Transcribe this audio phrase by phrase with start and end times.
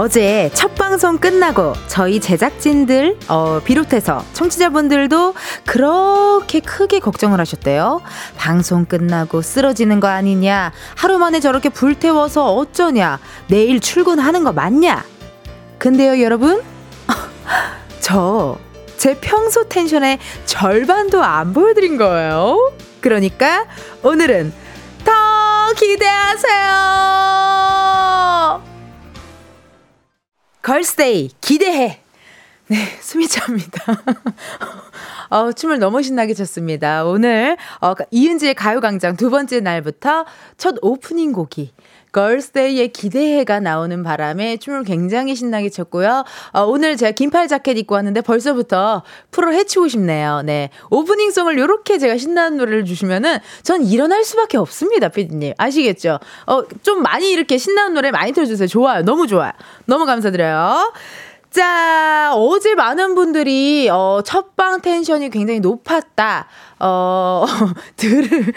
[0.00, 5.34] 어제 첫 방송 끝나고 저희 제작진들 어, 비롯해서 청취자분들도
[5.66, 8.00] 그렇게 크게 걱정을 하셨대요.
[8.38, 10.72] 방송 끝나고 쓰러지는 거 아니냐?
[10.96, 13.18] 하루 만에 저렇게 불태워서 어쩌냐?
[13.48, 15.04] 내일 출근하는 거 맞냐?
[15.78, 16.62] 근데요, 여러분?
[18.00, 18.56] 저
[18.96, 22.72] 제 평소 텐션의 절반도 안 보여드린 거예요.
[23.02, 23.66] 그러니까
[24.02, 24.50] 오늘은
[25.04, 27.89] 더 기대하세요.
[30.62, 32.00] 걸스데이 기대해.
[32.68, 33.84] 네, 숨이 찹니다.
[35.30, 37.04] 어, 춤을 너무 신나게 췄습니다.
[37.04, 40.24] 오늘 어, 이은지의 가요광장 두 번째 날부터
[40.56, 41.72] 첫 오프닝 곡이
[42.12, 46.24] 걸스데이의 기대해가 나오는 바람에 춤을 굉장히 신나게 췄고요.
[46.52, 50.42] 어, 오늘 제가 긴팔 자켓 입고 왔는데 벌써부터 프로 해치고 싶네요.
[50.42, 50.70] 네.
[50.90, 55.54] 오프닝 송을 이렇게 제가 신나는 노래를 주시면은 전 일어날 수밖에 없습니다, 피디님.
[55.56, 56.18] 아시겠죠?
[56.46, 58.66] 어, 좀 많이 이렇게 신나는 노래 많이 틀어주세요.
[58.68, 59.02] 좋아요.
[59.02, 59.52] 너무 좋아요.
[59.86, 60.92] 너무 감사드려요.
[61.50, 66.46] 자, 어제 많은 분들이, 어, 첫방 텐션이 굉장히 높았다.
[66.78, 67.44] 어,
[67.96, 68.52] 들을,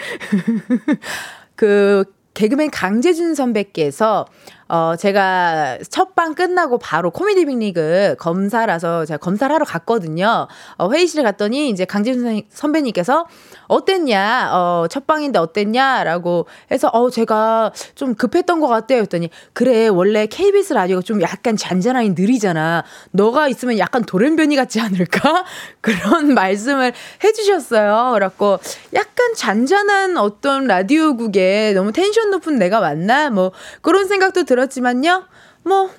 [1.56, 4.26] 그, 개그맨 강재준 선배께서
[4.68, 10.48] 어, 제가 첫방 끝나고 바로 코미디 빅리그 검사라서 제가 검사를 하러 갔거든요.
[10.78, 13.26] 어, 회의실에 갔더니 이제 강재준 선배님께서
[13.66, 19.00] 어땠냐, 어, 첫 방인데 어땠냐 라고 해서, 어, 제가 좀 급했던 것 같대요.
[19.00, 22.84] 했더니, 그래, 원래 KBS 라디오가 좀 약간 잔잔하니 느리잖아.
[23.10, 25.44] 너가 있으면 약간 돌연변이 같지 않을까?
[25.80, 26.92] 그런 말씀을
[27.22, 28.12] 해주셨어요.
[28.14, 28.58] 그래갖고,
[28.94, 33.30] 약간 잔잔한 어떤 라디오국에 너무 텐션 높은 내가 맞나?
[33.30, 35.24] 뭐, 그런 생각도 들 었지만요.
[35.62, 35.90] 뭐,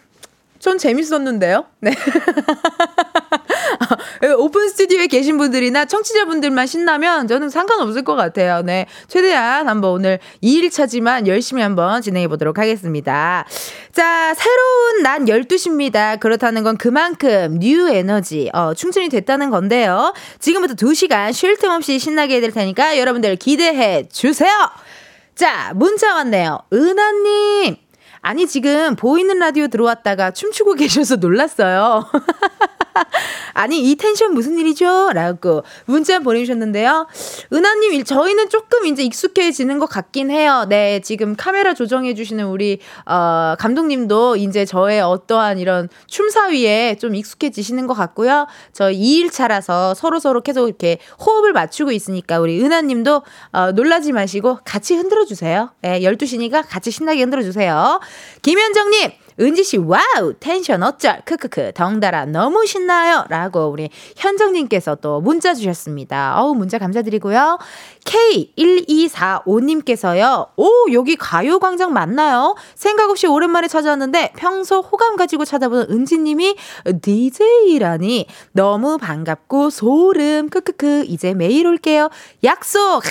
[0.60, 1.66] 전 재밌었는데요.
[1.82, 1.94] 네.
[4.40, 8.62] 오픈 스튜디오에 계신 분들이나 청취자분들만 신나면 저는 상관없을 것 같아요.
[8.64, 8.88] 네.
[9.08, 13.46] 최대한 한번 오늘 2일차지만 열심히 한번 진행해 보도록 하겠습니다.
[13.92, 16.20] 자, 새로운 낮 12시입니다.
[16.20, 20.14] 그렇다는 건 그만큼 뉴 에너지, 어, 충전이 됐다는 건데요.
[20.40, 24.52] 지금부터 2시간 쉴 틈 없이 신나게 해드릴 테니까 여러분들 기대해 주세요.
[25.36, 26.60] 자, 문자 왔네요.
[26.74, 27.85] 은하님.
[28.28, 32.10] 아니, 지금 보이는 라디오 들어왔다가 춤추고 계셔서 놀랐어요.
[33.54, 35.12] 아니, 이 텐션 무슨 일이죠?
[35.14, 37.08] 라고 문자 보내주셨는데요.
[37.54, 40.66] 은하님, 저희는 조금 이제 익숙해지는 것 같긴 해요.
[40.70, 47.94] 네, 지금 카메라 조정해주시는 우리, 어, 감독님도 이제 저의 어떠한 이런 춤사위에 좀 익숙해지시는 것
[47.94, 48.48] 같고요.
[48.74, 55.72] 저 2일차라서 서로서로 계속 이렇게 호흡을 맞추고 있으니까 우리 은하님도, 어, 놀라지 마시고 같이 흔들어주세요.
[55.82, 58.00] 네, 12시니까 같이 신나게 흔들어주세요.
[58.42, 60.34] 김현정님, 은지씨, 와우!
[60.40, 61.22] 텐션 어쩔!
[61.26, 63.26] 크크크, 덩달아 너무 신나요!
[63.30, 66.42] 라고 우리 현정님께서 또 문자 주셨습니다.
[66.42, 67.60] 어우, 문자 감사드리고요.
[68.06, 72.56] K1245님께서요, 오, 여기 가요광장 맞나요?
[72.76, 76.56] 생각 없이 오랜만에 찾아왔는데 평소 호감 가지고 찾아보는 은지님이
[77.02, 82.10] DJ라니 너무 반갑고 소름, 크크크, 이제 매일 올게요.
[82.44, 83.04] 약속!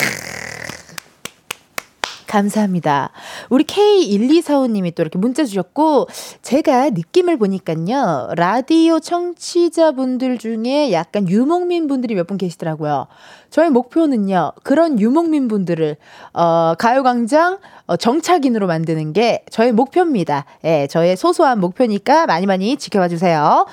[2.27, 3.11] 감사합니다.
[3.49, 6.07] 우리 K1245님이 또 이렇게 문자 주셨고,
[6.41, 13.07] 제가 느낌을 보니까요, 라디오 청취자분들 중에 약간 유목민 분들이 몇 분 계시더라고요.
[13.51, 15.95] 저희 목표는요, 그런 유목민 분들을,
[16.33, 20.45] 어, 가요광장 어, 정착인으로 만드는 게 저의 목표입니다.
[20.63, 23.65] 예, 저의 소소한 목표니까 많이 많이 지켜봐 주세요.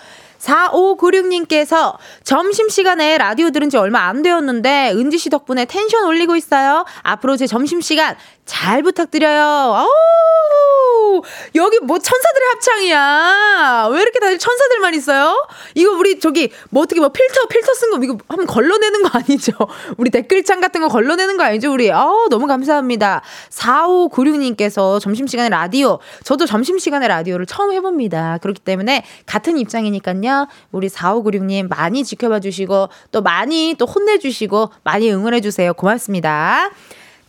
[0.43, 6.85] 4596님께서 점심시간에 라디오 들은 지 얼마 안 되었는데 은지 씨 덕분에 텐션 올리고 있어요.
[7.03, 9.43] 앞으로 제 점심시간 잘 부탁드려요.
[9.45, 11.23] 아우,
[11.55, 13.89] 여기 뭐 천사들의 합창이야.
[13.93, 15.47] 왜 이렇게 다들 천사들만 있어요?
[15.75, 19.53] 이거 우리 저기 뭐 어떻게 뭐 필터, 필터 쓴 거 이거 한번 걸러내는 거 아니죠?
[19.97, 21.73] 우리 댓글창 같은 거 걸러내는 거 아니죠?
[21.73, 23.23] 우리, 아우, 너무 감사합니다.
[23.51, 28.39] 4596님께서 점심시간에 라디오, 저도 점심시간에 라디오를 처음 해봅니다.
[28.43, 30.32] 그렇기 때문에 같은 입장이니까요.
[30.71, 35.73] 우리 4596님 많이 지켜봐 주시고 또 많이 또 혼내주시고 많이 응원해 주세요.
[35.75, 36.71] 고맙습니다.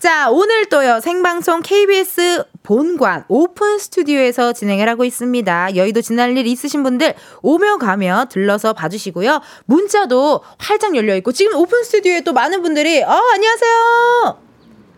[0.03, 5.77] 자, 오늘 또요, 생방송 KBS 본관 오픈 스튜디오에서 진행을 하고 있습니다.
[5.77, 9.39] 여의도 지날 일 있으신 분들 오며 가며 들러서 봐주시고요.
[9.63, 14.39] 문자도 활짝 열려있고, 지금 오픈 스튜디오에 또 많은 분들이, 어, 안녕하세요!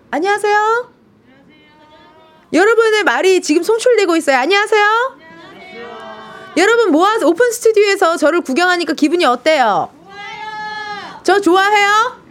[0.10, 0.56] 안녕하세요!
[0.56, 0.96] 안녕하세요.
[2.54, 4.38] 여러분의 말이 지금 송출되고 있어요.
[4.38, 5.25] 안녕하세요.
[6.58, 9.90] 여러분 모아서 오픈 스튜디오에서 저를 구경하니까 기분이 어때요?
[10.04, 11.22] 좋아요.
[11.24, 12.26] 저 좋아해요?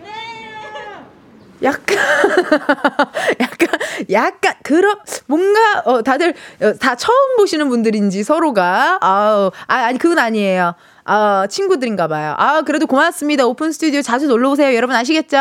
[1.62, 1.96] 약간,
[3.40, 3.68] 약간,
[4.10, 8.98] 약간, 그런, 뭔가, 어, 다들, 어, 다 처음 보시는 분들인지 서로가.
[9.00, 10.74] 아우, 아, 아니, 그건 아니에요.
[11.04, 12.34] 아, 친구들인가 봐요.
[12.38, 13.46] 아, 그래도 고맙습니다.
[13.46, 14.74] 오픈 스튜디오 자주 놀러 오세요.
[14.74, 15.36] 여러분 아시겠죠?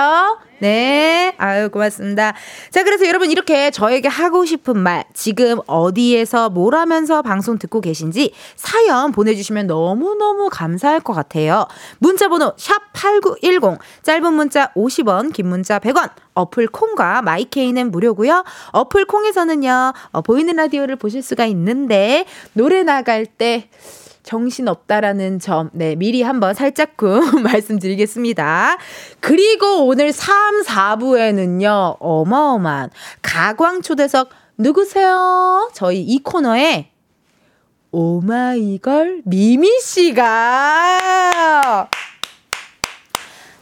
[0.60, 1.34] 네.
[1.38, 2.34] 아유, 고맙습니다.
[2.70, 8.34] 자, 그래서 여러분 이렇게 저에게 하고 싶은 말, 지금 어디에서 뭘 하면서 방송 듣고 계신지
[8.56, 11.66] 사연 보내주시면 너무너무 감사할 것 같아요.
[12.00, 18.44] 문자번호 샵8910, 짧은 문자 50원, 긴 문자 100원, 어플 콩과 마이케이는 무료고요.
[18.72, 23.70] 어플 콩에서는요, 어, 보이는 라디오를 보실 수가 있는데, 노래 나갈 때,
[24.24, 28.78] 정신 없다라는 점, 네, 미리 한번 살짝쿵 말씀드리겠습니다.
[29.20, 32.90] 그리고 오늘 3, 4부에는요, 어마어마한
[33.22, 35.70] 가광초대석 누구세요?
[35.74, 36.90] 저희 이 코너에
[37.92, 40.20] 오마이걸 미미씨가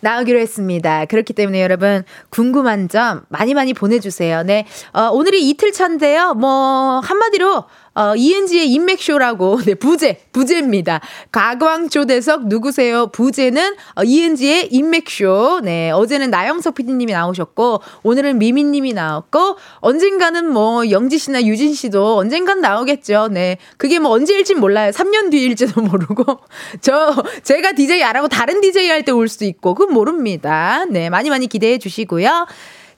[0.02, 1.06] 나오기로 했습니다.
[1.06, 4.44] 그렇기 때문에 여러분 궁금한 점 많이 많이 보내주세요.
[4.44, 6.34] 네, 어, 오늘이 이틀 차인데요.
[6.34, 11.02] 뭐 한마디로 어, 이은지의 인맥쇼라고, 네, 부제, 부제입니다.
[11.32, 13.08] 가광초대석 누구세요?
[13.08, 15.60] 부제는 어, 이은지의 인맥쇼.
[15.64, 22.62] 네, 어제는 나영석 PD님이 나오셨고, 오늘은 미미님이 나왔고, 언젠가는 뭐, 영지 씨나 유진 씨도 언젠간
[22.62, 23.28] 나오겠죠.
[23.30, 23.58] 네.
[23.78, 24.92] 그게 뭐 언제일진 몰라요.
[24.92, 26.40] 3년 뒤일지도 모르고.
[26.80, 27.14] 저,
[27.44, 30.86] 제가 DJ 안 하고 다른 DJ 할 때 올 수도 있고, 그건 모릅니다.
[30.90, 32.46] 네, 많이 많이 기대해 주시고요.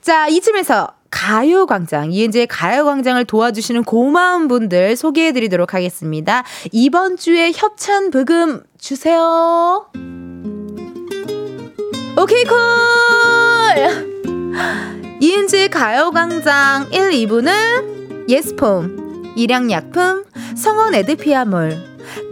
[0.02, 6.42] 자, 이쯤에서 가요광장, 이은지의 가요광장을 도와주시는 고마운 분들 소개해 드리도록 하겠습니다.
[6.72, 9.86] 이번 주에 협찬 브금 주세요.
[12.20, 12.58] 오케이, 콜!
[15.20, 20.24] 이은지의 가요광장 1, 2부는 예스폼, 일양약품,
[20.56, 21.76] 성원 에드피아몰,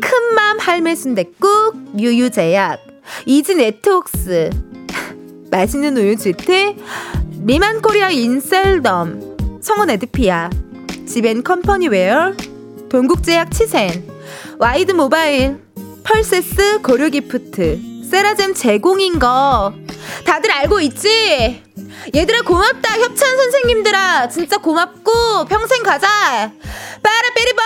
[0.01, 2.81] 큰맘 할매 순댓국, 유유제약,
[3.27, 4.51] 이지 네트웍스,
[5.53, 6.75] 맛있는 우유 주트,
[7.45, 10.49] 리만 코리아 인셀덤, 성원 에드피아,
[11.09, 12.35] 지벤 컴퍼니웨어,
[12.89, 14.09] 동국제약 치센,
[14.59, 15.61] 와이드 모바일,
[16.05, 19.75] 펄세스 고려 기프트, 세라젬 제공인 거
[20.25, 21.63] 다들 알고 있지?
[22.15, 24.29] 얘들아 고맙다 협찬 선생님들아.
[24.29, 26.53] 진짜 고맙고 평생 가자.
[27.03, 27.63] 빠라삐리버!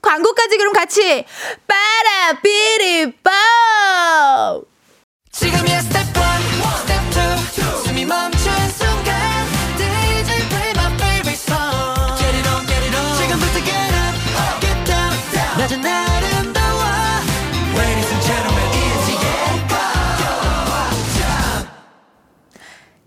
[0.00, 1.24] 광고까지 그럼 같이
[1.66, 3.30] 빠라삐리버!
[5.30, 6.12] 지금이야 스텝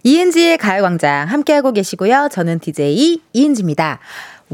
[0.08, 2.30] 이은지의 가요광장 함께하고 계시고요.
[2.32, 3.98] 저는 DJ 이은지입니다.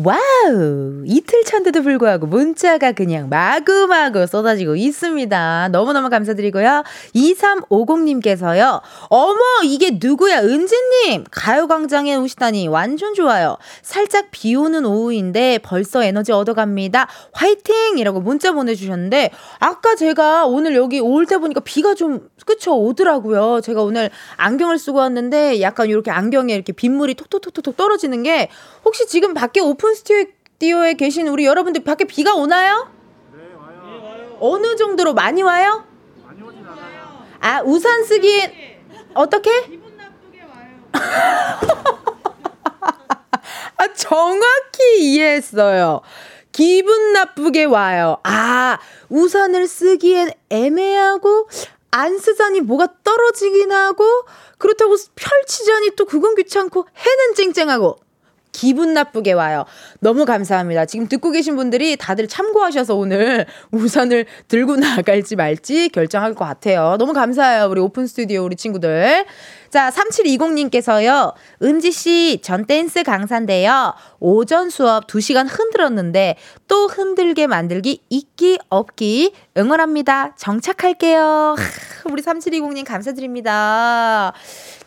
[0.03, 1.03] 와우!
[1.05, 5.69] 이틀 차인데도 불구하고 문자가 그냥 마구마구 쏟아지고 있습니다.
[5.71, 6.83] 너무너무 감사드리고요.
[7.13, 8.81] 2350님께서요.
[9.09, 10.39] 어머, 이게 누구야?
[10.41, 11.25] 은지님!
[11.29, 13.57] 가요광장에 오시다니 완전 좋아요.
[13.83, 17.07] 살짝 비 오는 오후인데 벌써 에너지 얻어갑니다.
[17.33, 17.99] 화이팅!
[17.99, 23.61] 이라고 문자 보내주셨는데, 아까 제가 오늘 여기 올 때 보니까 비가 좀, 그쵸, 오더라고요.
[23.61, 28.49] 제가 오늘 안경을 쓰고 왔는데 약간 이렇게 안경에 이렇게 빗물이 톡톡톡톡 떨어지는 게
[28.83, 32.91] 혹시 지금 밖에 오픈 스튜디오에 계신 우리 여러분들 밖에 비가 오나요?
[33.33, 34.37] 네, 와요.
[34.39, 35.85] 어느 정도로 많이 와요?
[36.25, 37.25] 많이 오진 않아요.
[37.39, 38.53] 아, 우산 쓰기엔
[39.13, 39.61] 어떻게?
[39.63, 40.91] 기분 나쁘게 와요.
[43.77, 46.01] 아, 정확히 이해했어요.
[46.51, 48.17] 기분 나쁘게 와요.
[48.23, 48.79] 아,
[49.09, 51.47] 우산을 쓰기엔 애매하고
[51.91, 54.03] 안 쓰자니 뭐가 떨어지긴 하고
[54.57, 57.97] 그렇다고 펼치자니 또 그건 귀찮고 해는 쨍쨍하고
[58.51, 59.65] 기분 나쁘게 와요.
[59.99, 60.85] 너무 감사합니다.
[60.85, 66.95] 지금 듣고 계신 분들이 다들 참고하셔서 오늘 우산을 들고 나갈지 말지 결정할 것 같아요.
[66.97, 67.67] 너무 감사해요.
[67.69, 69.25] 우리 오픈 스튜디오 우리 친구들.
[69.71, 71.33] 자, 3720님께서요.
[71.63, 73.93] 은지 씨, 전 댄스 강사인데요.
[74.19, 76.35] 오전 수업 2시간 흔들었는데
[76.67, 80.35] 또 흔들게 만들기 있기 없기 응원합니다.
[80.35, 81.55] 정착할게요.
[82.11, 84.33] 우리 3720님 감사드립니다.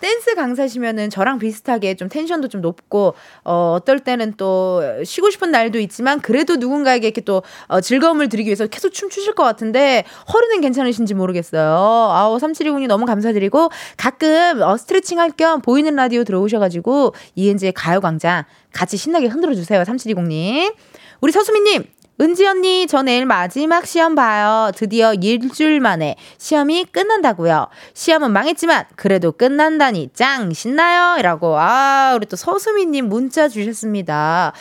[0.00, 3.14] 댄스 강사시면은 저랑 비슷하게 좀 텐션도 좀 높고
[3.44, 8.48] 어 어떨 때는 또 쉬고 싶은 날도 있지만 그래도 누군가에게 이렇게 또 어, 즐거움을 드리기
[8.48, 11.62] 위해서 계속 춤추실 것 같은데 허리는 괜찮으신지 모르겠어요.
[11.62, 18.96] 아우 3720님 너무 감사드리고 가끔 어, 스트레칭 할 겸 보이는 라디오 들어오셔가지고 이은지의 가요광장 같이
[18.96, 19.82] 신나게 흔들어 주세요.
[19.82, 20.74] 3720님.
[21.20, 21.84] 우리 서수미님
[22.20, 24.70] 은지 언니, 저 내일 마지막 시험 봐요.
[24.76, 27.66] 드디어 일주일 만에 시험이 끝난다고요.
[27.92, 31.18] 시험은 망했지만 그래도 끝난다니 짱 신나요.
[31.18, 34.52] 이라고 아 우리 또 서수미님 문자 주셨습니다.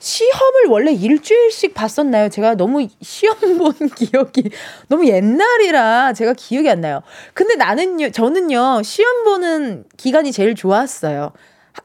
[0.00, 2.30] 시험을 원래 일주일씩 봤었나요?
[2.30, 4.50] 제가 너무 시험 본 기억이
[4.88, 7.02] 너무 옛날이라 제가 기억이 안 나요.
[7.34, 11.32] 근데 나는요, 저는요, 시험 보는 기간이 제일 좋았어요.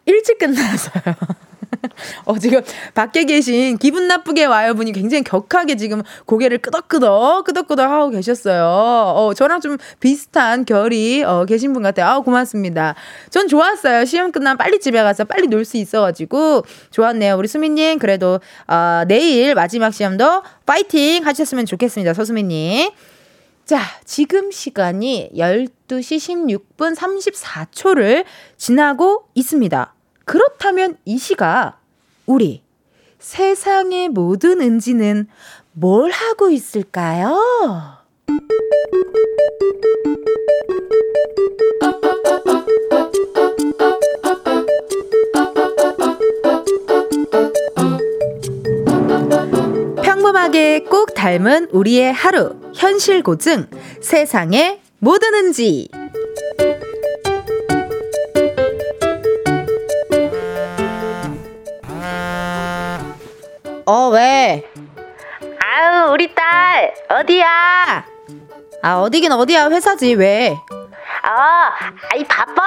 [0.05, 1.03] 일찍 끝나서요.
[2.25, 2.61] 어, 지금
[2.93, 8.63] 밖에 계신 기분 나쁘게 와요 분이 굉장히 격하게 지금 고개를 끄덕끄덕, 끄덕끄덕 하고 계셨어요.
[8.65, 12.07] 어, 저랑 좀 비슷한 결이, 어, 계신 분 같아요.
[12.07, 12.95] 아우, 고맙습니다.
[13.29, 14.05] 전 좋았어요.
[14.05, 17.35] 시험 끝나면 빨리 집에 가서 빨리 놀 수 있어가지고 좋았네요.
[17.37, 22.13] 우리 수미님, 그래도, 어, 내일 마지막 시험도 파이팅 하셨으면 좋겠습니다.
[22.13, 22.91] 서수미님.
[23.65, 26.19] 자, 지금 시간이 12시
[26.77, 28.23] 16분 34초를
[28.57, 29.94] 지나고 있습니다.
[30.25, 31.77] 그렇다면 이 시가
[32.25, 32.63] 우리
[33.19, 35.27] 세상의 모든 은지는
[35.71, 37.35] 뭘 하고 있을까요?
[50.03, 53.67] 평범하게 꼭 닮은 우리의 하루, 현실 고증,
[54.01, 55.89] 세상의 모든 은지.
[63.85, 64.63] 어, 왜?
[65.59, 68.05] 아우, 우리 딸, 어디야?
[68.81, 70.55] 아, 어디긴 어디야, 회사지, 왜?
[71.21, 71.71] 아,
[72.11, 72.63] 아이, 바빠?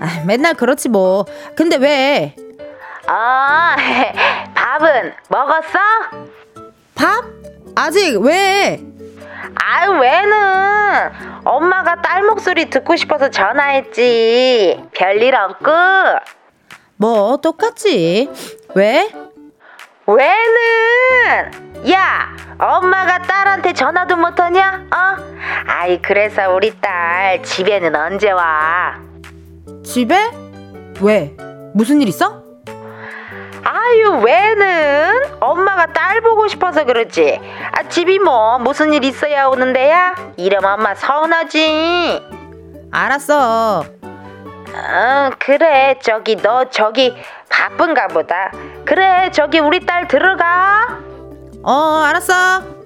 [0.00, 1.24] 아, 맨날 그렇지, 뭐.
[1.56, 2.36] 근데 왜?
[3.06, 3.76] 아,
[4.54, 5.78] 밥은 먹었어?
[6.94, 7.24] 밥?
[7.74, 8.80] 아직, 왜?
[9.56, 11.10] 아유, 왜는?
[11.44, 14.84] 엄마가 딸 목소리 듣고 싶어서 전화했지.
[14.94, 15.70] 별일 없고.
[16.96, 18.30] 뭐, 똑같지.
[18.76, 19.08] 왜?
[20.14, 21.90] 왜는?
[21.92, 22.28] 야,
[22.58, 24.86] 엄마가 딸한테 전화도 못하냐?
[24.94, 25.16] 어?
[25.66, 28.98] 아이, 그래서 우리 딸 집에는 언제 와?
[29.84, 30.30] 집에?
[31.00, 31.34] 왜?
[31.74, 32.42] 무슨 일 있어?
[33.64, 35.38] 아유, 왜는?
[35.40, 37.40] 엄마가 딸 보고 싶어서 그러지.
[37.72, 40.14] 아, 집이 뭐, 무슨 일 있어야 오는데야?
[40.36, 42.22] 이러면 엄마 서운하지.
[42.90, 43.84] 알았어.
[44.74, 45.98] 응, 그래.
[46.02, 47.14] 저기, 너 저기
[47.48, 48.50] 바쁜가 보다.
[48.84, 50.98] 그래, 저기 우리 딸 들어가.
[51.62, 52.82] 어, 알았어.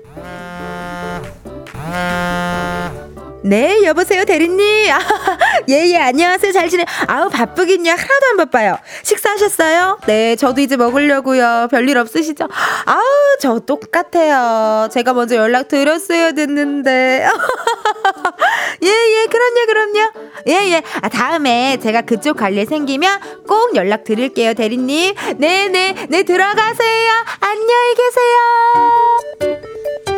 [3.47, 4.91] 네, 여보세요, 대리님.
[4.91, 4.99] 아,
[5.71, 6.51] 예, 예, 안녕하세요.
[6.51, 6.85] 잘 지내.
[7.07, 7.89] 아우, 바쁘긴요.
[7.93, 8.77] 하나도 안 바빠요.
[9.05, 10.01] 식사하셨어요?
[10.07, 11.69] 네, 저도 이제 먹으려고요.
[11.71, 12.49] 별일 없으시죠?
[12.87, 13.01] 아우,
[13.41, 14.89] 저 똑같아요.
[14.93, 17.29] 제가 먼저 연락 드렸어야 됐는데.
[18.83, 20.11] 예, 예, 그럼요, 그럼요.
[20.49, 20.83] 예, 예.
[21.03, 25.15] 아, 다음에 제가 그쪽 갈 일 생기면 꼭 연락 드릴게요, 대리님.
[25.37, 27.13] 네, 네, 네, 들어가세요.
[27.41, 30.16] 안녕히 계세요.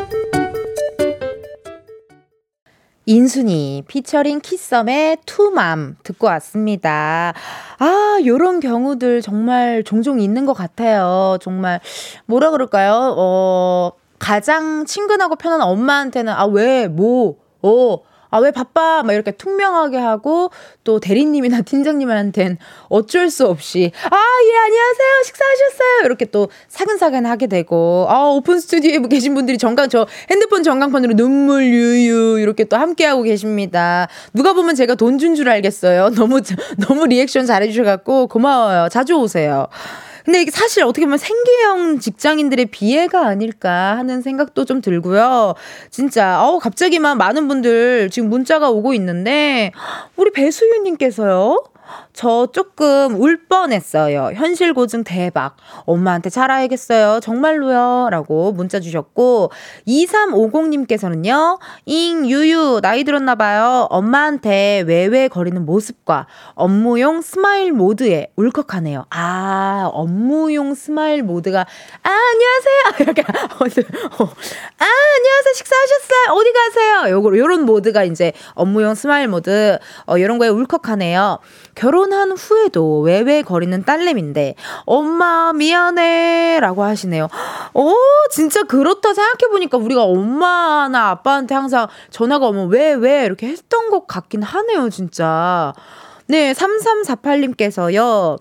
[3.08, 7.32] 인순이 피처링 키썸의 To Mom 듣고 왔습니다.
[7.78, 11.38] 아, 요런 경우들 정말 종종 있는 것 같아요.
[11.40, 11.80] 정말
[12.26, 13.14] 뭐라 그럴까요?
[13.16, 19.02] 어, 가장 친근하고 편한 엄마한테는 아, 왜, 뭐, 어, 아, 왜 바빠?
[19.02, 20.50] 막 이렇게 퉁명하게 하고,
[20.84, 22.58] 또 대리님이나 팀장님한텐
[22.88, 25.08] 어쩔 수 없이, 아, 예, 안녕하세요.
[25.24, 26.06] 식사하셨어요?
[26.06, 31.64] 이렇게 또 사근사근 하게 되고, 아, 오픈 스튜디오에 계신 분들이 정강, 저 핸드폰 전광판으로 눈물
[31.64, 34.08] 유유, 이렇게 또 함께하고 계십니다.
[34.34, 36.10] 누가 보면 제가 돈 준 줄 알겠어요.
[36.16, 36.40] 너무,
[36.86, 38.88] 너무 리액션 잘해주셔갖고 고마워요.
[38.88, 39.66] 자주 오세요.
[40.28, 45.54] 근데 이게 사실 어떻게 보면 생계형 직장인들의 비애가 아닐까 하는 생각도 좀 들고요.
[45.90, 49.72] 진짜, 어우, 갑자기만 많은 분들 지금 문자가 오고 있는데,
[50.16, 51.64] 우리 배수유님께서요.
[52.12, 54.32] 저 조금 울 뻔했어요.
[54.34, 55.56] 현실 고증 대박.
[55.86, 57.20] 엄마한테 잘해야겠어요.
[57.20, 58.08] 정말로요.
[58.10, 59.50] 라고 문자 주셨고,
[59.86, 63.88] 2350님께서는요, 잉, 유유, 나이 들었나봐요.
[63.90, 69.06] 엄마한테 왜왜거리는 모습과 업무용 smile 모드에 울컥하네요.
[69.10, 71.60] 아, 업무용 smile 모드가,
[72.02, 72.78] 아, 안녕하세요.
[73.00, 74.24] 이렇게, 어,
[74.78, 74.84] 아,
[75.18, 75.54] 안녕하세요.
[75.54, 76.32] 식사하셨어요?
[76.32, 77.14] 어디 가세요?
[77.16, 81.38] 요거, 요런 모드가 이제 업무용 smile 모드, 어, 요런 거에 울컥하네요.
[81.78, 87.28] 결혼한 후에도 왜왜거리는 딸내미인데 엄마 미안해 라고 하시네요.
[87.74, 87.94] 어
[88.32, 94.42] 진짜 그렇다 생각해보니까 우리가 엄마나 아빠한테 항상 전화가 오면 왜 왜 이렇게 했던 것 같긴
[94.42, 95.72] 하네요 진짜.
[96.26, 98.38] 네 3348님께서요.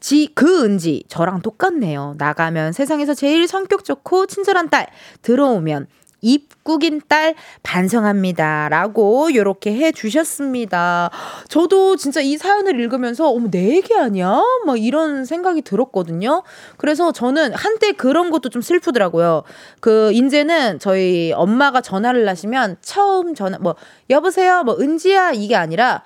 [0.00, 2.16] 지, 그 은지, 저랑 똑같네요.
[2.18, 4.88] 나가면 세상에서 제일 성격 좋고 친절한 딸,
[5.22, 5.86] 들어오면
[6.22, 8.68] 입국인 딸 반성합니다.
[8.70, 11.10] 라고 요렇게 해 주셨습니다.
[11.48, 14.40] 저도 진짜 이 사연을 읽으면서 어머 내 얘기 아니야?
[14.64, 16.44] 막 이런 생각이 들었거든요.
[16.78, 19.42] 그래서 저는 한때 그런 것도 좀 슬프더라고요.
[19.80, 23.74] 그 이제는 저희 엄마가 전화를 하시면 처음 전화 뭐
[24.08, 24.62] 여보세요?
[24.62, 26.02] 뭐 은지야 이게 아니라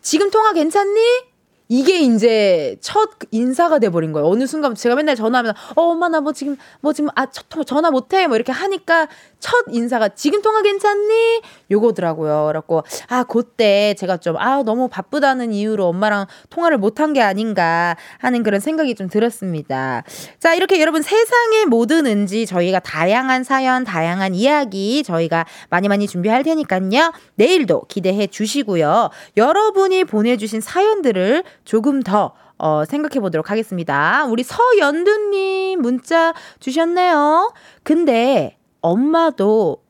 [0.00, 1.27] 지금 통화 괜찮니?
[1.68, 4.26] 이게 이제 첫 인사가 돼버린 거예요.
[4.28, 7.26] 어느 순간 제가 맨날 전화하면, 어, 엄마, 나 뭐 지금, 뭐 지금, 아,
[7.66, 8.26] 전화 못해.
[8.26, 9.06] 뭐 이렇게 하니까
[9.38, 11.42] 첫 인사가 지금 통화 괜찮니?
[11.70, 12.46] 요거더라고요.
[12.46, 18.42] 그래갖고, 아, 그때 제가 좀, 아, 너무 바쁘다는 이유로 엄마랑 통화를 못한 게 아닌가 하는
[18.42, 20.04] 그런 생각이 좀 들었습니다.
[20.38, 26.42] 자, 이렇게 여러분 세상의 모든 은지 저희가 다양한 사연, 다양한 이야기 저희가 많이 많이 준비할
[26.42, 27.12] 테니까요.
[27.34, 29.10] 내일도 기대해 주시고요.
[29.36, 34.26] 여러분이 보내주신 사연들을 조금 더 어, 생각해 보도록 하겠습니다.
[34.28, 37.52] 우리 서연두님 문자 주셨네요.
[37.84, 39.82] 근데 엄마도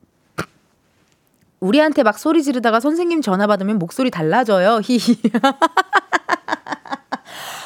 [1.59, 4.79] 우리한테 막 소리 지르다가 선생님 전화 받으면 목소리 달라져요.
[4.83, 5.17] 히히.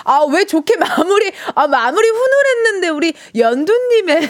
[0.05, 4.29] 아, 왜 좋게 마무리, 아, 마무리 훈훈했는데, 우리 연두님의,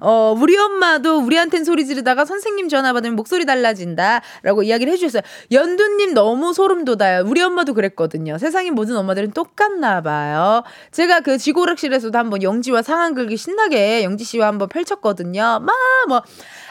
[0.00, 4.20] 어, 우리 엄마도 우리한텐 소리 지르다가 선생님 전화 받으면 목소리 달라진다.
[4.42, 5.22] 라고 이야기를 해주셨어요.
[5.52, 7.24] 연두님 너무 소름 돋아요.
[7.26, 8.38] 우리 엄마도 그랬거든요.
[8.38, 10.62] 세상의 모든 엄마들은 똑같나 봐요.
[10.92, 15.60] 제가 그 지고락실에서도 한번 영지와 상황 글기 신나게 영지 씨와 한번 펼쳤거든요.
[15.62, 15.74] 막,
[16.08, 16.22] 뭐,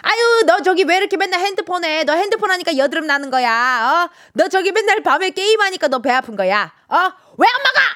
[0.02, 4.16] 아유, 너 저기 왜 이렇게 맨날 핸드폰에, 너 핸드폰 하니까 여드름 나는 거야, 어?
[4.34, 6.96] 너 저기 맨날 밤에 게임하니까 너 배 아픈 거야, 어?
[6.96, 7.10] 왜안
[7.64, 7.95] 먹어?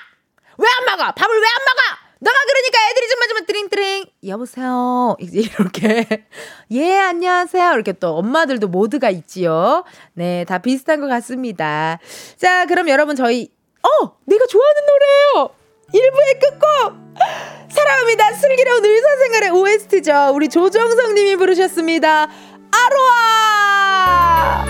[0.59, 1.11] 왜 안 먹어?
[1.13, 1.81] 밥을 왜 안 먹어?
[2.21, 4.03] 너가 그러니까 애들이 좀 맞으면 드링드링.
[4.27, 5.15] 여보세요.
[5.19, 6.25] 이렇게.
[6.71, 7.71] 예 안녕하세요.
[7.73, 9.85] 이렇게 또 엄마들도 모두가 있지요.
[10.13, 11.97] 네 다 비슷한 것 같습니다.
[12.37, 13.49] 자 그럼 여러분 저희
[13.83, 13.87] 어
[14.25, 15.49] 내가 좋아하는 노래예요.
[15.93, 16.93] 1부의 끝곡.
[17.71, 18.33] 사랑합니다.
[18.33, 20.31] 슬기로운 의사생활의 OST죠.
[20.33, 22.27] 우리 조정성님이 부르셨습니다.
[22.71, 24.65] 아로아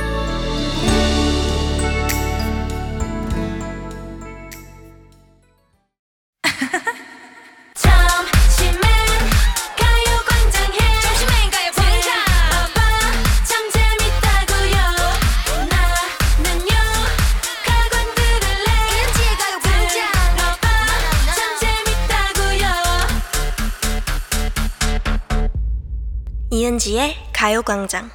[26.69, 28.11] 이은지의 가요광장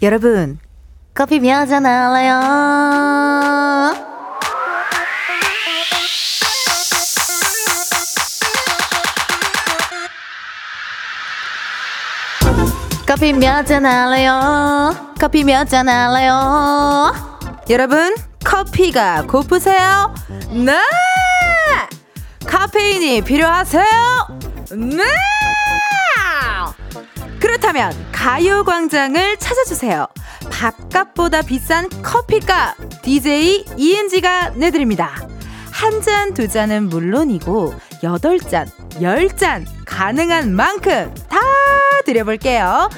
[0.00, 0.60] 여러분
[1.12, 2.40] 커피 몇잔 할래요?
[13.06, 15.14] 커피 몇잔 할래요?
[15.18, 17.12] 커피 몇잔 할래요?
[17.70, 20.14] 여러분 커피가 고프세요?
[20.64, 20.72] 네!
[22.46, 23.84] 카페인이 필요하세요?
[24.72, 25.04] 네!
[27.40, 30.06] 그렇다면 가요광장을 찾아주세요.
[30.50, 35.28] 밥값보다 비싼 커피값 DJ 이은지가 내드립니다.
[35.70, 38.66] 한 잔, 두 잔은 물론이고 여덟 잔,
[39.02, 41.38] 열 잔 가능한 만큼 다
[42.06, 42.88] 드려볼게요.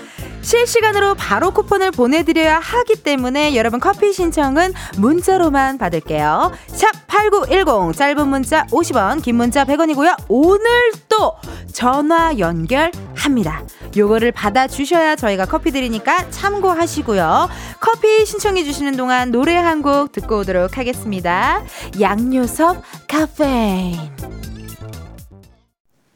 [0.43, 6.53] 실시간으로 바로 쿠폰을 보내드려야 하기 때문에 여러분 커피 신청은 문자로만 받을게요.
[6.69, 10.17] 샵 8910 짧은 문자 50원 긴 문자 100원이고요.
[10.29, 10.67] 오늘
[11.09, 11.35] 또
[11.73, 13.63] 전화 연결합니다.
[13.97, 17.49] 요거를 받아주셔야 저희가 커피 드리니까 참고하시고요.
[17.81, 21.63] 커피 신청해 주시는 동안 노래 한 곡 듣고 오도록 하겠습니다.
[22.01, 23.97] 양요섭 카페인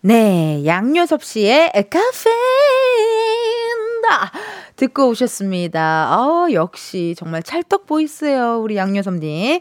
[0.02, 3.53] 네, 양요섭 씨의 카페인
[4.04, 4.30] 한다!
[4.76, 6.18] 듣고 오셨습니다.
[6.18, 8.60] 어, 역시 정말 찰떡 보이스예요.
[8.62, 9.60] 우리 양요섭님.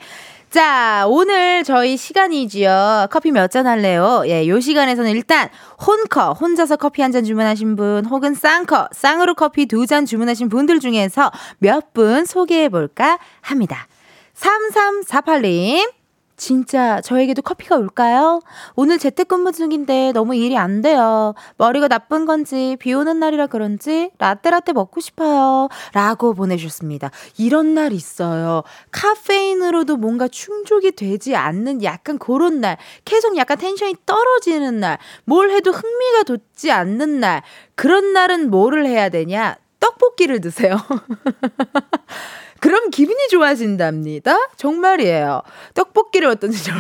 [0.50, 3.08] 자, 오늘 저희 시간이지요.
[3.10, 4.24] 커피 몇 잔 할래요?
[4.28, 5.50] 예, 요 시간에서는 일단
[5.86, 10.80] 혼커, 혼자서 커피 한 잔 주문하신 분, 혹은 쌍커, 쌍으로 커피 두 잔 주문하신 분들
[10.80, 13.88] 중에서 몇 분 소개해 볼까 합니다.
[14.36, 15.92] 3348님.
[16.36, 18.42] 진짜 저에게도 커피가 올까요?
[18.76, 21.34] 오늘 재택근무 중인데 너무 일이 안 돼요.
[21.58, 25.70] 머리가 나쁜 건지 비 오는 날이라 그런지 라떼라떼 먹고 싶어요.
[25.94, 27.12] 라고 보내주셨습니다.
[27.38, 28.64] 이런 날 있어요.
[28.92, 32.78] 카페인으로도 뭔가 충족이 되지 않는 약간 그런 날.
[33.06, 34.98] 계속 약간 텐션이 떨어지는 날.
[35.26, 37.44] 뭘 해도 흥미가 돋지 않는 날.
[37.76, 39.56] 그런 날은 뭐를 해야 되냐?
[39.80, 40.78] 떡볶이를 드세요.
[42.64, 44.38] 그럼 기분이 좋아진답니다.
[44.56, 45.42] 정말이에요.
[45.74, 46.72] 떡볶이를 어떤지 저,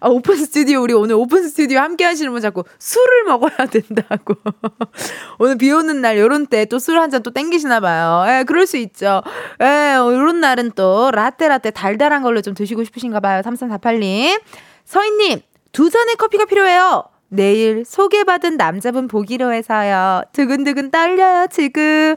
[0.00, 4.34] 아, 오픈 스튜디오, 우리 오늘 오픈 스튜디오 함께 하시는 분 자꾸 술을 먹어야 된다고.
[5.38, 8.24] 오늘 비 오는 날, 요런 때 또 술 한 잔 또 땡기시나 봐요.
[8.26, 9.22] 예, 그럴 수 있죠.
[9.62, 13.40] 예, 요런 날은 또 라떼 라떼 달달한 걸로 좀 드시고 싶으신가 봐요.
[13.42, 14.40] 3348님.
[14.84, 17.04] 서인님, 두 잔의 커피가 필요해요.
[17.30, 20.22] 내일 소개받은 남자분 보기로 해서요.
[20.32, 22.16] 두근두근 떨려요, 지금.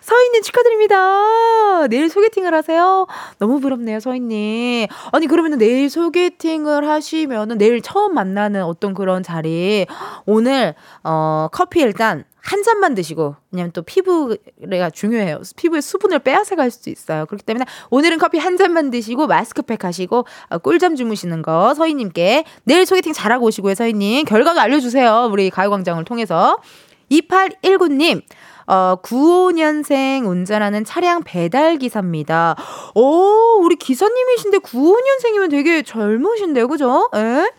[0.00, 1.88] 서인님 축하드립니다.
[1.88, 3.06] 내일 소개팅을 하세요?
[3.38, 4.86] 너무 부럽네요, 서인님.
[5.10, 9.86] 아니, 그러면 내일 소개팅을 하시면은 내일 처음 만나는 어떤 그런 자리.
[10.26, 15.42] 오늘, 어, 커피 일단 한 잔만 드시고 왜냐면 또 피부가 중요해요.
[15.56, 17.24] 피부에 수분을 빼앗아 갈 수도 있어요.
[17.26, 22.84] 그렇기 때문에 오늘은 커피 한 잔만 드시고 마스크팩 하시고 어, 꿀잠 주무시는 거 서희님께 내일
[22.84, 23.74] 소개팅 잘하고 오시고요.
[23.74, 25.28] 서희님 결과도 알려주세요.
[25.30, 26.58] 우리 가요광장을 통해서
[27.10, 28.22] 2819님
[28.66, 32.56] 어, 95년생 운전하는 차량 배달 기사입니다.
[32.94, 37.08] 오, 우리 기사님이신데 95년생이면 되게 젊으신데요, 그죠?
[37.14, 37.50] 에?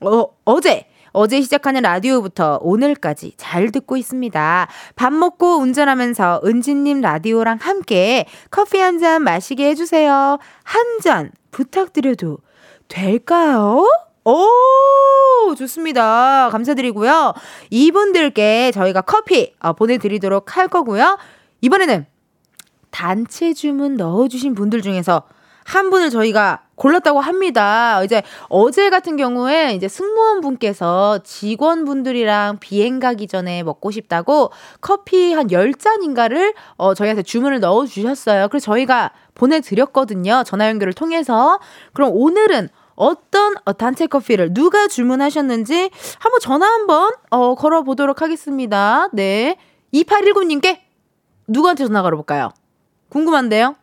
[0.00, 0.86] 어, 어제
[1.18, 4.68] 어제 시작하는 라디오부터 오늘까지 잘 듣고 있습니다.
[4.96, 10.38] 밥 먹고 운전하면서 은지님 라디오랑 함께 커피 한 잔 마시게 해주세요.
[10.62, 12.36] 한 잔 부탁드려도
[12.88, 13.86] 될까요?
[14.24, 16.50] 오, 좋습니다.
[16.50, 17.32] 감사드리고요.
[17.70, 21.16] 이분들께 저희가 커피 어, 보내드리도록 할 거고요.
[21.62, 22.04] 이번에는
[22.90, 25.22] 단체 주문 넣어주신 분들 중에서
[25.64, 28.02] 한 분을 저희가 골랐다고 합니다.
[28.04, 35.48] 이제 어제 같은 경우에 이제 승무원 분께서 직원분들이랑 비행 가기 전에 먹고 싶다고 커피 한
[35.48, 38.48] 10잔인가를 어, 저희한테 주문을 넣어 주셨어요.
[38.48, 40.42] 그래서 저희가 보내 드렸거든요.
[40.44, 41.58] 전화 연결을 통해서.
[41.92, 49.08] 그럼 오늘은 어떤 어, 단체 커피를 누가 주문하셨는지 한번 전화 한번 어, 걸어 보도록 하겠습니다.
[49.12, 49.56] 네.
[49.94, 50.78] 2819님께
[51.46, 52.50] 누구한테 전화 걸어 볼까요?
[53.10, 53.76] 궁금한데요?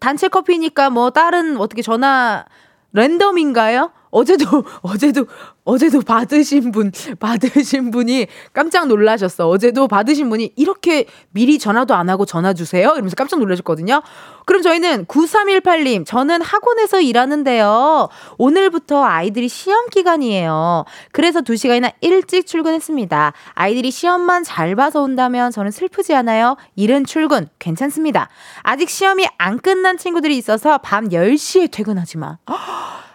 [0.00, 2.44] 단체 커피니까 뭐 다른 어떻게 전화
[2.92, 3.92] 랜덤인가요?
[4.10, 5.26] 어제도 어제도
[5.64, 9.48] 어제도 받으신 분 받으신 분이 깜짝 놀라셨어.
[9.48, 12.88] 어제도 받으신 분이 이렇게 미리 전화도 안 하고 전화 주세요.
[12.92, 14.02] 이러면서 깜짝 놀라셨거든요.
[14.46, 18.08] 그럼 저희는 9318님, 저는 학원에서 일하는데요.
[18.38, 20.86] 오늘부터 아이들이 시험 기간이에요.
[21.12, 23.34] 그래서 2시간이나 일찍 출근했습니다.
[23.52, 26.56] 아이들이 시험만 잘 봐서 온다면 저는 슬프지 않아요.
[26.76, 28.30] 이른 출근 괜찮습니다.
[28.62, 32.38] 아직 시험이 안 끝난 친구들이 있어서 밤 10시에 퇴근하지만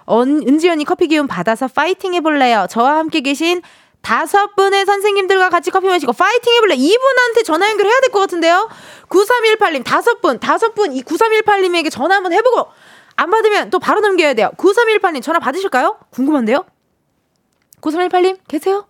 [0.06, 2.68] 언, 은지 언니 커피 기운 받아서 파이팅 해볼래요.
[2.70, 3.62] 저와 함께 계신
[4.02, 6.76] 다섯 분의 선생님들과 같이 커피 마시고 파이팅 해볼래.
[6.76, 8.70] 이분한테 전화 연결해야 될 것 같은데요.
[9.10, 12.68] 9318님 다섯 분, 다섯 분, 이 9318님에게 전화 한번 해보고
[13.16, 14.52] 안 받으면 또 바로 넘겨야 돼요.
[14.58, 15.98] 9318님 전화 받으실까요?
[16.10, 16.66] 궁금한데요?
[17.82, 18.86] 9318님 계세요?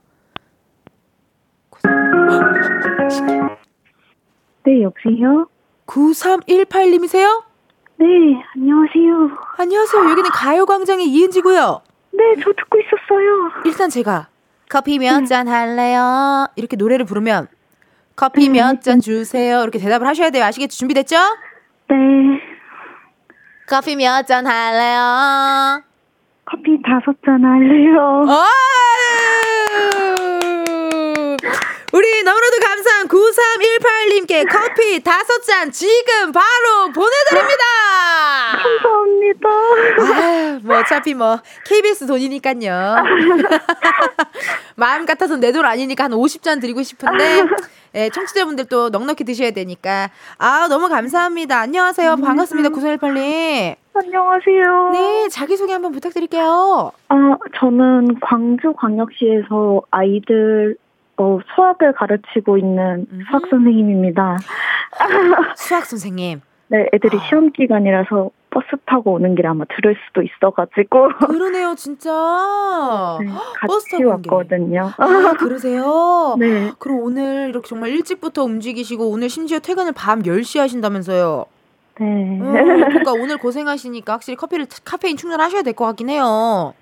[4.66, 5.48] 네, 여보세요?
[5.86, 7.44] 9318님이세요?
[8.04, 9.30] 네, 안녕하세요.
[9.58, 10.10] 안녕하세요.
[10.10, 11.82] 여기는 가요광장의 이은지고요.
[12.12, 13.52] 네, 저 듣고 있었어요.
[13.64, 14.28] 일단 제가
[14.70, 16.48] 커피 몇 잔 할래요?
[16.58, 17.48] 이렇게 노래를 부르면
[18.18, 18.60] 커피 네.
[18.62, 19.62] 몇잔 주세요.
[19.62, 20.44] 이렇게 대답을 하셔야 돼요.
[20.44, 20.76] 아시겠죠?
[20.76, 21.16] 준비됐죠?
[21.88, 21.96] 네,
[23.70, 25.82] 커피 몇 잔 할래요?
[26.44, 28.26] 커피 다섯 잔 할래요.
[31.94, 31.98] 어?
[31.98, 37.64] 우리 너무나도 감사한 9318님께 커피 다섯 잔 지금 바로 보내드립니다!
[38.64, 39.50] 감사합니다.
[40.20, 42.96] 아유, 뭐 어차피 뭐 KBS 돈이니까요.
[44.76, 47.44] 마음 같아서 내 돈 아니니까 한 50잔 드리고 싶은데
[47.94, 51.60] 예, 청취자분들 또 넉넉히 드셔야 되니까 아 너무 감사합니다.
[51.60, 52.16] 안녕하세요.
[52.18, 52.70] 반갑습니다.
[52.70, 53.76] 9318님.
[53.94, 54.90] 안녕하세요.
[54.94, 56.92] 네, 자기소개 한번 부탁드릴게요.
[57.10, 57.16] 아,
[57.60, 60.76] 저는 광주광역시에서 아이들
[61.18, 63.24] 어, 수학을 가르치고 있는 음흠.
[63.30, 64.38] 수학 선생님입니다.
[65.56, 66.42] 수학 선생님.
[66.68, 67.24] 네, 애들이 아.
[67.28, 72.10] 시험 기간이라서 버스 타고 오는 길에 아마 들을 수도 있어가지고 그러네요, 진짜.
[73.20, 73.28] 네,
[73.68, 74.10] 버스 타고.
[74.10, 74.92] 왔거든요.
[74.98, 76.36] 아, 그러세요?
[76.40, 81.46] 네, 그럼 오늘 이렇게 정말 일찍부터 움직이시고 오늘 심지어 퇴근을 밤 10시 하신다면서요.
[82.00, 82.06] 네.
[82.06, 82.54] 음,
[82.90, 86.74] 그러니까 오늘 고생하시니까 확실히 커피를 카페인 충전하셔야 될 것 같긴 해요.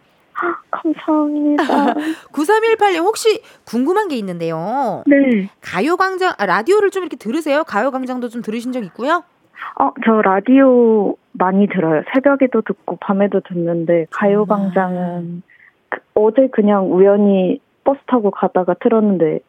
[0.71, 1.63] 감사합니다.
[2.33, 5.03] 9318님 혹시 궁금한 게 있는데요.
[5.07, 5.49] 네.
[5.61, 7.63] 가요광장 아, 라디오를 좀 이렇게 들으세요?
[7.63, 9.23] 가요광장도 좀 들으신 적 있고요?
[9.79, 12.03] 어, 저 라디오 많이 들어요.
[12.13, 15.43] 새벽에도 듣고 밤에도 듣는데 가요광장은
[15.89, 19.39] 그- 어제 그냥 우연히 버스 타고 가다가 틀었는데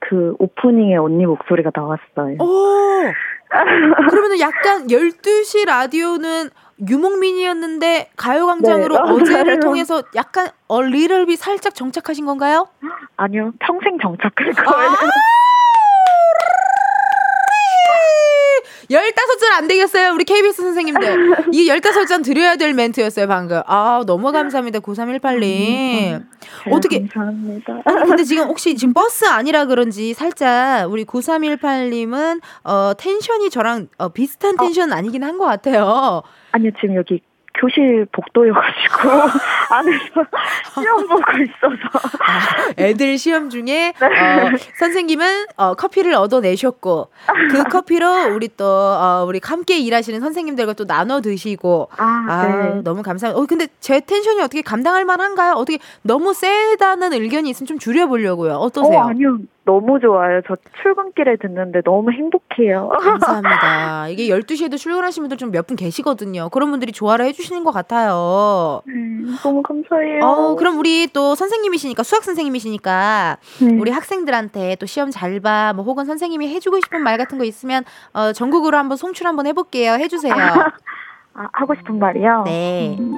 [0.00, 2.36] 그 오프닝에 언니 목소리가 나왔어요.
[2.40, 3.12] 오.
[4.10, 6.48] 그러면은 약간 12시 라디오는
[6.88, 9.00] 유목민이었는데 가요광장으로 네.
[9.00, 9.60] 아, 어제를 네.
[9.60, 12.68] 통해서 약간 어, 얼리럴비 살짝 정착하신 건가요?
[13.16, 14.90] 아니요, 평생 정착할 거예요.
[14.90, 14.96] 아~
[18.92, 20.12] 15절 안 되겠어요.
[20.12, 21.48] 우리 KBS 선생님들.
[21.52, 23.62] 이 15전 드려야 될 멘트였어요, 방금.
[23.66, 24.32] 아, 너무 음.
[24.32, 24.80] 감사합니다.
[24.80, 25.42] 9318님.
[25.42, 26.30] 음, 음.
[26.66, 26.98] 네, 어떻게.
[27.00, 27.72] 감사합니다.
[27.84, 34.08] 어, 근데 지금 혹시 지금 버스 아니라 그런지 살짝 우리 9318님은 어, 텐션이 저랑 어,
[34.10, 34.62] 비슷한 어.
[34.62, 36.22] 텐션은 아니긴 한 것 같아요.
[36.52, 37.20] 아니요, 지금 여기
[37.54, 39.08] 교실 복도여가지고
[39.70, 40.26] 안에서
[40.74, 42.08] 시험 보고 있어서.
[42.20, 47.08] 아, 애들 시험 중에 어, 선생님은 어, 커피를 얻어내셨고
[47.50, 52.80] 그 커피로 우리 또 어, 우리 함께 일하시는 선생님들과 또 나눠 드시고 아, 아, 네.
[52.82, 53.40] 너무 감사합니다.
[53.40, 55.54] 어, 근데 제 텐션이 어떻게 감당할 만한가요?
[55.54, 58.54] 어떻게 너무 세다는 의견이 있으면 좀 줄여보려고요.
[58.54, 58.98] 어떠세요?
[58.98, 59.38] 어, 아니요.
[59.64, 60.40] 너무 좋아요.
[60.48, 62.88] 저 출근길에 듣는데 너무 행복해요.
[62.88, 64.08] 감사합니다.
[64.10, 66.48] 이게 12시에도 출근하시는 분들 좀 몇 분 계시거든요.
[66.48, 68.82] 그런 분들이 좋아를 해주시는 것 같아요.
[68.88, 70.20] 음, 너무 감사해요.
[70.24, 73.78] 어, 그럼 우리 또 선생님이시니까, 수학 선생님이시니까, 네.
[73.78, 77.84] 우리 학생들한테 또 시험 잘 봐, 뭐 혹은 선생님이 해주고 싶은 말 같은 거 있으면,
[78.12, 79.92] 어, 전국으로 한번 송출 한번 해볼게요.
[79.92, 80.34] 해주세요.
[81.34, 82.42] 아, 하고 싶은 말이요?
[82.46, 82.96] 네.
[82.98, 83.16] 음,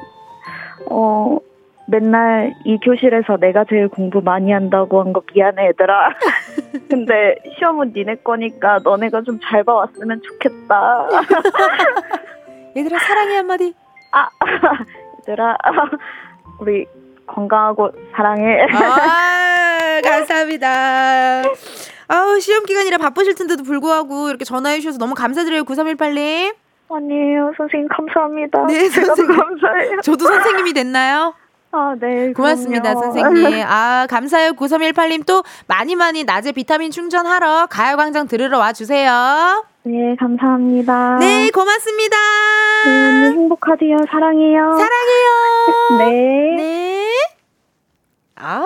[0.90, 1.38] 어,
[1.86, 6.10] 맨날 이 교실에서 내가 제일 공부 많이 한다고 한 거 미안해 얘들아.
[6.88, 11.08] 근데 시험은 니네 거니까 너네가 좀 잘 봐왔으면 좋겠다.
[12.76, 13.74] 얘들아 사랑해 한마디.
[14.12, 14.28] 아
[15.28, 15.56] 얘들아
[16.60, 16.86] 우리
[17.26, 18.62] 건강하고 사랑해.
[18.72, 21.42] 아 감사합니다.
[22.08, 26.54] 아우 시험 기간이라 바쁘실 텐데도 불구하고 이렇게 전화해 주셔서 너무 감사드려요 9318님.
[26.90, 28.66] 아니에요 선생님 감사합니다.
[28.66, 30.00] 네 선생님 감사해요.
[30.02, 31.34] 저도 선생님이 됐나요?
[31.74, 32.32] 아, 네.
[32.32, 33.12] 고맙습니다, 그럼요.
[33.12, 33.62] 선생님.
[33.66, 34.52] 아, 감사해요.
[34.52, 39.64] 9318님 또 많이 많이 낮에 비타민 충전하러 가요광장 들으러 와주세요.
[39.82, 41.18] 네, 감사합니다.
[41.18, 42.16] 네, 고맙습니다.
[42.86, 43.96] 네, 행복하세요.
[44.10, 44.60] 사랑해요.
[44.72, 45.98] 사랑해요.
[45.98, 46.54] 네.
[46.56, 47.33] 네.
[48.36, 48.64] 아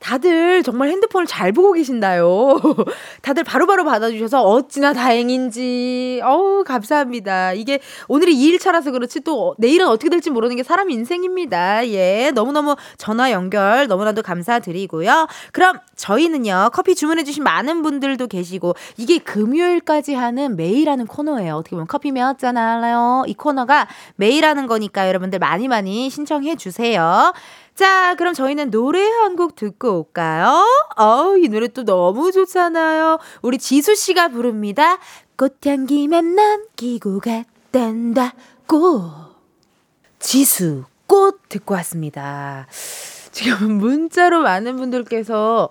[0.00, 2.60] 다들 정말 핸드폰을 잘 보고 계신다요.
[3.22, 7.52] 다들 바로바로 바로 받아주셔서 어찌나 다행인지, 어우, 감사합니다.
[7.54, 11.88] 이게 오늘이 2일차라서 그렇지 또 내일은 어떻게 될지 모르는 게 사람 인생입니다.
[11.88, 12.30] 예.
[12.34, 15.26] 너무너무 전화 연결 너무나도 감사드리고요.
[15.52, 21.56] 그럼 저희는요, 커피 주문해주신 많은 분들도 계시고, 이게 금요일까지 하는 매일 하는 코너예요.
[21.56, 23.24] 어떻게 보면 커피 매웠잖아요.
[23.26, 27.32] 이 코너가 매일 하는 거니까 여러분들 많이 많이 신청해 주세요.
[27.76, 30.64] 자, 그럼 저희는 노래 한 곡 듣고 올까요?
[30.96, 33.18] 어우, 이 노래 또 너무 좋잖아요.
[33.42, 34.98] 우리 지수 씨가 부릅니다.
[35.36, 39.02] 꽃향기만 남기고 갔단다고.
[40.18, 42.66] 지수, 꽃 듣고 왔습니다.
[43.30, 45.68] 지금 문자로 많은 분들께서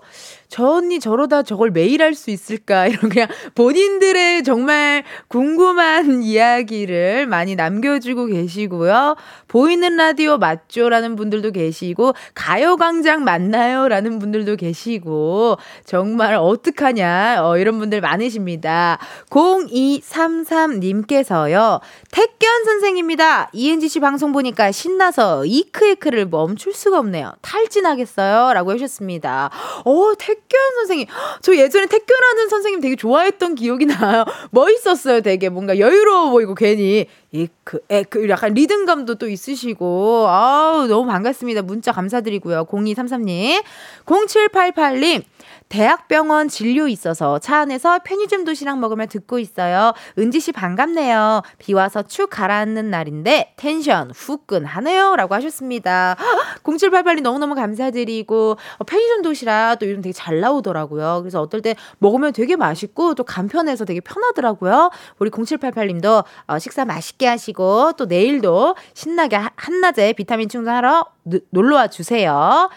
[0.48, 2.86] 저 언니 저러다 저걸 매일 할 수 있을까?
[2.88, 9.14] 이런 그냥 본인들의 정말 궁금한 이야기를 많이 남겨주고 계시고요.
[9.48, 10.88] 보이는 라디오 맞죠?
[10.88, 13.86] 라는 분들도 계시고, 가요광장 맞나요?
[13.88, 17.46] 라는 분들도 계시고, 정말 어떡하냐?
[17.46, 18.98] 어, 이런 분들 많으십니다.
[19.30, 21.80] 0233님께서요,
[22.10, 23.50] 택견 선생입니다.
[23.88, 27.34] 씨 방송 보니까 신나서 이크이크를 멈출 수가 없네요.
[27.42, 28.52] 탈진하겠어요?
[28.54, 29.50] 라고 해주셨습니다.
[29.84, 31.06] 어, 택 택견 선생님.
[31.42, 34.24] 저 예전에 택견하는 선생님 되게 좋아했던 기억이 나요.
[34.50, 35.48] 멋있었어요, 되게.
[35.48, 37.06] 뭔가 여유로워 보이고 괜히.
[37.32, 40.26] 이크, 에크, 약간 리듬감도 또 있으시고.
[40.28, 41.62] 아우, 너무 반갑습니다.
[41.62, 42.64] 문자 감사드리고요.
[42.66, 43.62] 0233님.
[44.06, 45.22] 0788님.
[45.68, 49.92] 대학병원 진료 있어서 차 안에서 편의점 도시락 먹으며 듣고 있어요.
[50.18, 51.42] 은지 씨 반갑네요.
[51.58, 55.16] 비 와서 축 가라앉는 날인데 텐션 후끈하네요.
[55.16, 56.16] 라고 하셨습니다.
[56.62, 61.20] 0788님 너무너무 감사드리고 어, 편의점 도시락 또 요즘 되게 잘 나오더라고요.
[61.22, 64.90] 그래서 어떨 때 먹으면 되게 맛있고 또 간편해서 되게 편하더라고요.
[65.18, 71.06] 우리 0788님도 어, 식사 맛있게 하시고 또 내일도 신나게 한낮에 비타민 충전하러
[71.50, 72.70] 놀러와 주세요.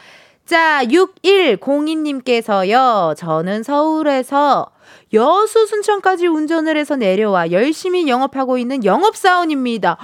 [0.49, 4.71] 자, 6102님께서요, 저는 서울에서
[5.13, 9.99] 여수 순천까지 운전을 해서 내려와 열심히 영업하고 있는 영업사원입니다.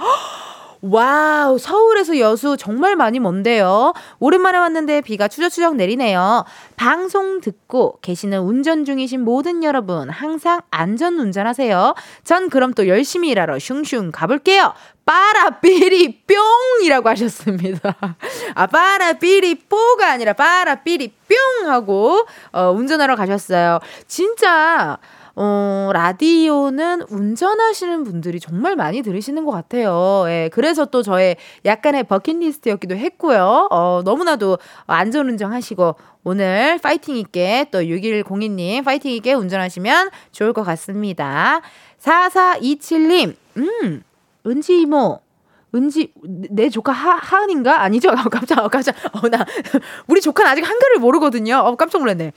[0.82, 3.92] 와우, 서울에서 여수 정말 많이 먼데요.
[4.18, 6.44] 오랜만에 왔는데 비가 추적추적 내리네요.
[6.76, 11.94] 방송 듣고 계시는 운전 중이신 모든 여러분, 항상 안전 운전하세요.
[12.24, 14.74] 전 그럼 또 열심히 일하러 슝슝 가볼게요.
[15.04, 17.94] 빠라삐리 뿅이라고 하셨습니다.
[18.54, 23.78] 아, 빠라삐리 뽀가 아니라 빠라삐리 뿅 하고, 어, 운전하러 가셨어요.
[24.08, 24.98] 진짜,
[25.38, 30.24] 어, 라디오는 운전하시는 분들이 정말 많이 들으시는 것 같아요.
[30.28, 33.68] 예, 그래서 또 저의 약간의 버킷리스트였기도 했고요.
[33.70, 35.94] 어, 너무나도 안전운전 하시고,
[36.24, 41.60] 오늘 파이팅 있게 또 6102님 파이팅 있게 운전하시면 좋을 것 같습니다.
[42.00, 44.02] 4427님, 음,
[44.46, 45.20] 은지 이모,
[45.74, 48.08] 은지 내 조카 하, 하은인가 아니죠?
[48.16, 49.44] 어, 깜짝 어, 깜짝 어나
[50.08, 51.56] 우리 조카는 아직 한글을 모르거든요.
[51.58, 52.32] 어 깜짝 놀랐네.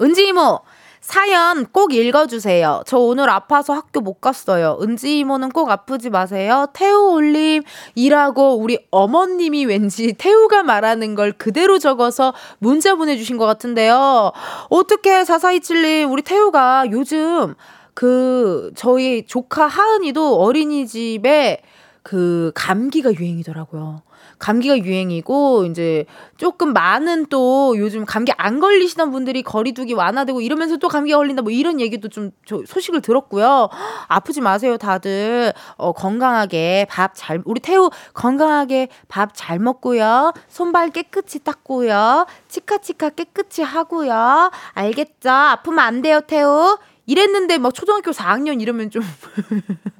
[0.00, 0.58] 은지 이모
[1.04, 2.82] 사연 꼭 읽어주세요.
[2.86, 4.78] 저 오늘 아파서 학교 못 갔어요.
[4.80, 6.66] 은지 이모는 꼭 아프지 마세요.
[6.72, 7.62] 태우 올림
[7.94, 14.32] 이라고 우리 어머님이 왠지 태우가 말하는 걸 그대로 적어서 문자 보내주신 것 같은데요.
[14.70, 17.54] 어떻게 4427님 우리 태우가 요즘
[17.92, 21.60] 그 저희 조카 하은이도 어린이집에
[22.02, 24.00] 그 감기가 유행이더라고요.
[24.38, 26.04] 감기가 유행이고 이제
[26.36, 31.50] 조금 많은 또 요즘 감기 안 걸리시던 분들이 거리두기 완화되고 이러면서 또 감기가 걸린다 뭐
[31.52, 33.68] 이런 얘기도 좀 소식을 들었고요.
[34.08, 40.32] 아프지 마세요 다들 어, 건강하게 밥 잘 우리 태우 건강하게 밥 잘 먹고요.
[40.48, 42.26] 손발 깨끗이 닦고요.
[42.48, 44.50] 치카치카 깨끗이 하고요.
[44.74, 45.30] 알겠죠?
[45.30, 46.78] 아프면 안 돼요 태우.
[47.06, 49.02] 이랬는데 막 초등학교 4학년 이러면 좀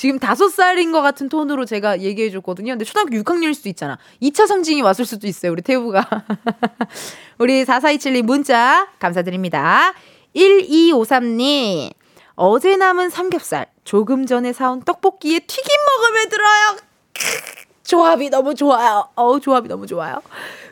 [0.00, 2.72] 지금 다섯 살인 것 같은 톤으로 제가 얘기해 줬거든요.
[2.72, 3.98] 근데 초등학교 6학년일 수도 있잖아.
[4.22, 5.52] 2차 성징이 왔을 수도 있어요.
[5.52, 6.08] 우리 태우가.
[7.36, 9.92] 우리 4427님 문자 감사드립니다.
[10.34, 11.92] 1253님.
[12.36, 16.76] 어제 남은 삼겹살 조금 전에 사온 떡볶이에 튀김 먹으면 들어요.
[17.84, 19.06] 조합이 너무 좋아요.
[19.16, 20.22] 어우, 조합이 너무 좋아요.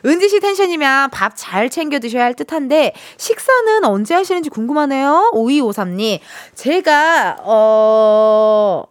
[0.07, 5.33] 은지 씨 텐션이면 밥 잘 챙겨 드셔야 할 듯한데, 식사는 언제 하시는지 궁금하네요.
[5.35, 6.19] 5253님.
[6.55, 8.85] 제가, 어,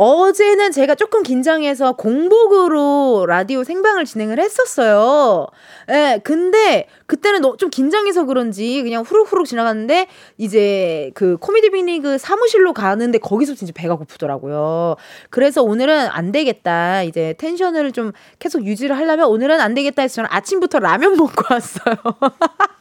[0.00, 5.48] 어제는 제가 조금 긴장해서 공복으로 라디오 생방을 진행을 했었어요.
[5.88, 10.06] 예, 네, 근데 그때는 좀 긴장해서 그런지 그냥 후룩후룩 지나갔는데
[10.36, 14.94] 이제 그 코미디 빅리그 사무실로 가는데 거기서 진짜 배가 고프더라고요.
[15.30, 17.02] 그래서 오늘은 안 되겠다.
[17.02, 21.96] 이제 텐션을 좀 계속 유지를 하려면 오늘은 안 되겠다 해서 저는 아침부터 라면 먹고 왔어요.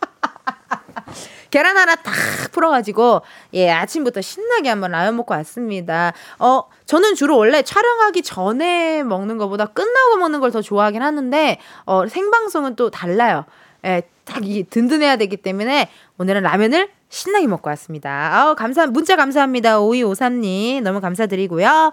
[1.58, 2.14] 계란 하나 탁
[2.52, 3.24] 풀어가지고
[3.56, 6.14] 예 아침부터 신나게 한번 라면 먹고 왔습니다.
[6.38, 12.08] 어 저는 주로 원래 촬영하기 전에 먹는 것보다 끝나고 먹는 걸 더 좋아하긴 하는데 어
[12.08, 13.44] 생방송은 또 달라요.
[13.86, 15.90] 예, 딱이 든든해야 되기 때문에
[16.20, 18.52] 오늘은 라면을 신나게 먹고 왔습니다.
[18.52, 19.80] 어, 감사 문자 감사합니다.
[19.80, 21.92] 5253님 너무 감사드리고요.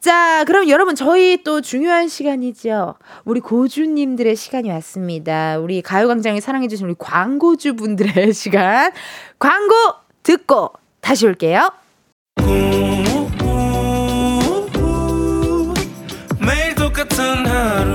[0.00, 2.94] 자, 그럼 여러분, 저희 또 중요한 시간이죠.
[3.24, 5.58] 우리 고주님들의 시간이 왔습니다.
[5.58, 8.92] 우리 가요광장에 사랑해주신 우리 광고주 분들의 시간.
[9.40, 9.74] 광고
[10.22, 11.70] 듣고 다시 올게요.
[16.40, 17.87] 매일 똑같은 하루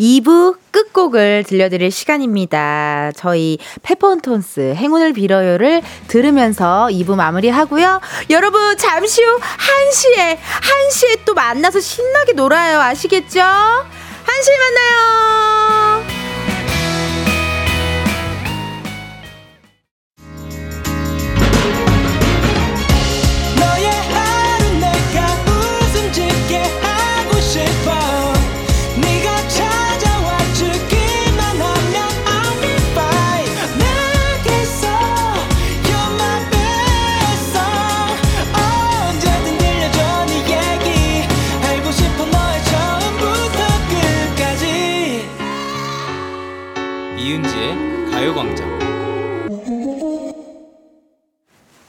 [0.00, 3.12] 2부 끝곡을 들려드릴 시간입니다.
[3.16, 8.00] 저희 페퍼톤스 행운을 빌어요를 들으면서 2부 마무리하고요.
[8.30, 12.80] 여러분 잠시 후 1시에 1시에 또 만나서 신나게 놀아요.
[12.80, 13.40] 아시겠죠?
[13.40, 16.15] 1시에 만나요.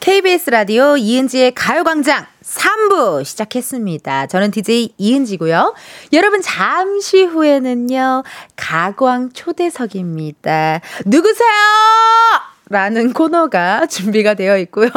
[0.08, 4.28] KBS 라디오 이은지의 가요광장 3부 시작했습니다.
[4.28, 5.74] 저는 DJ 이은지고요.
[6.14, 8.22] 여러분 잠시 후에는요.
[8.56, 10.80] 가광 초대석입니다.
[11.04, 11.50] 누구세요?
[12.70, 14.88] 라는 코너가 준비가 되어 있고요.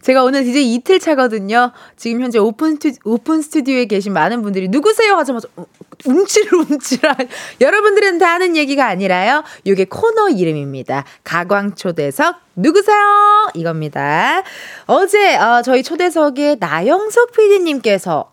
[0.00, 1.72] 제가 오늘 이제 이틀 차거든요.
[1.98, 5.16] 지금 현재 오픈, 스튜, 오픈 스튜디오에 계신 많은 분들이 누구세요?
[5.16, 5.66] 하자마자 어,
[6.04, 7.16] 움찔움찔한
[7.60, 9.44] 여러분들은 다 아는 얘기가 아니라요.
[9.64, 11.04] 이게 코너 이름입니다.
[11.24, 13.50] 가광초대석 누구세요?
[13.54, 14.42] 이겁니다.
[14.86, 18.32] 어제 어, 저희 초대석에 나영석 PD님께서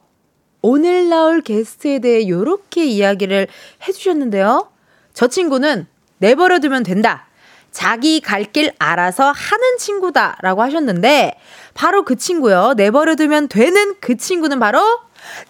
[0.62, 3.47] 오늘 나올 게스트에 대해 요렇게 이야기를
[3.88, 4.69] 해주셨는데요.
[5.13, 5.88] 저 친구는
[6.19, 7.27] 내버려두면 된다.
[7.71, 11.34] 자기 갈 길 알아서 하는 친구다라고 하셨는데
[11.75, 12.73] 바로 그 친구요.
[12.75, 14.80] 내버려두면 되는 그 친구는 바로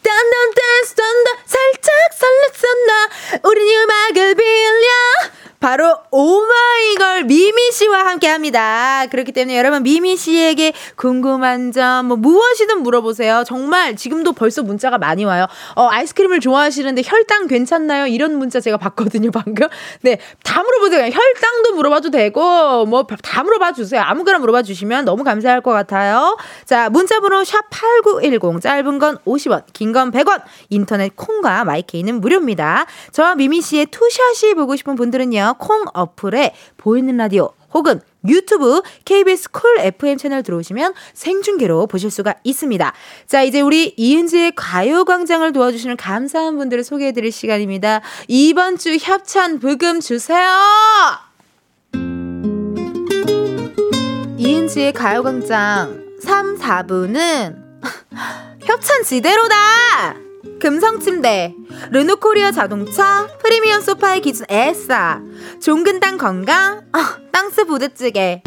[0.03, 1.32] 딴딴 댄스 딴다.
[1.45, 3.43] 살짝 설렜었나?
[3.43, 4.89] 우린 음악을 빌려
[5.60, 9.06] 바로 오마이걸 미미 씨와 함께 합니다.
[9.10, 13.43] 그렇기 때문에 여러분 미미 씨에게 궁금한 점 뭐 무엇이든 물어보세요.
[13.46, 15.48] 정말 지금도 벌써 문자가 많이 와요.
[15.76, 18.06] 어, 아이스크림을 좋아하시는데 혈당 괜찮나요?
[18.08, 19.67] 이런 문자 제가 봤거든요, 방금.
[20.02, 21.06] 네, 다 물어보세요.
[21.06, 24.02] 혈당도 물어봐도 되고 뭐 다 물어봐 주세요.
[24.02, 26.38] 아무거나 물어봐 주시면 너무 감사할 것 같아요.
[26.65, 30.41] 자, 문자 번호 샵8910 짧은 건 50원, 긴 건 100원.
[30.70, 32.86] 인터넷 콩과 my K는 무료입니다.
[33.12, 35.46] 저와 미미 씨의 투샷이 보고 싶은 분들은요.
[35.53, 42.93] 콩 어플에 보이는 라디오 혹은 유튜브 KBS Cool FM 채널 들어오시면 생중계로 보실 수가 있습니다.
[43.26, 48.01] 자, 이제 우리 이은지의 가요광장을 도와주시는 감사한 분들을 소개해드릴 시간입니다.
[48.28, 50.47] 이번 주 협찬 부금 주세요!
[54.38, 57.55] 이은지의 가요광장 3, 4부는
[58.63, 60.26] 협찬 지대로다!
[60.59, 61.53] 금성침대,
[61.91, 65.21] 르노코리아 자동차, 프리미엄 소파의 기준 에싸,
[65.61, 66.99] 종근 땅 건강, 어,
[67.31, 68.41] 땅스 부대찌개,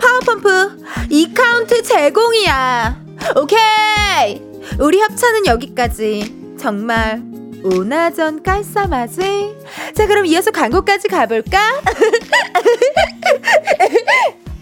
[0.00, 0.78] 파워펌프,
[1.10, 3.04] 이카운트 제공이야.
[3.36, 4.42] 오케이!
[4.78, 6.56] 우리 협찬은 여기까지.
[6.58, 7.22] 정말
[7.62, 9.56] 오나전 깔쌈하지?
[9.94, 11.58] 자, 그럼 이어서 광고까지 가볼까?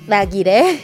[0.06, 0.80] 막 이래.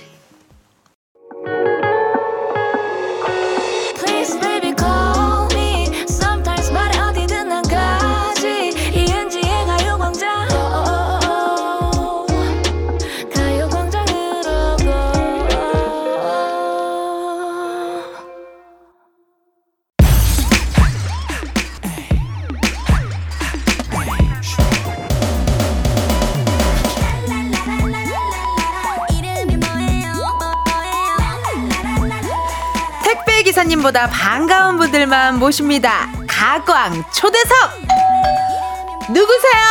[33.53, 36.11] 기사님보다 반가운 분들만 모십니다.
[36.27, 37.53] 가광 초대석!
[39.11, 39.63] 누구세요?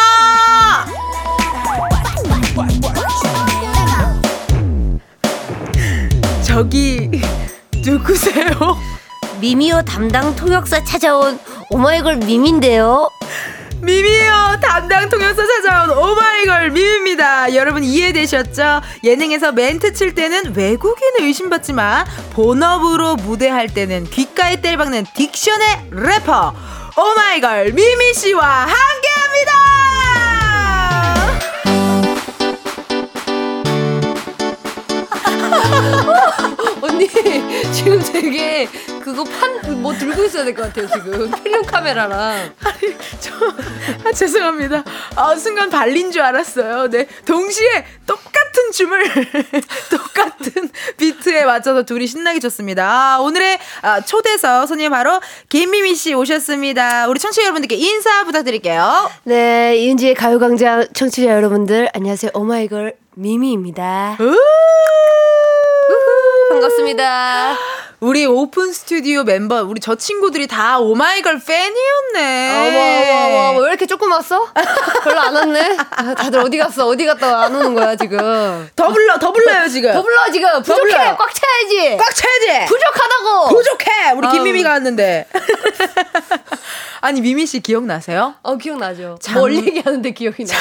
[6.44, 7.10] 저기,
[7.84, 8.46] 누구세요?
[9.40, 11.40] 미미오 담당 통역사 찾아온
[11.72, 13.10] 오마이걸 미미인데요.
[13.82, 17.56] 미미요 담당 통역사 찾아온 오마이걸 미미입니다.
[17.56, 18.82] 여러분 이해되셨죠?
[19.04, 26.54] 예능에서 멘트 칠 때는 외국인을 의심받지만 본업으로 무대할 때는 귓가에 뗄박는 딕션의 래퍼
[26.96, 29.52] 오마이걸 미미 씨와 함께합니다.
[36.82, 37.08] 언니
[37.74, 38.68] 지금 되게
[39.02, 41.32] 그거 판 뭐 들고 있어야 될 것 같아요 지금.
[41.44, 42.54] 필름 카메라랑.
[42.64, 43.32] 아니 저
[44.08, 44.84] 아, 죄송합니다.
[45.16, 46.90] 아 순간 발린 줄 알았어요.
[46.90, 47.08] 네.
[47.26, 49.04] 동시에 똑같은 춤을
[49.90, 52.86] 똑같은 비트에 맞춰서 둘이 신나게 췄습니다.
[53.16, 57.08] 아, 오늘의 아, 초대석 손님 바로 김미미 씨 오셨습니다.
[57.08, 59.10] 우리 청취자 여러분들께 인사 부탁드릴게요.
[59.24, 62.32] 네 이은지의 가요광장 청취자 여러분들 안녕하세요.
[62.34, 64.18] 오마이걸 미미입니다.
[66.50, 67.91] 반갑습니다.
[68.04, 72.68] 우리 오픈 스튜디오 멤버, 우리 저 친구들이 다 오마이걸 팬이었네.
[72.68, 74.48] 어머, 어머, 어머, 왜 이렇게 조금 왔어?
[75.04, 75.78] 별로 안 왔네?
[76.18, 76.88] 다들 어디 갔어?
[76.88, 78.68] 어디 갔다 안 오는 거야, 지금?
[78.76, 79.94] 더 불러, 더 불러요, 지금.
[79.94, 80.64] 더 불러, 지금.
[80.64, 81.16] 부족해!
[81.16, 81.98] 꽉 차야지!
[81.98, 82.66] 꽉 차야지!
[82.66, 83.50] 부족하다고!
[83.50, 84.12] 부족해!
[84.16, 85.28] 우리 김미미가 왔는데.
[87.02, 88.36] 아니 미미 씨 기억나세요?
[88.44, 89.18] 어 기억나죠.
[89.20, 89.40] 장...
[89.40, 90.60] 뭘 얘기하는데 기억이 나요.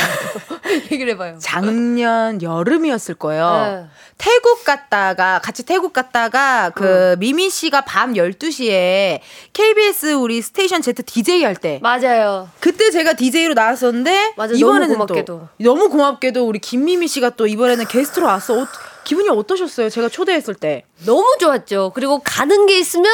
[0.91, 1.38] 얘기를 해봐요.
[1.38, 3.66] 작년 여름이었을 거예요.
[3.66, 3.86] 네.
[4.16, 7.16] 태국 갔다가 같이 태국 갔다가 그 어.
[7.31, 9.20] 미미 씨가 밤 12시에
[9.53, 11.78] KBS 우리 Station Z DJ 할 때.
[11.81, 12.49] 맞아요.
[12.59, 15.24] 그때 제가 DJ로 나왔었는데 맞아, 이번에는 너무 고맙게도.
[15.24, 18.62] 또 너무 고맙게도 우리 김미미 씨가 또 이번에는 게스트로 왔어.
[18.62, 18.66] 어,
[19.05, 19.91] 기분이 어떠셨어요?
[19.91, 20.83] 제가 초대했을 때.
[21.07, 21.93] 너무 좋았죠.
[21.95, 23.07] 그리고 가는 게 있으면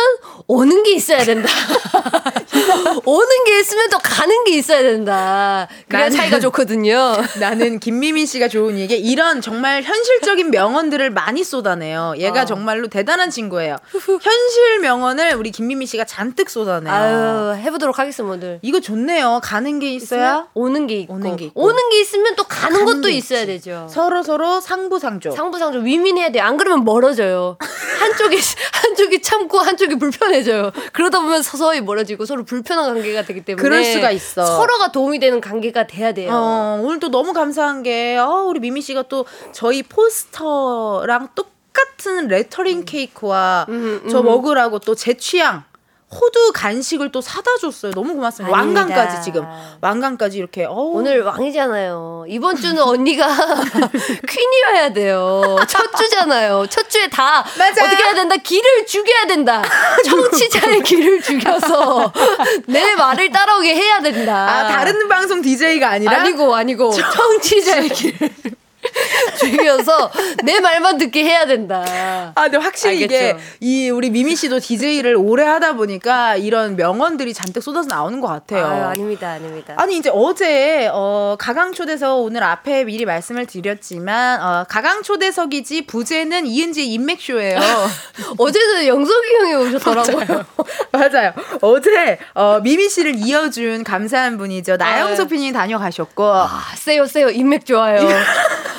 [0.47, 1.49] 오는 게 있어야 된다.
[3.05, 5.69] 오는 게 있으면 또 가는 게 있어야 된다.
[5.89, 7.17] 그래야 차이가 좋거든요.
[7.41, 12.15] 나는 김미미 씨가 좋은 얘기 이런 정말 현실적인 명언들을 많이 쏟아내요.
[12.19, 12.45] 얘가 어.
[12.45, 13.77] 정말로 대단한 친구예요.
[13.93, 16.95] 현실 명언을 우리 김미미 씨가 잔뜩 쏟아내요.
[16.95, 18.59] 아유, 해보도록 하겠습니다, 오늘.
[18.63, 19.41] 이거 좋네요.
[19.43, 21.15] 가는 게 있어야 오는 게 있고.
[21.15, 21.63] 오는 게, 있고.
[21.63, 23.47] 오는 게 있으면 또 가는, 가는 것도 있어야 있지.
[23.53, 23.87] 되죠.
[23.91, 25.31] 서로 서로 상부상조.
[25.33, 26.41] 상부상조 위민해야 돼.
[26.41, 27.57] 안 그러면 멀어져요.
[28.01, 28.39] 한쪽이
[28.73, 30.71] 한쪽이 참고 한쪽이 불편해져요.
[30.93, 34.45] 그러다 보면 서서히 멀어지고 서로 불 편한 관계가 되기 때문에 그럴 수가 있어.
[34.45, 36.31] 서로가 도움이 되는 관계가 돼야 돼요.
[36.33, 42.29] 어, 오늘 또 너무 감사한 게 어, 우리 미미 씨가 또 저희 포스터랑 똑 같은
[42.29, 44.09] 레터링 케이크와 음, 음.
[44.09, 45.65] 저 먹으라고 또 제 취향
[46.09, 47.91] 호두 간식을 또 사다 줬어요.
[47.93, 48.57] 너무 고맙습니다.
[48.57, 48.83] 아닙니다.
[48.83, 49.45] 왕관까지 지금
[49.81, 50.93] 왕관까지 이렇게 어우.
[50.99, 52.27] 오늘 왕이잖아요.
[52.29, 53.27] 이번 주는 언니가
[54.29, 55.57] 퀸이어야 돼요.
[55.69, 56.67] 첫 주잖아요.
[56.71, 57.85] 첫 주에 다 맞아.
[57.85, 58.37] 어떻게 해야 된다.
[58.37, 59.63] 길을 죽여야 된다.
[60.05, 62.13] 청취자의 길을 죽여서
[62.67, 64.49] 내 말을 따라오게 해야 된다.
[64.49, 68.17] 아 다른 방송 DJ가 아니라 아니고 아니고 청취자의 길
[69.27, 70.11] 을 죽여서
[70.45, 71.85] 내 말만 듣게 해야 된다.
[72.35, 73.15] 아, 근데 확실히 알겠죠?
[73.15, 78.29] 이게 이 우리 미미 씨도 DJ를 오래 하다 보니까 이런 명언들이 잔뜩 쏟아져 나오는 것
[78.29, 78.67] 같아요.
[78.67, 79.75] 아유, 아닙니다, 아닙니다.
[79.77, 86.47] 아니 이제 어제 어, 가강 초대석 오늘 앞에 미리 말씀을 드렸지만 어, 가강 초대석이지 부제는
[86.47, 87.59] 이은지 인맥쇼예요.
[88.39, 90.27] 어제는 영석이 형이 오셨더라고요.
[90.27, 90.45] 맞아요.
[90.93, 91.33] 맞아요.
[91.61, 94.77] 어제 어, 미미 씨를 이어준 감사한 분이죠.
[94.77, 95.29] 나영석 아, 네.
[95.29, 96.25] PD님 다녀가셨고.
[96.25, 98.07] 아, 세요 세요 인맥 좋아요.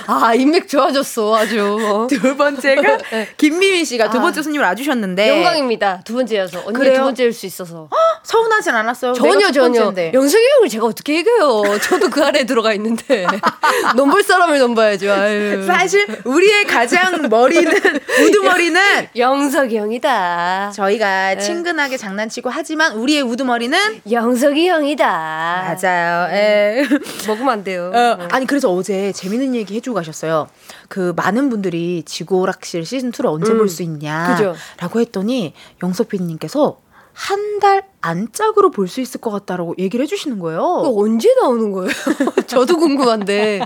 [0.08, 1.78] 아, 인맥 좋아졌어, 아주.
[1.82, 2.08] 어.
[2.10, 3.28] 두 번째가 네.
[3.38, 5.30] 김미미 씨가 두 번째 아, 손님을 와주셨는데.
[5.30, 6.02] 영광입니다.
[6.06, 6.64] 두 번째여서.
[6.66, 6.96] 언니 그래요?
[6.96, 7.90] 두 번째일 수 있어서.
[8.24, 9.14] 서운하진 않았어요.
[9.14, 9.80] 전혀, 전혀.
[10.14, 11.80] 영석이 형을 제가 어떻게 이겨요?
[11.82, 13.26] 저도 그 안에 들어가 있는데.
[13.96, 15.12] 넘볼 사람을 넘봐야죠.
[15.12, 15.66] 아유.
[15.66, 17.72] 사실, 우리의 가장 머리는,
[18.22, 18.82] 우두머리는.
[19.16, 20.72] 영석이 형이다.
[20.74, 21.42] 저희가 네.
[21.42, 23.78] 친근하게 장난치고 하지만, 우리의 우두머리는.
[24.10, 25.78] 영석이 형이다.
[25.82, 26.28] 맞아요.
[26.34, 26.84] 에.
[27.28, 27.92] 먹으면 안 돼요.
[27.94, 30.48] 어, 아니, 그래서 어제 재밌는 얘기 해주고 가셨어요.
[30.90, 36.78] 그 많은 분들이 지구오락실 시즌 2를 언제 음, 볼수 있냐라고 했더니 영석 PD님께서
[37.14, 40.62] 한 달 안 짝으로 볼 수 있을 것 같다라고 얘기를 해주시는 거예요.
[40.84, 41.90] 그 언제 나오는 거예요?
[42.48, 43.60] 저도 궁금한데.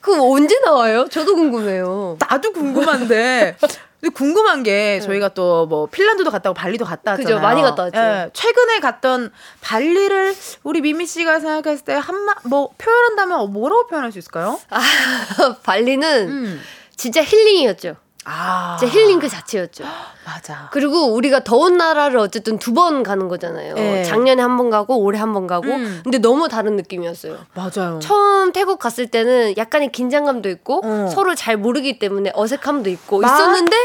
[0.00, 1.06] 그 언제 나와요?
[1.10, 2.16] 저도 궁금해요.
[2.20, 3.56] 나도 궁금한데.
[4.04, 5.00] 근데 궁금한 게 네.
[5.00, 7.36] 저희가 또 뭐 핀란드도 갔다 고 발리도 갔다 왔잖아요.
[7.36, 7.98] 그죠, 많이 갔다 왔죠.
[7.98, 9.30] 예, 최근에 갔던
[9.62, 14.60] 발리를 우리 미미 씨가 생각했을 때 한마 뭐 표현한다면 뭐라고 표현할 수 있을까요?
[14.68, 14.80] 아,
[15.62, 16.60] 발리는 음.
[16.96, 17.96] 진짜 힐링이었죠.
[18.26, 18.76] 아.
[18.78, 19.84] 제 힐링 그 자체였죠.
[20.26, 20.68] 맞아.
[20.72, 23.74] 그리고 우리가 더운 나라를 어쨌든 두 번 가는 거잖아요.
[23.74, 24.02] 네.
[24.04, 25.68] 작년에 한 번 가고 올해 한 번 가고.
[25.68, 26.00] 음.
[26.02, 27.36] 근데 너무 다른 느낌이었어요.
[27.54, 27.98] 맞아요.
[28.02, 31.10] 처음 태국 갔을 때는 약간의 긴장감도 있고 어.
[31.14, 33.34] 서로 잘 모르기 때문에 어색함도 있고 맞다.
[33.36, 33.76] 있었는데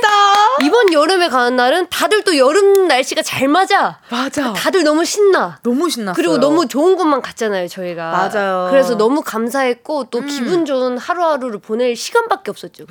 [0.64, 4.00] 이번 여름에 가는 날은 다들 또 여름 날씨가 잘 맞아.
[4.10, 4.54] 맞아.
[4.54, 5.60] 다들 너무 신나.
[5.64, 6.16] 너무 신났어요.
[6.16, 8.12] 그리고 너무 좋은 곳만 갔잖아요, 저희가.
[8.12, 8.68] 맞아요.
[8.72, 10.28] 그래서 너무 감사했고 또 음.
[10.28, 12.86] 기분 좋은 하루하루를 보낼 시간밖에 없었죠.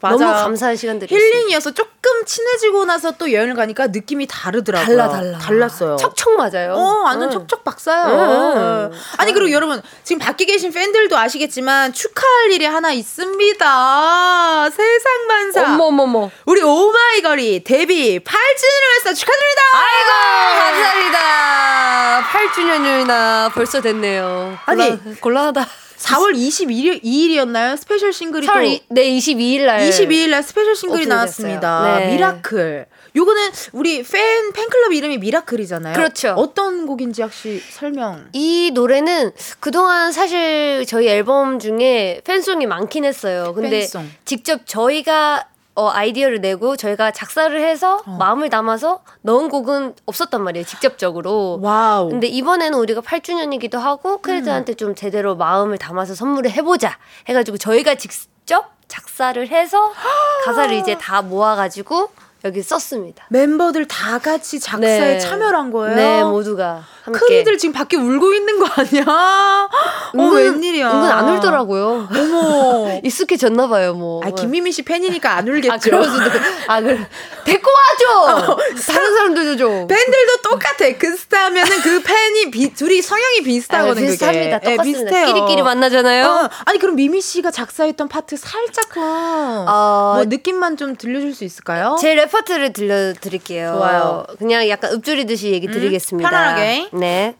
[0.00, 1.14] 너무 감사한 시간들이.
[1.14, 4.96] 힐링이어서 조금 친해지고 나서 또 여행을 가니까 느낌이 다르더라고요.
[4.96, 5.38] 달라 달라.
[5.38, 5.96] 달랐어요.
[5.96, 6.74] 척척 맞아요.
[6.74, 7.32] 어, 완전 응.
[7.32, 8.90] 척척 박사요.
[8.92, 8.98] 응.
[9.18, 14.70] 아니 그리고 여러분 지금 밖에 계신 팬들도 아시겠지만 축하할 일이 하나 있습니다.
[14.70, 15.64] 세상 만사.
[15.74, 16.30] 어머머머.
[16.46, 19.62] 우리 오마이걸이 데뷔 8주년을 했어 축하드립니다.
[19.74, 22.28] 아이고 감사합니다.
[22.30, 24.58] 8주년이나 벌써 됐네요.
[24.66, 25.66] 아니 곤란하다.
[26.00, 27.76] 4월 22일, 2일이었나요?
[27.76, 31.98] 스페셜 싱글이 4월 또 이, 네, 22일 날 22일 날 스페셜 싱글이 나왔습니다.
[31.98, 32.12] 네.
[32.12, 32.86] 미라클.
[33.14, 35.94] 요거는 우리 팬 팬클럽 이름이 미라클이잖아요.
[35.94, 36.30] 그렇죠.
[36.38, 38.28] 어떤 곡인지 혹시 설명.
[38.32, 43.52] 이 노래는 그동안 사실 저희 앨범 중에 팬송이 많긴 했어요.
[43.54, 44.08] 근데 팬송.
[44.24, 48.16] 직접 저희가 어, 아이디어를 내고 저희가 작사를 해서 어.
[48.18, 51.58] 마음을 담아서 넣은 곡은 없었단 말이에요, 직접적으로.
[51.62, 52.08] 와우.
[52.10, 54.76] 근데 이번에는 우리가 8주년이기도 하고 미라클한테 음.
[54.76, 56.98] 좀 제대로 마음을 담아서 선물을 해보자
[57.28, 59.92] 해가지고 저희가 직접 작사를 해서
[60.44, 62.10] 가사를 이제 다 모아가지고
[62.44, 63.26] 여기 썼습니다.
[63.28, 65.18] 멤버들 다 같이 작사에 네.
[65.18, 65.94] 참여를 한 거예요?
[65.94, 66.82] 네, 모두가.
[67.12, 67.18] 함께.
[67.18, 69.04] 팬분들 지금 밖에 울고 있는 거 아니야?
[70.16, 70.90] 어, 웬일이야.
[70.90, 72.08] 은근 안 울더라고요.
[72.10, 73.00] 어머.
[73.04, 74.20] 익숙해졌나 봐요, 뭐.
[74.24, 75.72] 아, 김미미 씨 팬이니까 안 울겠죠.
[75.72, 76.30] 아, 그럴 수도.
[76.68, 76.98] 아, 그
[77.44, 78.50] 데리고 와줘!
[78.52, 78.56] 어,
[78.86, 79.86] 다른 사람들도 좀.
[79.86, 80.92] 팬들도 똑같아.
[80.98, 84.06] 그 스타면은 그 팬이 비, 둘이 성향이 비슷하거든요.
[84.06, 84.58] 아, 비슷합니다.
[84.58, 84.70] 그게.
[84.72, 84.82] 똑같습니다.
[84.82, 85.26] 네, 비슷해요.
[85.26, 86.24] 끼리끼리 만나잖아요.
[86.26, 91.96] 어, 아니, 그럼 미미 씨가 작사했던 파트 살짝만 어, 뭐 느낌만 좀 들려줄 수 있을까요?
[92.00, 93.74] 제 랩 파트를 들려드릴게요.
[93.78, 94.26] 좋아요.
[94.38, 96.28] 그냥 약간 읊조리듯이 얘기 음, 드리겠습니다.
[96.28, 96.88] 편안하게.
[97.00, 97.34] 네.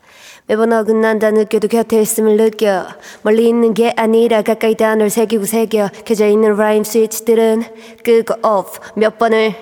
[0.46, 2.88] 매번 어긋난다 느껴도 곁에 있음을 느껴.
[3.22, 7.62] 멀리 있는 게 아니라 가까이 단어를 새기고 새겨 켜져 있는 라임 스위치들은
[8.02, 9.54] 끄고 오프 몇 번을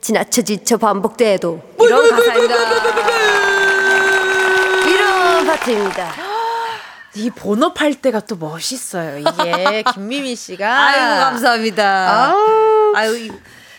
[0.00, 2.54] 지나쳐 지쳐 반복돼도 이런 가사입니다.
[4.88, 6.12] 이런 파트입니다.
[7.14, 9.82] 이 본업할 때가 또 멋있어요 이게.
[9.94, 10.86] 김미미 씨가.
[10.86, 12.26] 아이고 감사합니다.
[12.26, 13.30] 아우, 아유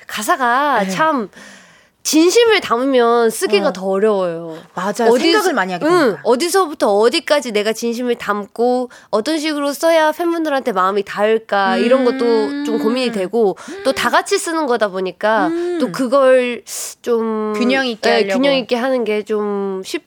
[0.07, 0.89] 가사가 네.
[0.89, 1.29] 참
[2.01, 3.73] 진심을 담으면 쓰기가 어.
[3.73, 4.57] 더 어려워요.
[4.73, 5.11] 맞아요.
[5.11, 6.05] 어디, 생각을 많이 하게 됩니다.
[6.07, 11.83] 응, 어디서부터 어디까지 내가 진심을 담고 어떤 식으로 써야 팬분들한테 마음이 닿을까 음.
[11.83, 15.77] 이런 것도 좀 고민이 되고 또다 같이 쓰는 거다 보니까 음.
[15.79, 16.63] 또 그걸
[17.01, 20.05] 좀 균형 있게 네, 균형 있게 하는 게 좀 쉽.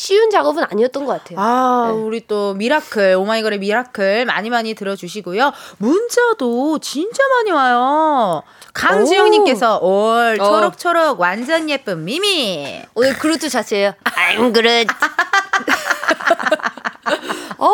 [0.00, 1.38] 쉬운 작업은 아니었던 것 같아요.
[1.38, 2.00] 아, 네.
[2.00, 5.52] 우리 또 미라클, 오마이걸의 미라클 많이 많이 들어주시고요.
[5.76, 8.42] 문자도 진짜 많이 와요.
[8.72, 10.44] 강지영님께서 올 어.
[10.44, 12.80] 초록초록 완전 예쁜 미미.
[12.94, 13.92] 오늘 그루트 자체예요.
[14.04, 14.86] I'm Groot.
[17.58, 17.70] 어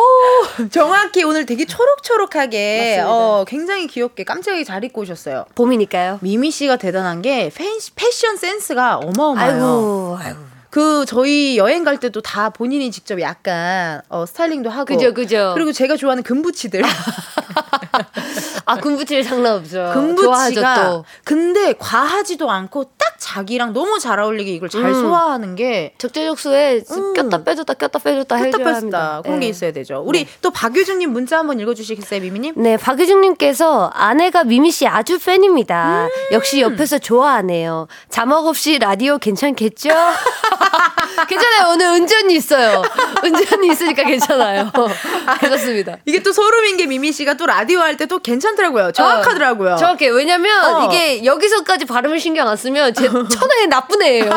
[0.73, 5.45] 정확히 오늘 되게 초록초록하게 어, 굉장히 귀엽게 깜짝이야 잘 입고 오셨어요.
[5.55, 6.19] 봄이니까요.
[6.23, 7.53] 미미 씨가 대단한 게
[7.95, 9.53] 패션 센스가 어마어마해요.
[9.55, 10.56] 아이고, 아이고.
[10.71, 14.85] 그 저희 여행 갈 때도 다 본인이 직접 약간 어, 스타일링도 하고.
[14.85, 15.53] 그죠 그죠.
[15.55, 16.83] 그리고 제가 좋아하는 금부치들
[18.69, 19.91] 아, 군부칠 장난 없죠.
[19.95, 24.93] 금부치가 근데 과하지도 않고 딱 자기랑 너무 잘 어울리게 이걸 잘 음.
[24.95, 27.15] 소화하는 게 적재적소에 음.
[27.15, 29.21] 꼈다 빼줬다 꼈다 빼줬다 꼈다 빼줬다 합니다.
[29.23, 29.47] 그런 네.
[29.47, 30.03] 게 있어야 되죠.
[30.05, 30.31] 우리 네.
[30.43, 32.55] 또 박유중님 문자 한번 읽어주시겠어요, 미미님?
[32.57, 36.07] 네, 박유중님께서 아내가 미미 씨 아주 팬입니다.
[36.07, 36.11] 음.
[36.33, 37.87] 역시 옆에서 좋아하네요.
[38.11, 39.91] 자막 없이 라디오 괜찮겠죠?
[41.29, 41.73] 괜찮아요.
[41.73, 42.83] 오늘 은전이 있어요.
[43.25, 44.71] 은전이 있으니까 괜찮아요.
[45.41, 45.97] 그렇습니다.
[46.05, 48.91] 이게 또 소름인 게 미미 씨가 또 라디오 할 때 또 괜찮 더라고요.
[48.93, 49.73] 정확하더라고요.
[49.75, 50.09] 어, 정확해.
[50.09, 50.85] 왜냐면 어.
[50.85, 54.31] 이게 여기서까지 발음을 신경 안 쓰면 제 천하의 나쁜 애예요.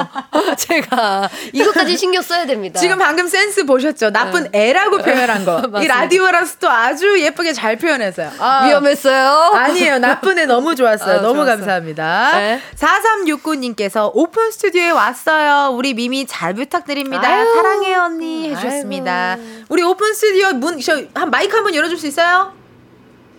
[0.56, 2.80] 제가 이것까지 신경 써야 됩니다.
[2.80, 4.10] 지금 방금 센스 보셨죠?
[4.10, 4.70] 나쁜 네.
[4.70, 5.62] 애라고 표현한 거.
[5.82, 8.30] 이 라디오라서 또 아주 예쁘게 잘 표현했어요.
[8.38, 9.28] 아, 위험했어요?
[9.54, 9.98] 아니에요.
[9.98, 11.18] 나쁜 애 너무 좋았어요.
[11.18, 11.56] 아, 너무 좋았어.
[11.56, 12.30] 감사합니다.
[12.38, 12.60] 네.
[12.78, 15.70] 4369님께서 오픈 스튜디오에 왔어요.
[15.74, 17.26] 우리 미미 잘 부탁드립니다.
[17.28, 17.52] 아유.
[17.54, 19.32] 사랑해요 언니 해주셨습니다.
[19.40, 19.64] 아이고.
[19.68, 22.52] 우리 오픈 스튜디오 문, 저, 한 마이크 한 번 열어줄 수 있어요?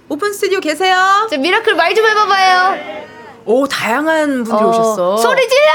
[0.10, 1.28] 오픈 스튜디오 계세요?
[1.30, 2.98] 자, 미라클 말 좀 해봐봐요.
[3.46, 5.18] 오, 다양한 분들이 어, 오셨어.
[5.18, 5.72] 소리 질러!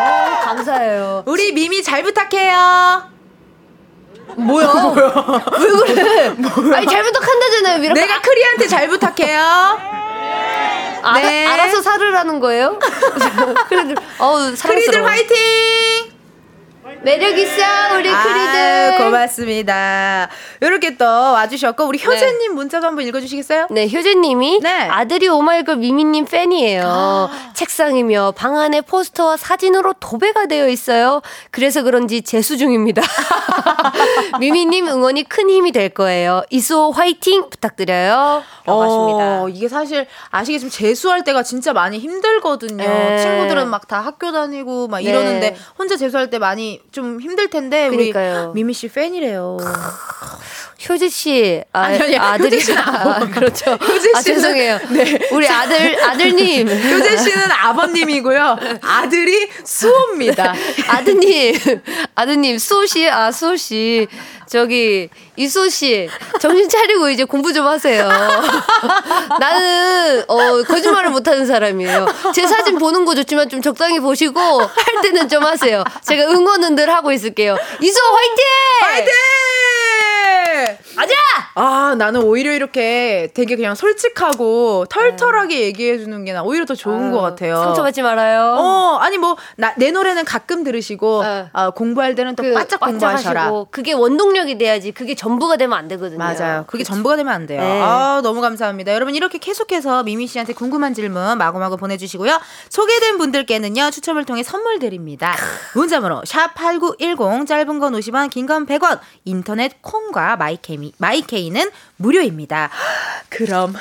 [0.00, 1.22] 오, 감사해요.
[1.26, 3.02] 우리 미미 잘 부탁해요.
[4.36, 4.66] 뭐야?
[4.74, 5.42] 뭐야?
[5.58, 6.28] 왜 그래?
[6.38, 6.76] 뭐야?
[6.78, 8.00] 아니, 잘 부탁한다잖아요, 미라클.
[8.00, 9.78] 내가 크리한테 잘 부탁해요.
[11.14, 11.46] 네.
[11.46, 12.78] 알아서 살으라는 거예요?
[13.68, 16.17] 크리들, 어우, 크리들 화이팅!
[17.02, 17.62] 매력 있어
[17.96, 20.28] 우리 크리들 고맙습니다.
[20.60, 22.48] 이렇게 또 와주셨고 우리 효재님 네.
[22.54, 23.66] 문자도 한번 읽어주시겠어요?
[23.70, 24.88] 네, 효재님이 네.
[24.88, 26.82] 아들이 오마이걸 미미님 팬이에요.
[26.86, 27.50] 아.
[27.54, 31.22] 책상이며 방 안에 포스터와 사진으로 도배가 되어 있어요.
[31.50, 33.02] 그래서 그런지 재수 중입니다.
[34.40, 36.42] 미미님 응원이 큰 힘이 될 거예요.
[36.50, 38.42] 이수호 화이팅 부탁드려요.
[38.64, 39.42] 반갑습니다.
[39.42, 42.76] 어, 이게 사실 아시겠지만 재수할 때가 진짜 많이 힘들거든요.
[42.76, 43.18] 네.
[43.18, 45.04] 친구들은 막 다 학교 다니고 막 네.
[45.08, 48.50] 이러는데 혼자 재수할 때 많이 좀 힘들 텐데 그러니까요.
[48.52, 49.56] 우리 미미 씨 팬이래요.
[50.88, 52.16] 효지 씨 아, 아들이
[52.76, 53.72] 아, 그렇죠.
[53.72, 54.78] 효지 씨 아, 죄송해요.
[54.90, 55.18] 네.
[55.32, 58.58] 우리 아들 아들님 효지 씨는 아버님이고요.
[58.82, 60.54] 아들이 수호입니다.
[60.88, 61.54] 아드님
[62.14, 64.06] 아드님 수호 씨 아 수호 씨
[64.48, 66.08] 저기 이수 씨
[66.40, 68.08] 정신 차리고 이제 공부 좀 하세요.
[69.38, 72.06] 나는 어 거짓말을 못하는 사람이에요.
[72.34, 75.84] 제 사진 보는 거 좋지만 좀 적당히 보시고 할 때는 좀 하세요.
[76.02, 77.56] 제가 응원은 늘 하고 있을게요.
[77.80, 78.44] 이수 화이팅!
[78.80, 80.78] 화이팅!
[80.98, 81.12] 아자!
[81.54, 85.60] 아, 나는 오히려 이렇게 되게 그냥 솔직하고 털털하게 네.
[85.66, 87.56] 얘기해주는 게 나 오히려 더 좋은 아유, 것 같아요.
[87.56, 88.54] 상처받지 말아요.
[88.58, 91.48] 어, 아니 뭐, 나, 내 노래는 가끔 들으시고, 네.
[91.52, 93.42] 어, 공부할 때는 또 그, 바짝 공부하셔라.
[93.42, 94.92] 하시고, 그게 원동력이 돼야지.
[94.92, 96.18] 그게 전부가 되면 안 되거든요.
[96.18, 96.64] 맞아요.
[96.66, 96.90] 그게 그치?
[96.90, 97.60] 전부가 되면 안 돼요.
[97.60, 97.80] 네.
[97.82, 98.92] 아, 너무 감사합니다.
[98.94, 102.38] 여러분, 이렇게 계속해서 미미 씨한테 궁금한 질문 마구마구 보내주시고요.
[102.70, 105.34] 소개된 분들께는요, 추첨을 통해 선물 드립니다.
[105.74, 112.70] 문자번호, 샵8910, 짧은 건 50원, 긴 건 100원, 인터넷 콩과 마이케이, 마이케이는 무료입니다.
[113.28, 113.74] 그럼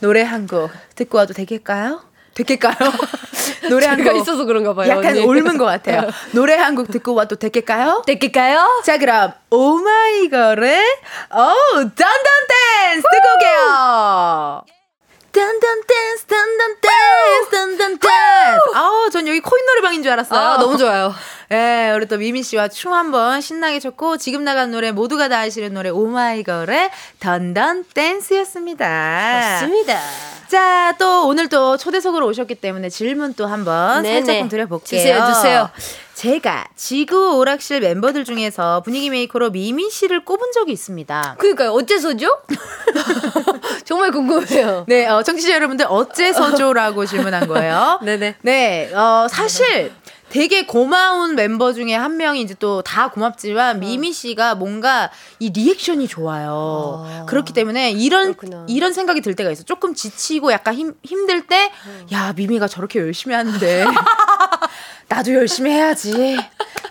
[0.00, 2.02] 노래 한 곡 듣고 와도 되겠까요?
[2.34, 2.74] 되겠까요?
[3.70, 4.90] 노래 한곡 있어서 그런가 봐요.
[4.90, 5.20] 약간 언니.
[5.24, 6.10] 옮은 것 같아요.
[6.32, 8.02] 노래 한 곡 듣고 와도 되겠까요?
[8.06, 8.82] 되겠까요?
[8.84, 10.80] 자 그럼 오마이걸의
[11.32, 14.75] 오 Dun Dun Dance 듣고 올게요.
[15.36, 20.12] Dun Dun Dance Dun Dun Dance Dun Dun Dance 아우 전 여기 코인 노래방인 줄
[20.12, 20.40] 알았어요.
[20.40, 21.14] 아, 너무 좋아요.
[21.52, 25.74] 예, 우리 또 미미 씨와 춤 한번 신나게 췄고 지금 나간 노래 모두가 다 아시는
[25.74, 29.60] 노래 오마이걸의 Dun Dun Dance였습니다.
[29.60, 30.00] 좋습니다.
[30.48, 34.24] 자, 또 오늘 또 초대석으로 오셨기 때문에 질문 또 한번 네네.
[34.24, 34.98] 살짝 드려볼게요.
[35.00, 35.70] 주세요, 주세요.
[36.26, 41.36] 제가 지구 오락실 멤버들 중에서 분위기 메이커로 미미 씨를 꼽은 적이 있습니다.
[41.38, 41.72] 그러니까요.
[41.72, 42.40] 어째서죠?
[43.84, 44.86] 정말 궁금해요.
[44.88, 48.00] 네, 어, 청취자 여러분들 어째서죠라고 질문한 거예요.
[48.02, 48.36] 네네.
[48.40, 49.92] 네, 어, 사실
[50.30, 53.78] 되게 고마운 멤버 중에 한 명이 이제 또 다 고맙지만 어.
[53.78, 57.04] 미미 씨가 뭔가 이 리액션이 좋아요.
[57.06, 57.26] 아.
[57.26, 58.64] 그렇기 때문에 이런 그렇구나.
[58.70, 59.64] 이런 생각이 들 때가 있어.
[59.64, 62.06] 조금 지치고 약간 힘 힘들 때, 음.
[62.10, 63.84] 야 미미가 저렇게 열심히 하는데
[65.08, 66.36] 나도 열심히 해야지.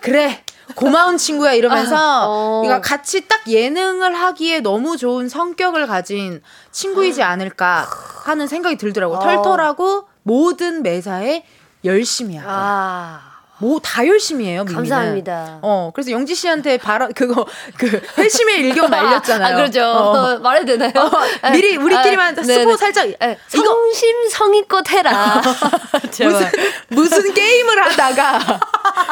[0.01, 0.43] 그래.
[0.76, 2.61] 고마운 친구야 이러면서 아, 어.
[2.63, 6.41] 그러니까 같이 딱 예능을 하기에 너무 좋은 성격을 가진
[6.72, 7.88] 친구이지 않을까
[8.24, 9.16] 하는 생각이 들더라고.
[9.16, 9.20] 어.
[9.20, 11.45] 털털하고 모든 매사에
[11.84, 12.49] 열심히 하고.
[12.51, 13.35] 아.
[13.60, 14.64] 뭐 다 열심히 해요.
[14.64, 14.76] 미미는.
[14.76, 15.60] 감사합니다.
[15.62, 17.45] 어 그래서 영지 씨한테 바로 그거
[17.78, 19.53] 그 회심의 일격 날렸잖아요.
[19.53, 19.84] 아, 그렇죠.
[19.84, 20.39] 어.
[20.43, 20.91] 말해도 되나요?
[20.95, 23.38] 어, 미리 우리끼리만 아, 쓰고 살짝 네.
[23.47, 25.41] 성심성의껏 해라.
[26.20, 26.49] 무슨
[26.89, 28.60] 무슨 게임을 하다가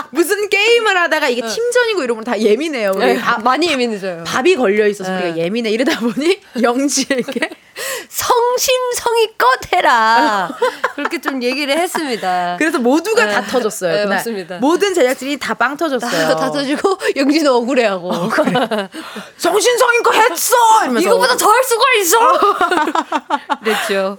[0.10, 1.48] 무슨 게임을 하다가 이게 어.
[1.48, 2.92] 팀전이고 이러면 다 예민해요.
[2.96, 4.24] 우리 네, 밥, 많이 예민해져요.
[4.26, 5.18] 밥이 걸려 있어서 네.
[5.24, 7.50] 우리가 예민해 이러다 보니 영지에게
[8.10, 10.50] 성심성의껏 해라.
[10.96, 12.56] 그렇게 좀 얘기를 했습니다.
[12.60, 13.34] 그래서 모두가 네.
[13.34, 13.94] 다 터졌어요.
[13.96, 14.58] 네, 맞습니다.
[14.58, 16.28] 모든 제작진이 다 빵 터졌어요.
[16.28, 18.12] 다, 다 터지고 영진은 억울해하고.
[18.12, 18.90] 어, 그래.
[19.38, 20.56] 성심성의껏 했어.
[20.84, 21.08] 이러면서.
[21.08, 22.18] 이거보다 더 할 수가 있어.
[23.64, 24.18] 그랬죠.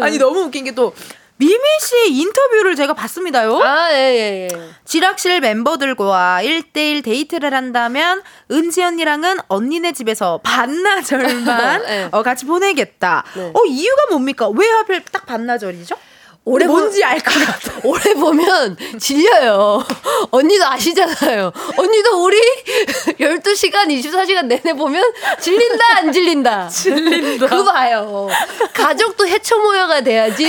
[0.00, 0.94] 아니 너무 웃긴 게 또
[1.42, 3.58] 미미 씨 인터뷰를 제가 봤습니다요.
[3.60, 4.70] 아, 예, 예, 예.
[4.84, 8.22] 지락실 멤버들과 1대1 데이트를 한다면
[8.52, 12.08] 은지 언니랑은 언니네 집에서 반나절만 네.
[12.12, 13.24] 어, 같이 보내겠다.
[13.34, 13.50] 네.
[13.52, 14.48] 어, 이유가 뭡니까?
[14.50, 15.96] 왜 하필 딱 반나절이죠?
[16.44, 17.72] 오래 뭔지 알 것 같아.
[17.84, 19.84] 오래 보면 질려요.
[20.32, 21.52] 언니도 아시잖아요.
[21.76, 22.36] 언니도 우리
[23.20, 25.04] 12시간, 24시간 내내 보면
[25.40, 26.66] 질린다, 안 질린다?
[26.68, 27.46] 질린다.
[27.46, 28.28] 그거 봐요.
[28.74, 30.44] 가족도 해쳐 모여가 돼야지.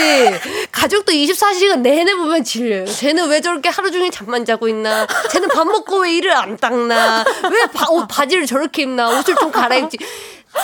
[0.72, 2.86] 가족도 24시간 내내 보면 질려요.
[2.86, 5.06] 쟤는 왜 저렇게 하루 종일 잠만 자고 있나?
[5.30, 7.24] 쟤는 밥 먹고 왜 이를 안 닦나?
[7.52, 9.10] 왜 바, 옷, 바지를 저렇게 입나?
[9.20, 9.98] 옷을 좀 갈아입지.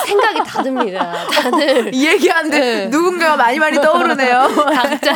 [0.05, 1.25] 생각이 다 듭니다.
[1.31, 2.85] 다들 이 얘기하는데 네.
[2.87, 4.49] 누군가가 많이 많이 떠오르네요.
[4.75, 5.13] 각자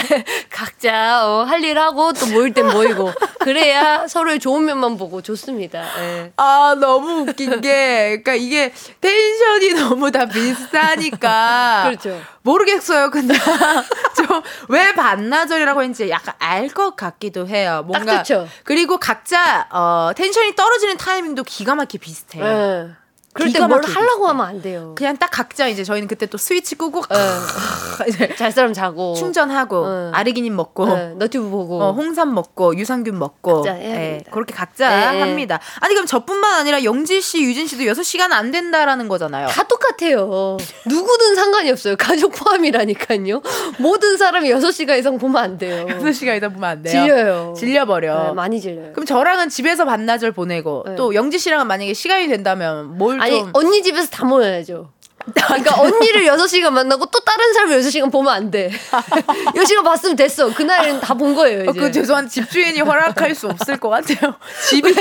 [0.49, 5.84] 각자 어, 할일 하고 또 모일 땐 모이고 그래야 서로의 좋은 면만 보고 좋습니다.
[5.97, 6.32] 네.
[6.38, 12.19] 아 너무 웃긴 게 그러니까 이게 텐션이 너무 다 비슷하니까 그렇죠.
[12.41, 13.09] 모르겠어요.
[13.11, 13.34] 근데
[14.65, 17.84] 좀왜 반나절이라고 했는지 약간 알 것 같기도 해요.
[17.86, 18.24] 뭔가
[18.63, 22.43] 그리고 각자 어, 텐션이 떨어지는 타이밍도 기가 막히게 비슷해요.
[22.43, 23.02] 네.
[23.34, 24.93] 그럴 때 뭘 하려고 하면 안 돼요.
[24.95, 27.01] 그냥 딱 각자 이제 저희는 그때 또 스위치 끄고
[28.07, 30.11] 이제 잘 사람 자고 충전하고 응.
[30.13, 31.15] 아르기닌 먹고 응.
[31.17, 35.19] 너튜브 보고 어, 홍삼 먹고 유산균 먹고 네, 그렇게 각자 네.
[35.21, 35.59] 합니다.
[35.79, 39.47] 아니 그럼 저뿐만 아니라 영지 씨, 유진 씨도 6시간 안 된다라는 거잖아요.
[39.47, 40.57] 다 똑같아요.
[40.86, 41.95] 누구든 상관이 없어요.
[41.97, 43.41] 가족 포함이라니까요.
[43.79, 45.86] 모든 사람이 6시간 이상 보면 안 돼요.
[45.88, 46.91] 6시간 이상 보면 안 돼요.
[46.91, 47.53] 질려요.
[47.57, 48.23] 질려버려.
[48.27, 48.91] 네, 많이 질려요.
[48.93, 53.49] 그럼 저랑은 집에서 반나절 보내고 또 영지 씨랑은 만약에 시간이 된다면 뭘 아니 좀...
[53.53, 54.91] 언니 집에서 다 모여야죠.
[55.34, 58.69] 그러니까 언니를 6시간 만나고 또 다른 사람을 6시간 보면 안 돼.
[59.55, 60.53] 6시간 봤으면 됐어.
[60.53, 61.59] 그날은 다 본 거예요.
[61.61, 61.80] 어, 이제.
[61.80, 64.36] 어, 그 죄송한 집주인이 허락할 수 없을 것 같아요.
[64.67, 64.93] 집이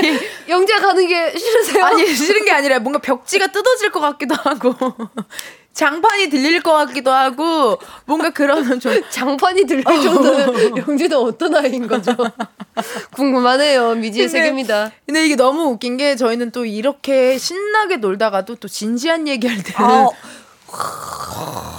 [0.47, 1.83] 영재 가는 게 싫으세요?
[1.85, 4.73] 아니 싫은 게 아니라 뭔가 벽지가 뜯어질 것 같기도 하고
[5.73, 12.15] 장판이 들릴 것 같기도 하고 뭔가 그런 좀 장판이 들릴 정도는 영지는 어떤 아이인 거죠?
[13.15, 13.95] 궁금하네요.
[13.95, 14.91] 미지의 근데, 세계입니다.
[15.05, 20.09] 근데 이게 너무 웃긴 게 저희는 또 이렇게 신나게 놀다가도 또 진지한 얘기할 때는 아,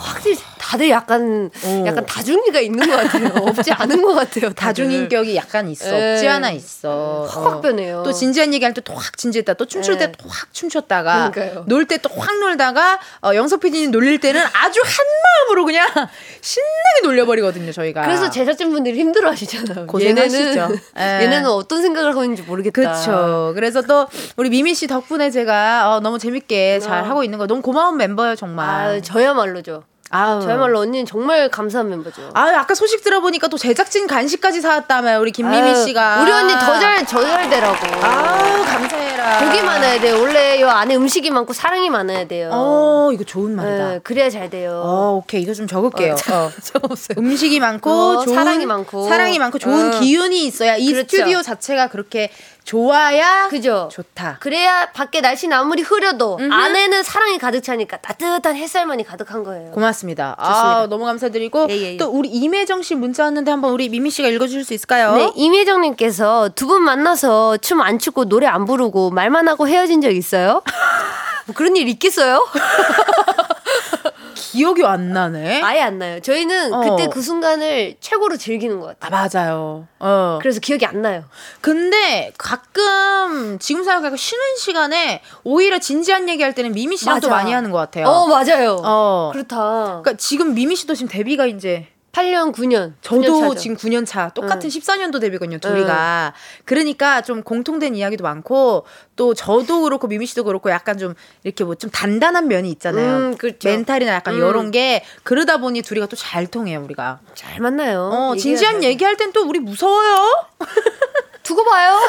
[0.03, 1.85] 확실히 다들 약간 어.
[1.87, 3.29] 약간 다중이가 있는 것 같아요.
[3.49, 4.53] 없지 않은 것 같아요.
[4.55, 5.95] 다중인격이 약간 있어.
[5.95, 6.13] 에.
[6.15, 7.27] 없지 않아 있어.
[7.31, 7.61] 확 어.
[7.61, 8.03] 변해요.
[8.05, 9.55] 또 진지한 얘기할 때 또 확 진지했다.
[9.55, 11.31] 또 춤출 때 또 확 춤췄다가
[11.67, 15.07] 놀 때 또 확 놀다가 어, 영석 PD님 놀릴 때는 아주 한
[15.47, 15.87] 마음으로 그냥
[16.41, 17.71] 신나게 놀려버리거든요.
[17.73, 18.03] 저희가.
[18.03, 19.87] 그래서 제작진 분들이 힘들어하시잖아요.
[20.01, 20.57] 얘네는
[20.99, 22.73] 얘네는 어떤 생각을 하고 있는지 모르겠다.
[22.81, 23.53] 그렇죠.
[23.55, 24.07] 그래서 또
[24.37, 27.05] 우리 미미 씨 덕분에 제가 어, 너무 재밌게 잘 어.
[27.07, 28.69] 하고 있는 거 너무 고마운 멤버예요 정말.
[28.69, 29.85] 아, 저야말로죠.
[30.15, 30.41] 아우.
[30.41, 32.31] 저야말로 언니는 정말 감사한 멤버죠.
[32.35, 36.23] 아, 아까 소식 들어보니까 또 제작진 간식까지 사왔다며 우리 김미미 아유, 씨가.
[36.23, 37.77] 우리 언니 더잘 저잘 되라고.
[38.01, 39.39] 아우 감사해라.
[39.41, 40.21] 복이 많아야 돼요.
[40.21, 42.51] 원래 요 안에 음식이 많고 사랑이 많아야 돼요.
[42.53, 43.89] 어, 이거 좋은 말이다.
[43.89, 44.81] 네, 그래야 잘 돼요.
[44.85, 46.15] 어, 오케이 이거 좀 적을게요.
[46.31, 46.51] 어, 어.
[47.19, 49.99] 음식이 많고 어, 좋은, 사랑이 많고 사랑이 많고 좋은 어.
[50.01, 51.17] 기운이 있어야 이 그렇죠.
[51.17, 52.31] 스튜디오 자체가 그렇게
[52.65, 53.89] 좋아야 그죠.
[53.93, 54.39] 좋다.
[54.41, 56.53] 그래야 밖에 날씨는 아무리 흐려도 음흠.
[56.53, 59.71] 안에는 사랑이 가득 차니까 따뜻한 햇살만이 가득한 거예요.
[59.71, 60.35] 고맙습니다.
[60.39, 60.77] 좋습니다.
[60.79, 61.97] 아, 너무 감사드리고 예, 예, 예.
[61.99, 65.15] 또 우리 임혜정 씨 문자 왔는데 한번 우리 미미 씨가 읽어 주실 수 있을까요?
[65.15, 70.01] 네, 임혜정 님께서 두 분 만나서 춤 안 추고 노래 안 부르고 말만 하고 헤어진
[70.01, 70.63] 적 있어요?
[71.47, 72.43] 뭐 그런 일 있겠어요?
[74.35, 75.63] 기억이 안 나네.
[75.63, 76.21] 아예 안 나요.
[76.21, 76.81] 저희는 어.
[76.81, 79.19] 그때 그 순간을 최고로 즐기는 것 같아요.
[79.19, 79.87] 아, 맞아요.
[80.01, 80.39] 어.
[80.41, 81.25] 그래서 기억이 안 나요.
[81.61, 87.71] 근데 가끔 지금 생각하니까 쉬는 시간에 오히려 진지한 얘기할 때는 미미 씨랑 또 많이 하는
[87.71, 88.07] 것 같아요.
[88.07, 88.81] 어, 맞아요.
[88.85, 89.31] 어.
[89.33, 89.57] 그렇다.
[90.03, 92.93] 그러니까 지금 미미 씨도 지금 데뷔가 이제 8년, 9년.
[93.03, 94.29] 저도 9년 지금 9년 차.
[94.31, 94.69] 똑같은 응.
[94.71, 96.33] 14년도 데뷔거든요, 둘이가.
[96.35, 96.63] 응.
[96.65, 98.87] 그러니까 좀 공통된 이야기도 많고,
[99.17, 103.17] 또 저도 그렇고, 미미 씨도 그렇고, 약간 좀 이렇게 뭐 좀 단단한 면이 있잖아요.
[103.17, 103.69] 음, 그렇죠.
[103.69, 104.39] 멘탈이나 약간 음.
[104.39, 107.19] 이런 게, 그러다 보니 둘이가 또 잘 통해요, 우리가.
[107.35, 108.11] 잘 만나요.
[108.13, 110.47] 어, 진지한 얘기할 땐 또 우리 무서워요.
[111.45, 112.01] 두고 봐요.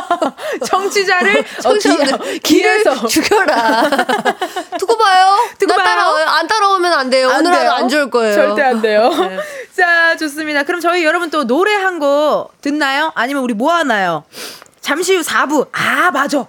[0.64, 3.82] 정치자를 어, 기, 길에서 죽여라.
[4.78, 5.36] 두고 봐요.
[5.58, 6.26] 두고 나 따라와요.
[6.26, 7.28] 안 따라오면 안 돼요.
[7.28, 8.34] 안 오늘 하루 안 좋을 거예요.
[8.34, 9.10] 절대 안 돼요.
[9.10, 9.38] 네.
[9.76, 10.62] 자, 좋습니다.
[10.62, 13.10] 그럼 저희 여러분 또 노래 한 곡 듣나요?
[13.16, 14.22] 아니면 우리 뭐 하나요?
[14.80, 15.68] 잠시 후 4부.
[15.72, 16.46] 아, 맞아.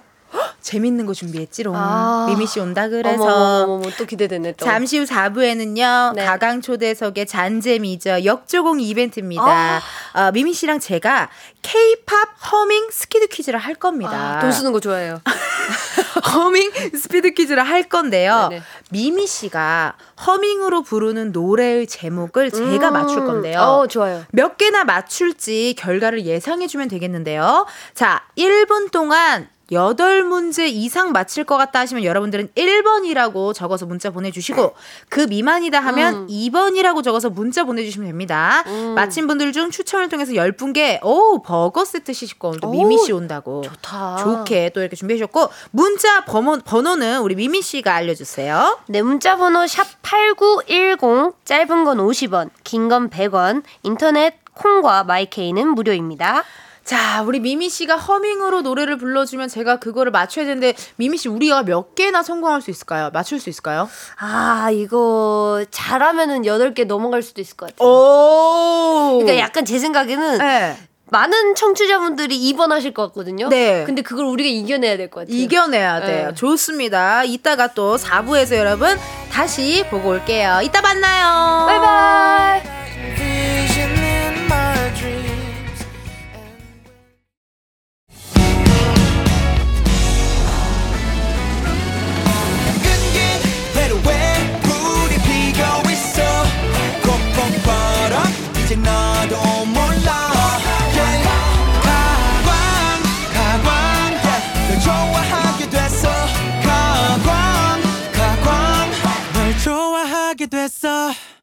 [0.60, 1.74] 재밌는 거 준비했지롱.
[1.76, 2.26] 아.
[2.28, 3.22] 미미 씨 온다 그래서.
[3.22, 4.64] 어머, 어머, 또 기대되네 또.
[4.64, 6.14] 잠시 후 4부에는요.
[6.14, 6.24] 네.
[6.24, 8.24] 가강 초대석의 잔재미죠.
[8.24, 9.42] 역조공 이벤트입니다.
[9.42, 9.80] 아.
[10.14, 11.28] 어, 미미 씨랑 제가
[11.62, 14.36] 케이팝 허밍 스피드 퀴즈를 할 겁니다.
[14.36, 15.20] 아, 돈 쓰는 거 좋아해요.
[16.34, 18.48] 허밍 스피드 퀴즈를 할 건데요.
[18.50, 18.62] 네네.
[18.90, 19.94] 미미 씨가
[20.26, 22.92] 허밍으로 부르는 노래의 제목을 제가 음.
[22.92, 23.60] 맞출 건데요.
[23.60, 24.24] 어, 좋아요.
[24.30, 27.66] 몇 개나 맞출지 결과를 예상해 주면 되겠는데요.
[27.94, 34.74] 자, 1분 동안 여덟 문제 이상 맞힐 것 같다 하시면 여러분들은 1번이라고 적어서 문자 보내주시고
[35.08, 36.26] 그 미만이다 하면 음.
[36.28, 38.64] 2번이라고 적어서 문자 보내주시면 됩니다.
[38.66, 38.94] 음.
[38.96, 44.16] 맞힌 분들 중 추첨을 통해서 10분께 오 버거 세트 시식권 또 미미 씨 온다고 좋다.
[44.16, 48.80] 좋게 또 이렇게 준비해 주셨고 문자 번호, 번호는 우리 미미 씨가 알려주세요.
[48.88, 56.42] 네 문자 번호 샵 8910 짧은 건 50원 긴 건 100원 인터넷 콩과 마이케이는 무료입니다.
[56.90, 61.94] 자, 우리 미미 씨가 허밍으로 노래를 불러주면 제가 그거를 맞춰야 되는데 미미 씨 우리가 몇
[61.94, 63.10] 개나 성공할 수 있을까요?
[63.12, 63.88] 맞출 수 있을까요?
[64.18, 67.88] 아, 이거 잘하면은 8개 넘어갈 수도 있을 것 같아요.
[67.88, 69.18] 오!
[69.20, 70.76] 그러니까 약간 제 생각에는 네.
[71.12, 73.48] 많은 청취자분들이 입원하실 것 같거든요.
[73.50, 73.84] 네.
[73.86, 75.36] 근데 그걸 우리가 이겨내야 될 것 같아요.
[75.36, 76.06] 이겨내야 네.
[76.06, 76.28] 돼요.
[76.30, 76.34] 네.
[76.34, 77.22] 좋습니다.
[77.22, 78.98] 이따가 또 4부에서 여러분
[79.30, 80.58] 다시 보고 올게요.
[80.64, 81.66] 이따 만나요.
[81.68, 82.89] 바이바이.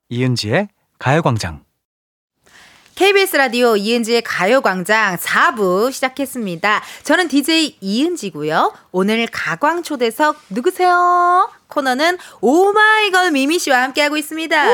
[0.10, 1.64] 이은지의 가요광장.
[2.96, 6.82] KBS 라디오 이은지의 가요광장 4부 시작했습니다.
[7.04, 8.74] 저는 DJ 이은지고요.
[8.92, 11.50] 오늘 가광 초대석 누구세요?
[11.68, 14.66] 코너는 오마이걸 미미 씨와 함께하고 있습니다.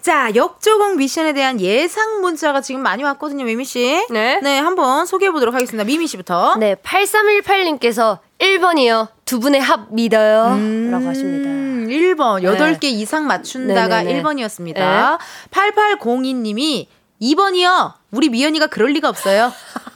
[0.00, 4.04] 자, 역조공 미션에 대한 예상 문자가 지금 많이 왔거든요, 미미 씨.
[4.10, 4.40] 네.
[4.42, 5.84] 네, 한번 소개해 보도록 하겠습니다.
[5.84, 6.56] 미미 씨부터.
[6.58, 9.08] 네, 8318님께서 1번이요.
[9.24, 10.54] 두 분의 합 믿어요.
[10.54, 11.48] 음~ 라고 하십니다.
[11.48, 12.42] 1번.
[12.42, 14.22] 8개 이상 맞춘다가 네네네.
[14.22, 14.74] 1번이었습니다.
[14.74, 15.18] 네.
[15.50, 16.86] 8802님이
[17.22, 17.94] 2번이요.
[18.14, 19.52] 우리 미연이가 그럴 리가 없어요.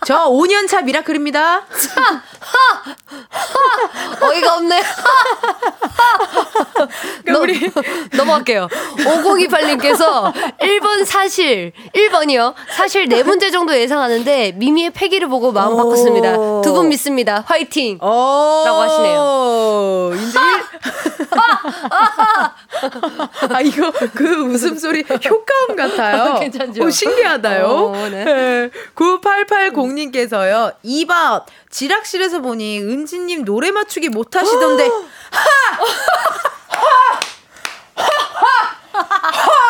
[0.07, 1.63] 저 5년차 미라클입니다.
[4.21, 4.83] 어이가 없네.
[7.25, 7.71] 그러니까 우리
[8.17, 8.69] 넘어갈게요.
[8.99, 12.55] 5028님께서 1번 사실, 1번이요.
[12.71, 16.37] 사실 4문제 정도 예상하는데 미미의 패기를 보고 마음 바꿨습니다.
[16.63, 17.43] 두 분 믿습니다.
[17.47, 17.99] 화이팅!
[17.99, 20.13] 라고 하시네요.
[20.29, 20.39] 이제
[23.51, 26.39] 아, 이거 그 웃음소리 효과음 같아요.
[26.39, 26.85] 괜찮죠?
[26.85, 27.67] 오, 신기하다요.
[27.67, 28.21] 어, 이거는.
[28.21, 28.71] 예, 네.
[28.95, 30.75] 9880님께서요.
[30.83, 34.87] 이밥 지락실에서 보니 은지님 노래 맞추기 못 하시던데.
[34.87, 35.05] 어!
[35.31, 35.41] 하!
[35.79, 37.21] 하!
[37.95, 38.09] 하!
[38.93, 39.03] 하!
[39.03, 39.68] 하!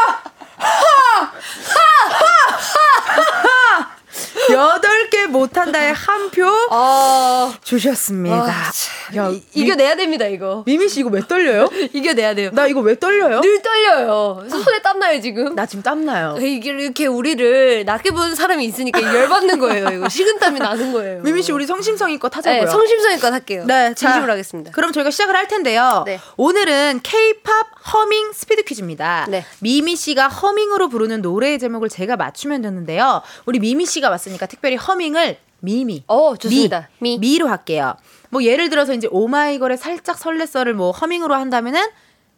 [4.53, 6.69] 여덟 개 못한다의 한표 어...
[6.71, 7.55] 아.
[7.63, 8.37] 주셨습니다.
[8.37, 10.63] 아, 야, 이, 이겨내야 됩니다, 이거.
[10.67, 11.69] 미미 씨 이거 왜 떨려요?
[11.93, 12.51] 이겨내야 돼요.
[12.53, 13.41] 나 이거 왜 떨려요?
[13.41, 14.43] 늘 떨려요.
[14.45, 14.49] 아.
[14.49, 15.55] 손에 땀나요, 지금?
[15.55, 16.37] 나 지금 땀나요.
[16.39, 20.09] 그 이게 이렇게 우리를 낮게 보는 사람이 있으니까 열받는 거예요, 이거.
[20.09, 21.23] 식은땀이 나는 거예요.
[21.23, 22.65] 미미 씨 우리 성심성의껏 하자고요.
[22.65, 23.65] 네, 성심성의껏 할게요.
[23.67, 24.73] 네, 진심으로 자, 하겠습니다.
[24.73, 26.03] 그럼 저희가 시작을 할 텐데요.
[26.07, 26.19] 네.
[26.37, 29.27] 오늘은 K-팝 허밍 스피드 퀴즈입니다.
[29.29, 29.45] 네.
[29.61, 33.23] 미미 씨가 허밍으로 부르는 노래의 제목을 제가 맞추면 되는데요.
[33.47, 36.05] 우리 미미 씨가 왔으니까 그러니까 특별히 허밍을 미미.
[36.07, 36.89] 어, 좋습니다.
[37.01, 37.37] 미, 미.
[37.39, 37.97] 로 할게요.
[38.31, 41.81] 뭐 예를 들어서 이제 오마이걸의 살짝 설레서를 뭐 허밍으로 한다면은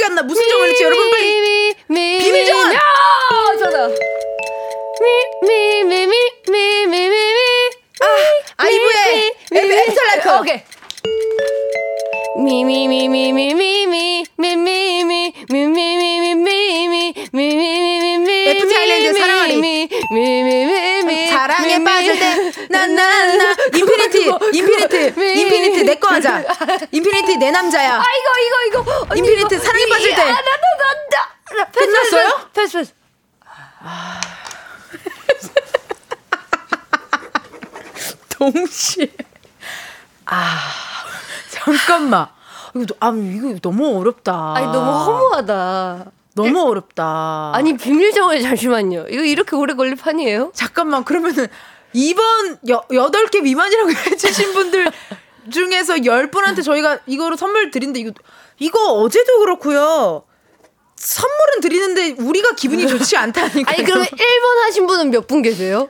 [0.00, 0.22] 기억이 안 나.
[0.22, 0.82] 무슨 정을 했지?
[0.82, 1.74] 여러분 빨리.
[1.88, 2.72] 비밀정원.
[3.58, 3.88] 저다.
[5.42, 7.16] 미미미미미미미.
[8.00, 8.06] 아,
[8.56, 10.40] 아이브의 After Like.
[10.40, 10.62] 오케이.
[38.38, 39.08] 동시에
[40.26, 40.89] 아
[41.64, 42.28] 잠깐만.
[42.74, 44.54] 이거, 너- 아, 이거 너무 어렵다.
[44.56, 46.04] 아니 너무 허무하다.
[46.34, 47.52] 너무 어렵다.
[47.54, 49.06] 아니 비밀 정을 잠시만요.
[49.10, 50.52] 이거 이렇게 오래 걸릴 판이에요?
[50.54, 51.48] 잠깐만, 그러면은,
[51.92, 54.92] 이번 여, 8개 미만이라고 해주신 분들
[55.50, 58.12] 중에서 10분한테 저희가 이거로 선물 드린데, 이거,
[58.60, 60.22] 이거 어제도 그렇고요
[60.96, 63.72] 선물은 드리는데 우리가 기분이 좋지 않다니까.
[63.72, 65.88] 아니 그러면 1번 하신 분은 몇 분 계세요?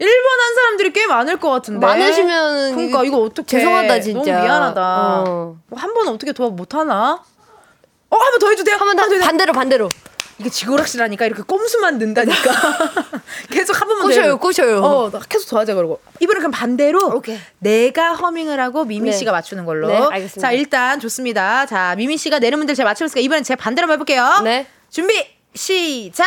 [0.00, 1.86] 1번 한 사람들이 꽤 많을 것 같은데.
[1.86, 4.32] 많으시면 그러니까 이거 어떻게 죄송하다 진짜.
[4.32, 5.24] 너무 미안하다.
[5.26, 5.56] 어.
[5.74, 7.22] 한 번은 어떻게 도와 못 하나?
[8.10, 8.76] 어, 한 번 더 해도 돼요?
[8.78, 9.18] 한 번 더?
[9.26, 9.88] 반대로 반대로.
[10.40, 12.34] 이게 지고락실하니까 이렇게 꼼수만 는다니까.
[13.52, 14.38] 계속 한 번만 더 꼬셔요.
[14.38, 14.82] 꼬셔요.
[14.82, 16.00] 어, 나 계속 더 하자 그러고.
[16.18, 17.38] 이번엔 그럼 반대로 오케이.
[17.60, 19.16] 내가 허밍을 하고 미미 네.
[19.16, 19.86] 씨가 맞추는 걸로.
[19.86, 20.40] 네, 알겠습니다.
[20.40, 21.66] 자, 일단 좋습니다.
[21.66, 24.40] 자, 미미 씨가 내는 문제를 제가 맞추었으니까 이번엔 제가 반대로 한번 해볼게요.
[24.42, 24.66] 네.
[24.90, 25.14] 준비
[25.54, 26.26] 시작.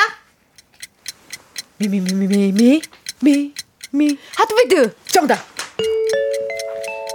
[1.80, 2.82] 미미미미미미
[3.22, 3.54] 미
[3.92, 4.18] 미.
[4.36, 4.94] Heartbeat.
[5.08, 5.40] 정답.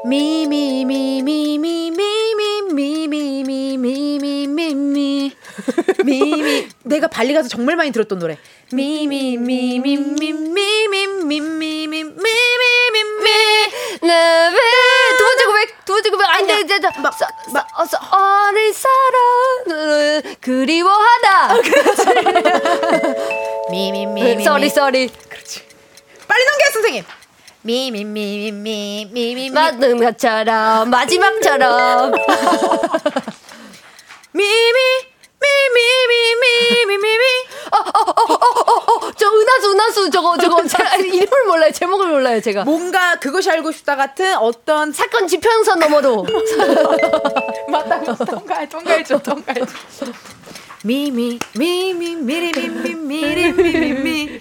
[0.05, 5.31] 미미 미 미 미 미 미 미 미 미 미 미 미 미
[6.03, 8.37] 미 내가 발리 가서 정말 많이 들었던 노래
[8.73, 13.31] 미 미 미 미 미 미 미 미 미 미 미 미미
[14.03, 14.51] 네,
[15.17, 16.29] 두 번째 고백, 두 번째 고백.
[16.29, 17.15] 안 돼, 이제 막,
[17.53, 17.67] 막.
[17.79, 21.55] 어서 어린 사랑을 그리워하다.
[23.71, 25.13] 미미미 미 Sorry Sorry.
[26.33, 27.05] 빨리 넘겨 선생님.
[27.61, 32.13] 미미미미미미미 마지막처럼 마지막처럼
[34.33, 34.79] 미미
[35.43, 37.25] 미미미미미미미
[37.71, 43.95] 어어어어어어저 은하수 은하수 저거 저거 제가 이름을 몰라요 제목을 몰라요 제가 뭔가 그것이 알고 싶다
[43.97, 46.27] 같은 어떤 사건 지평선 너머로
[47.69, 49.67] 맞다 맞다 통과해 통과해줘 통과해줘
[50.85, 54.41] 미미 미미 미리 미미 미리 미미 미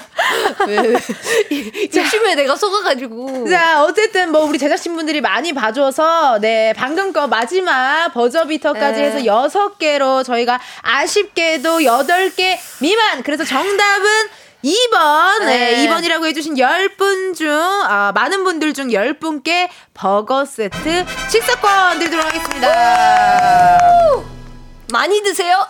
[1.95, 8.99] 욕심에 내가 속아가지고 자, 어쨌든 뭐 우리 제작진분들이 많이 봐줘서 네 방금 거 마지막 버저비터까지
[8.99, 9.07] 네.
[9.07, 13.23] 해서 여섯 개로 저희가 아쉽게도 여덟 개 미만.
[13.23, 14.09] 그래서 정답은
[14.63, 15.39] 2번.
[15.45, 15.87] 네, 네.
[15.87, 23.79] 2번이라고 해주신 10분 중, 아, 많은 분들 중 10분께 버거 세트 식사권 드리도록 하겠습니다.
[24.91, 25.65] 많이 드세요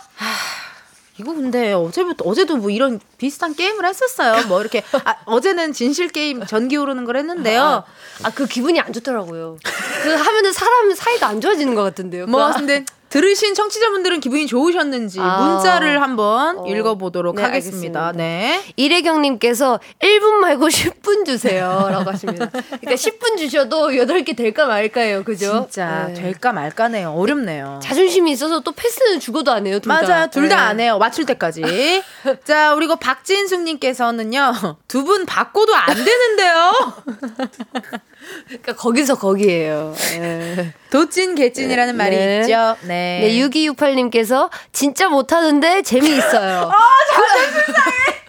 [1.22, 4.46] 이거 근데 어제부터, 어제도 뭐 이런 비슷한 게임을 했었어요.
[4.48, 7.84] 뭐 이렇게, 아, 어제는 진실 게임 전기 오르는 걸 했는데요.
[8.24, 9.56] 아 그 기분이 안 좋더라고요
[10.02, 15.42] 그 하면은 사람 사이가 안 좋아지는 것 같은데요 뭐 근데 들으신 청취자분들은 기분이 좋으셨는지 아.
[15.42, 16.66] 문자를 한번 어.
[16.66, 18.06] 읽어보도록 네, 하겠습니다.
[18.06, 18.12] 알겠습니다.
[18.12, 18.62] 네.
[18.76, 25.66] 이래경님께서 1분 말고 10분 주세요 라고 하십니다 그러니까 10분 주셔도 8개 될까 말까요 그죠?
[25.70, 26.14] 진짜 네.
[26.14, 27.10] 될까 말까네요.
[27.12, 27.80] 어렵네요.
[27.82, 30.00] 자존심이 있어서 또 패스는 죽어도 안 해요 둘 다.
[30.00, 30.26] 맞아요.
[30.28, 30.62] 둘다 네.
[30.62, 30.96] 안 해요.
[30.96, 32.02] 맞출 때까지.
[32.46, 34.54] 자, 그리고 박진숙님께서는요.
[34.88, 36.72] 두 분 바꿔도 안 되는데요.
[38.46, 40.72] 그러니까 거기서 거기에요 네.
[40.90, 42.40] 도찐 개찐이라는 말이 네.
[42.40, 42.76] 있죠.
[42.82, 43.20] 네.
[43.22, 46.70] 네, 6268님께서 진짜 못하는데 재미있어요.
[46.70, 48.21] 아, 자존심 상해.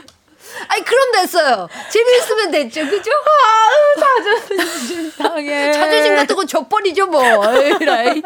[0.67, 1.67] 아니, 그럼 됐어요.
[1.91, 2.81] 재미있으면 됐죠.
[2.89, 3.11] 그죠?
[3.99, 5.71] 자존심 상해.
[5.73, 7.21] 자존심 같은 건 족벌이죠, 뭐.
[7.79, 8.21] 네.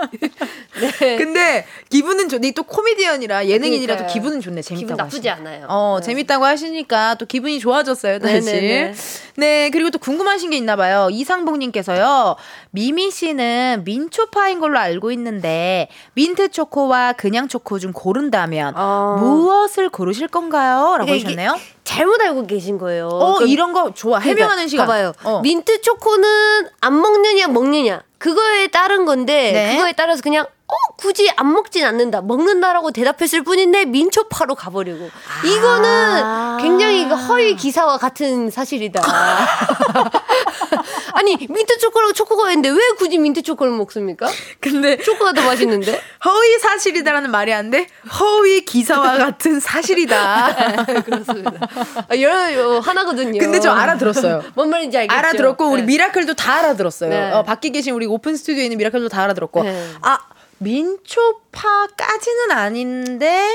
[1.17, 2.37] 근데 기분은 좋.
[2.55, 4.13] 또 코미디언이라 예능인이라도 그러니까요.
[4.13, 4.61] 기분은 좋네.
[4.61, 4.85] 재밌다고.
[4.85, 5.49] 기분 나쁘지 하시니까.
[5.49, 5.65] 않아요.
[5.69, 6.05] 어, 네.
[6.05, 8.45] 재밌다고 하시니까 또 기분이 좋아졌어요, 다시.
[8.45, 8.93] 네네네.
[9.37, 11.09] 네, 그리고 또 궁금하신 게 있나 봐요.
[11.11, 12.35] 이상봉님께서요,
[12.71, 19.17] 미미 씨는 민초파인 걸로 알고 있는데, 민트 초코와 그냥 초코 중 고른다면, 어.
[19.19, 20.95] 무엇을 고르실 건가요?
[20.97, 21.59] 라고 하셨네요.
[21.87, 23.07] 잘못 알고 계신 거예요.
[23.07, 24.19] 어, 이런 거 좋아.
[24.19, 24.85] 해명하는 그러니까 시간.
[24.87, 25.13] 봐봐요.
[25.23, 25.39] 어.
[25.41, 28.03] 민트 초코는 안 먹느냐, 먹느냐.
[28.17, 29.75] 그거에 따른 건데, 네.
[29.75, 32.21] 그거에 따라서 그냥, 어, 굳이 안 먹진 않는다.
[32.21, 35.09] 먹는다라고 대답했을 뿐인데, 민초파로 가버리고.
[35.45, 39.01] 이거는 굉장히 허위 기사와 같은 사실이다.
[41.13, 44.27] 아니 민트 초코라고 초코가 있는데 왜 굳이 민트 초코를 먹습니까?
[44.59, 45.99] 근데 초코가 더 맛있는데?
[46.25, 47.87] 허위 사실이다라는 말이 안 돼.
[48.19, 50.85] 허위 기사와 같은 사실이다.
[50.85, 51.51] 네, 그렇습니다.
[52.09, 53.39] 아, 여러 하나거든요.
[53.39, 54.43] 근데 저 알아들었어요.
[54.55, 55.17] 뭔 말인지 알겠죠?
[55.17, 55.87] 알아들었고 우리 네.
[55.87, 57.09] 미라클도 다 알아들었어요.
[57.09, 57.31] 네.
[57.31, 59.91] 어, 밖에 계신 우리 오픈 스튜디오에 있는 미라클도 다 알아들었고 네.
[60.01, 60.19] 아
[60.59, 63.49] 민초파까지는 아닌데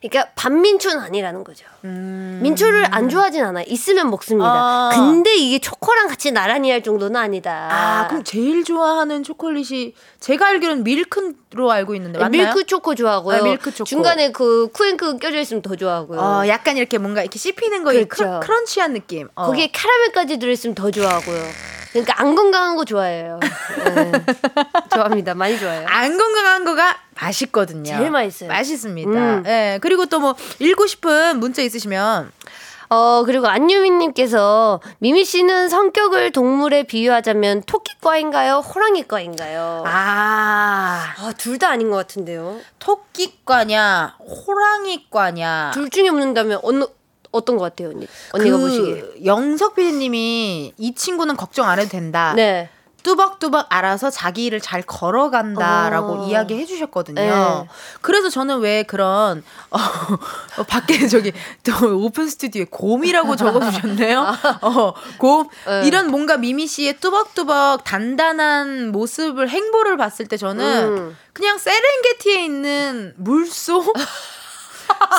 [0.00, 1.64] 그러니까 반민초는 아니라는 거죠.
[1.80, 3.64] 민초를 안 좋아하진 않아요.
[3.66, 4.46] 있으면 먹습니다.
[4.46, 4.52] 음.
[4.54, 4.90] 아.
[4.94, 7.68] 근데 이게 초코랑 같이 나란히 할 정도는 아니다.
[7.70, 12.30] 아, 그럼 제일 좋아하는 초콜릿이 제가 알기로는 밀크로 알고 있는데 맞나요?
[12.30, 13.36] 네, 밀크 초코 좋아하고요.
[13.38, 13.86] 아, 밀크 초코.
[13.88, 16.20] 중간에 그 쿠앤크 껴져 있으면 더 좋아하고요.
[16.20, 18.40] 어, 약간 이렇게 뭔가 이렇게 씹히는 거에 그렇죠.
[18.40, 19.28] 크, 런치한 느낌.
[19.36, 19.46] 어.
[19.46, 21.42] 거기에 캐러멜까지 들어있으면 더 좋아하고요.
[21.94, 23.38] 그러니까 안 건강한 거 좋아해요.
[23.94, 24.12] 네.
[24.92, 25.34] 좋아합니다.
[25.34, 25.86] 많이 좋아해요.
[25.88, 27.84] 안 건강한 거가 맛있거든요.
[27.96, 28.48] 제일 맛있어요.
[28.48, 29.10] 맛있습니다.
[29.10, 29.44] 음.
[29.46, 29.78] 예.
[29.80, 32.32] 그리고 또 뭐 읽고 싶은 문자 있으시면
[32.90, 38.58] 어, 그리고 안유민님께서 미미 씨는 성격을 동물에 비유하자면 토끼과인가요?
[38.58, 39.84] 호랑이과인가요?
[39.86, 42.58] 아, 아, 둘 다 아닌 것 같은데요.
[42.78, 45.70] 토끼과냐, 호랑이과냐.
[45.74, 46.84] 둘 중에 묻는다면 어느,
[47.34, 48.06] 어떤 것 같아요, 언니?
[48.32, 49.24] 언니가 그 보시기에.
[49.24, 52.32] 영석 PD님이 이 친구는 걱정 안 해도 된다.
[52.34, 52.70] 네.
[53.04, 56.26] 뚜벅뚜벅 알아서 자기 일을 잘 걸어간다라고 어.
[56.26, 57.20] 이야기해 주셨거든요.
[57.20, 57.68] 네.
[58.00, 59.78] 그래서 저는 왜 그런 어,
[60.56, 61.32] 어, 밖에 저기
[61.62, 64.26] 또 오픈 스튜디오에 곰이라고 적어주셨네요.
[64.62, 65.86] 어, 곰 네.
[65.86, 71.16] 이런 뭔가 미미 씨의 뚜벅뚜벅 단단한 모습을 행보를 봤을 때 저는 음.
[71.34, 73.84] 그냥 세렝게티에 있는 물소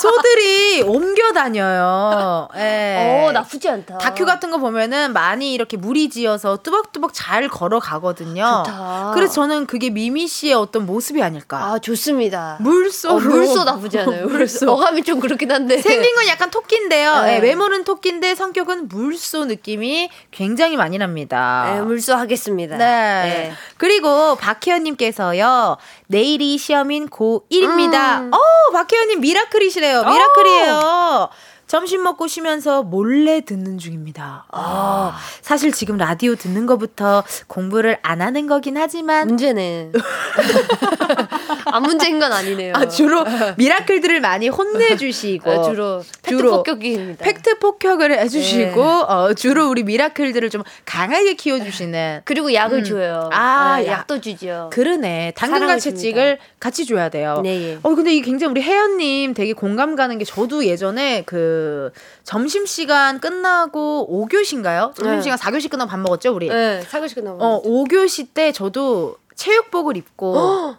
[0.01, 2.47] 소들이 옮겨 다녀요.
[2.55, 3.25] 예.
[3.27, 3.97] 어, 나쁘지 않다.
[3.97, 8.63] 다큐 같은 거 보면은 많이 이렇게 무리 지어서 뚜벅뚜벅 잘 걸어가거든요.
[8.65, 9.11] 좋다.
[9.13, 11.57] 그래서 저는 그게 미미 씨의 어떤 모습이 아닐까.
[11.63, 12.57] 아, 좋습니다.
[12.59, 14.27] 물소 어, 물소 나쁘지 않아요.
[14.27, 14.71] 물소.
[14.71, 15.81] 어감이 좀 그렇긴 한데.
[15.81, 17.23] 생긴 건 약간 토끼인데요.
[17.23, 17.35] 네.
[17.35, 21.71] 예, 외모는 토끼인데 성격은 물소 느낌이 굉장히 많이 납니다.
[21.73, 22.77] 네, 물소 하겠습니다.
[22.77, 23.53] 네.
[23.77, 25.77] 그리고 박혜연님께서요,
[26.07, 28.19] 내일이 시험인 고1입니다.
[28.21, 28.31] 음.
[28.33, 30.03] 어, 박혜연님 미라클이시래요.
[30.03, 31.29] 미라클이에요.
[31.67, 34.45] 점심 먹고 쉬면서 몰래 듣는 중입니다.
[34.51, 39.91] 아, 사실 지금 라디오 듣는 것부터 공부를 안 하는 거긴 하지만 문제네.
[41.65, 42.73] 안 문제인 건 아니네요.
[42.75, 43.25] 아, 주로
[43.57, 47.25] 미라클들을 많이 혼내주시고 아, 주로 팩트 주로 폭격기입니다.
[47.25, 49.01] 팩트 폭격을 해주시고 네.
[49.07, 52.83] 어, 주로 우리 미라클들을 좀 강하게 키워주시는 그리고 약을 음.
[52.83, 53.29] 줘요.
[53.33, 53.99] 아, 네, 약.
[53.99, 54.69] 약도 주죠.
[54.71, 55.33] 그러네.
[55.35, 57.41] 당근과 채찍을 같이 줘야 돼요.
[57.43, 57.79] 네, 예.
[57.81, 61.54] 어, 근데 이게 굉장히 우리 혜연님 되게 공감 가는 게 저도 예전에 그
[62.23, 64.95] 점심 시간 끝나고 5교시인가요?
[64.95, 66.49] 점심 시간 4교시 끝나고 밥 먹었죠, 우리?
[66.49, 67.37] 네, 사교시 끝나고.
[67.43, 70.75] 어, 5교시 때 저도 체육복을 입고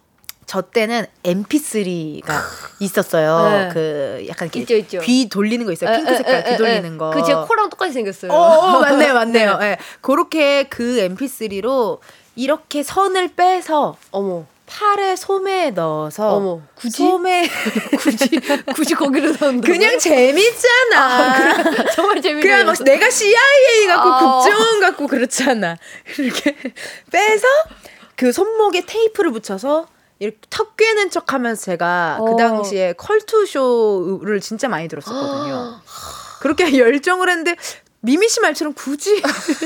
[0.46, 2.32] 저 때는 MP3가
[2.80, 3.48] 있었어요.
[3.50, 3.70] 네.
[3.72, 5.00] 그 약간 있죠, 있죠.
[5.00, 5.96] 귀 돌리는 거 있어요.
[5.96, 7.10] 핑크 색깔 귀 돌리는 거.
[7.10, 8.32] 그 제 코랑 똑같이 생겼어요.
[8.32, 9.58] 어, 어, 맞네요, 맞네요.
[9.62, 9.76] 예.
[10.00, 11.98] 그렇게 그 MP3로
[12.36, 14.44] 이렇게 선을 빼서 어머.
[14.76, 16.98] 팔에 소매에 넣어서 어머, 굳이?
[16.98, 17.48] 소매
[17.98, 18.28] 굳이
[18.74, 19.66] 굳이 거기로 넣는다.
[19.66, 21.62] 그냥 재밌잖아.
[21.94, 22.42] 정말 재밌네요.
[22.42, 24.18] 그냥 막 내가 CIA 갖고 아.
[24.18, 25.78] 국정원 갖고 그렇잖아.
[26.18, 26.54] 이렇게
[27.10, 27.46] 빼서
[28.16, 29.86] 그 손목에 테이프를 붙여서
[30.18, 32.24] 이렇게 턱 꿰는 척 하면서 제가 어.
[32.26, 35.80] 그 당시에 컬투쇼를 진짜 많이 들었었거든요.
[36.40, 37.56] 그렇게 열정을 했는데
[38.00, 39.22] 미미 씨 말처럼 굳이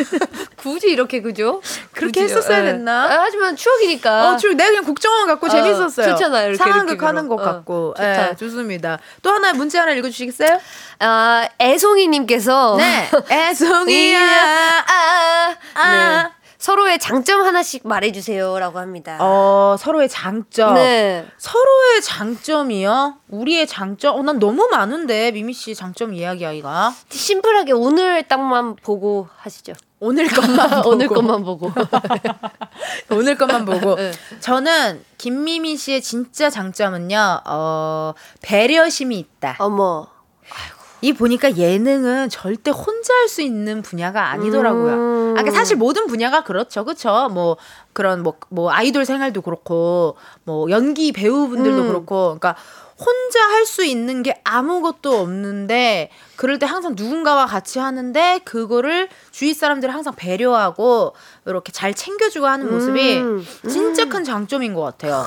[0.73, 1.61] 굳이 이렇게 그죠?
[1.93, 2.37] 그렇게 굳이요.
[2.39, 2.65] 했었어야 예.
[2.73, 3.05] 됐나?
[3.05, 4.31] 아, 하지만 추억이니까.
[4.33, 6.11] 어, 줄 내가 그냥 국정원 갖고 어, 재밌었어요.
[6.11, 7.35] 좋잖아요, 이렇게 상황극 하는 것.
[7.35, 7.95] 어, 같고.
[7.97, 8.31] 좋다.
[8.31, 8.99] 예, 좋습니다.
[9.23, 10.59] 또 하나 문제 하나 읽어주시겠어요?
[11.01, 13.09] 아, 애송이님께서 네.
[13.31, 14.85] 애송이야.
[14.87, 15.91] 아, 아.
[15.91, 16.31] 네.
[16.59, 19.17] 서로의 장점 하나씩 말해주세요라고 합니다.
[19.19, 20.75] 어, 서로의 장점.
[20.75, 21.27] 네.
[21.39, 23.17] 서로의 장점이요?
[23.29, 24.15] 우리의 장점?
[24.19, 26.93] 어, 난 너무 많은데, 미미 씨 장점 이야기하기가.
[27.09, 29.73] 심플하게 오늘 딱만 보고 하시죠.
[30.01, 30.89] 오늘 것만 보고.
[30.91, 31.73] 오늘 것만 보고.
[33.11, 33.97] 오늘 것만 보고.
[33.97, 34.13] 네.
[34.41, 39.57] 저는 김미미 씨의 진짜 장점은요, 어, 배려심이 있다.
[39.59, 40.09] 어머.
[40.43, 40.80] 이
[41.17, 44.93] 보니까 예능은 절대 혼자 할 수 있는 분야가 아니더라고요.
[44.93, 45.31] 음.
[45.37, 47.29] 아, 그러니까 사실 모든 분야가 그렇죠, 그렇죠.
[47.31, 47.57] 뭐
[47.93, 51.87] 그런 뭐, 뭐 아이돌 생활도 그렇고, 뭐 연기 배우분들도 음.
[51.89, 52.57] 그렇고, 그러니까
[52.99, 59.55] 혼자 할 수 있는 게 아무것도 없는데 그럴 때 항상 누군가와 같이 하는데 그거를 주위
[59.55, 61.15] 사람들을 항상 배려하고
[61.47, 63.47] 이렇게 잘 챙겨주고 하는 모습이 음.
[63.69, 65.25] 진짜 큰 장점인 것 같아요.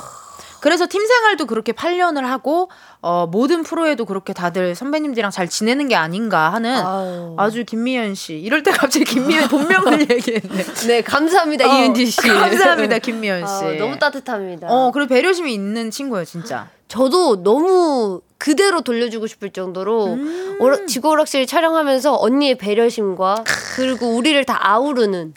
[0.60, 2.70] 그래서 팀 생활도 그렇게 8년을 하고
[3.06, 7.34] 어, 모든 프로에도 그렇게 다들 선배님들이랑 잘 지내는 게 아닌가 하는 아유.
[7.36, 8.32] 아주 김미연 씨.
[8.38, 10.64] 이럴 때 갑자기 김미연 본명을 얘기했네.
[10.86, 12.22] 네, 감사합니다, 어, 이은지 씨.
[12.22, 13.52] 감사합니다, 김미연 씨.
[13.52, 14.68] 아, 너무 따뜻합니다.
[14.70, 16.70] 어, 그리고 배려심이 있는 친구예요, 진짜.
[16.88, 20.56] 저도 너무 그대로 돌려주고 싶을 정도로 음.
[20.60, 23.44] 오락- 지구오락실 촬영하면서 언니의 배려심과
[23.76, 25.34] 그리고 우리를 다 아우르는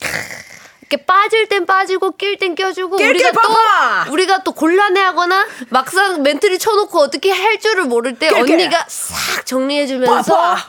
[0.90, 4.06] 이렇게 빠질 땐 빠지고 낄 땐 껴주고 우리가 파파!
[4.06, 8.54] 또 우리가 또 곤란해하거나 막상 멘트를 쳐놓고 어떻게 할 줄을 모를 때 낄낄!
[8.54, 10.66] 언니가 싹 정리해주면서 파파!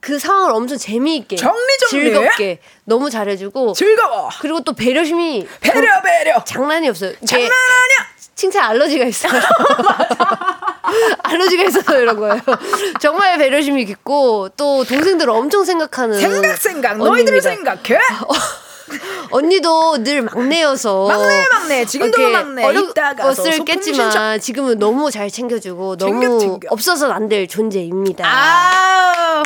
[0.00, 2.04] 그 상황을 엄청 재미있게 정리, 정리!
[2.04, 4.28] 즐겁게 너무 잘해주고 즐거워.
[4.40, 6.44] 그리고 또 배려심이 배려 배려.
[6.44, 7.12] 장난이 없어요.
[7.26, 8.08] 장난 아니야.
[8.34, 9.32] 칭찬 알러지가 있어요.
[11.24, 12.40] 알러지가 있어서 이런 거예요.
[13.00, 17.40] 정말 배려심이 깊고 또 동생들을 엄청 생각하는 생각 생각 언니입니다.
[17.40, 17.98] 생각해.
[19.30, 26.38] 언니도 늘 막내여서 막내 막내 지금도 막내 어렸을 겠지만 지금은 너무 잘 챙겨주고 너무 챙겨,
[26.38, 26.68] 챙겨.
[26.70, 28.24] 없어서는 안 될 존재입니다.
[28.26, 29.42] 아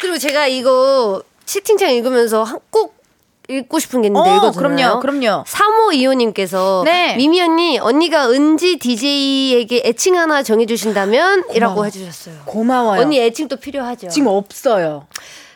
[0.00, 3.00] 그리고 제가 이거 채팅창 읽으면서 한- 꼭
[3.48, 5.00] 읽고 싶은 게 있는데 어, 읽어도 그럼요?
[5.00, 5.44] 그럼요.
[5.46, 7.16] 3호 이호님께서 네.
[7.16, 12.36] 미미 언니 언니가 은지 DJ에게 애칭 하나 정해주신다면 이라고 해주셨어요.
[12.46, 13.00] 고마워요.
[13.00, 14.08] 언니 애칭 또 필요하죠.
[14.08, 15.06] 지금 없어요.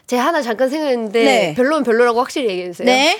[0.07, 1.55] 제가 하나 잠깐 생각했는데 네.
[1.57, 2.87] 별로면 별로라고 확실히 얘기해주세요.
[2.87, 3.19] 네.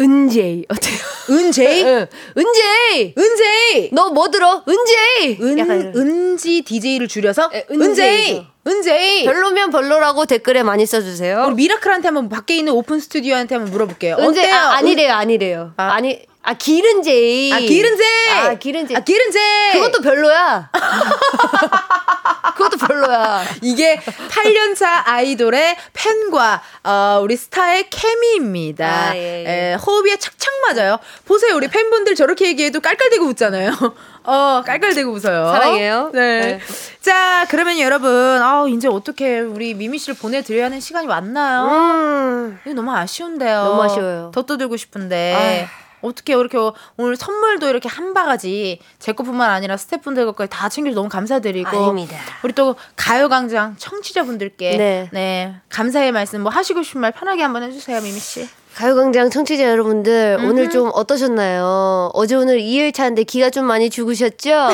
[0.00, 0.96] 은제이 어때요?
[1.28, 1.82] 은제이?
[1.84, 2.06] 응.
[2.36, 3.90] 은제이 은제이.
[3.92, 4.62] 너 뭐 들어?
[4.68, 5.96] 은제이 약간 은 이런.
[5.96, 8.46] 은지 DJ를 줄여서 예, 은제이.
[8.66, 9.24] 은제이.
[9.24, 11.46] 별로면 별로라고 댓글에 많이 써주세요.
[11.48, 14.16] 우리 미라클한테 한번 밖에 있는 오픈 스튜디오한테 한번 물어볼게요.
[14.20, 14.54] 은제 어때요?
[14.54, 15.94] 아, 아니래요 아니래요 아.
[15.94, 16.00] 아.
[16.00, 18.04] 니아 기른제이 아 기른제.
[18.30, 19.38] 아 기른제 아 기른제.
[19.74, 20.70] 그것도 별로야
[22.56, 29.10] 그것도 별로야 이게 8년차 아이돌의 팬과 어, 우리 스타의 케미입니다.
[29.10, 29.72] 아, 예, 예.
[29.72, 30.98] 예, 호흡이 착착 맞아요.
[31.24, 33.70] 보세요, 우리 팬분들 저렇게 얘기해도 깔깔대고 웃잖아요.
[34.24, 35.52] 어, 깔깔대고 웃어요.
[35.52, 36.10] 사랑해요.
[36.12, 36.40] 네.
[36.40, 36.60] 네.
[37.00, 41.62] 자, 그러면 여러분, 아, 이제 어떻게 우리 미미 씨를 보내드려야 하는 시간이 왔나요?
[41.68, 42.60] 음.
[42.64, 43.64] 이거 너무 아쉬운데요.
[43.64, 44.30] 너무 아쉬워요.
[44.34, 45.68] 더 떠들고 싶은데.
[46.02, 46.58] 어떻게 이렇게
[46.96, 52.16] 오늘 선물도 이렇게 한 바가지 제 것뿐만 아니라 스태프분들 것까지 다 챙겨서 너무 감사드리고 아닙니다.
[52.42, 55.08] 우리 또 가요광장 청취자분들께 네.
[55.12, 55.56] 네.
[55.68, 58.48] 감사의 말씀 뭐 하시고 싶은 말 편하게 한번 해주세요 미미 씨.
[58.78, 62.10] 가요광장 청취자 여러분들 오늘 좀 어떠셨나요?
[62.14, 64.68] 어제 오늘 2일차인데 기가 좀 많이 죽으셨죠?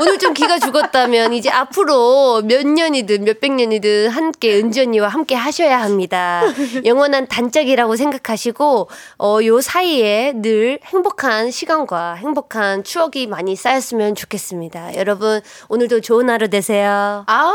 [0.00, 5.82] 오늘 좀 기가 죽었다면 이제 앞으로 몇 년이든 몇백 년이든 함께 은지 언니와 함께 하셔야
[5.82, 6.40] 합니다.
[6.86, 8.88] 영원한 단짝이라고 생각하시고
[9.18, 14.96] 어, 요 사이에 늘 행복한 시간과 행복한 추억이 많이 쌓였으면 좋겠습니다.
[14.96, 17.24] 여러분 오늘도 좋은 하루 되세요.
[17.26, 17.52] 아우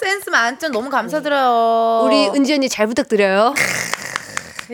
[0.00, 2.02] 센스 만점 너무 감사드려요.
[2.04, 3.54] 우리 은지 언니 잘 부탁드려요.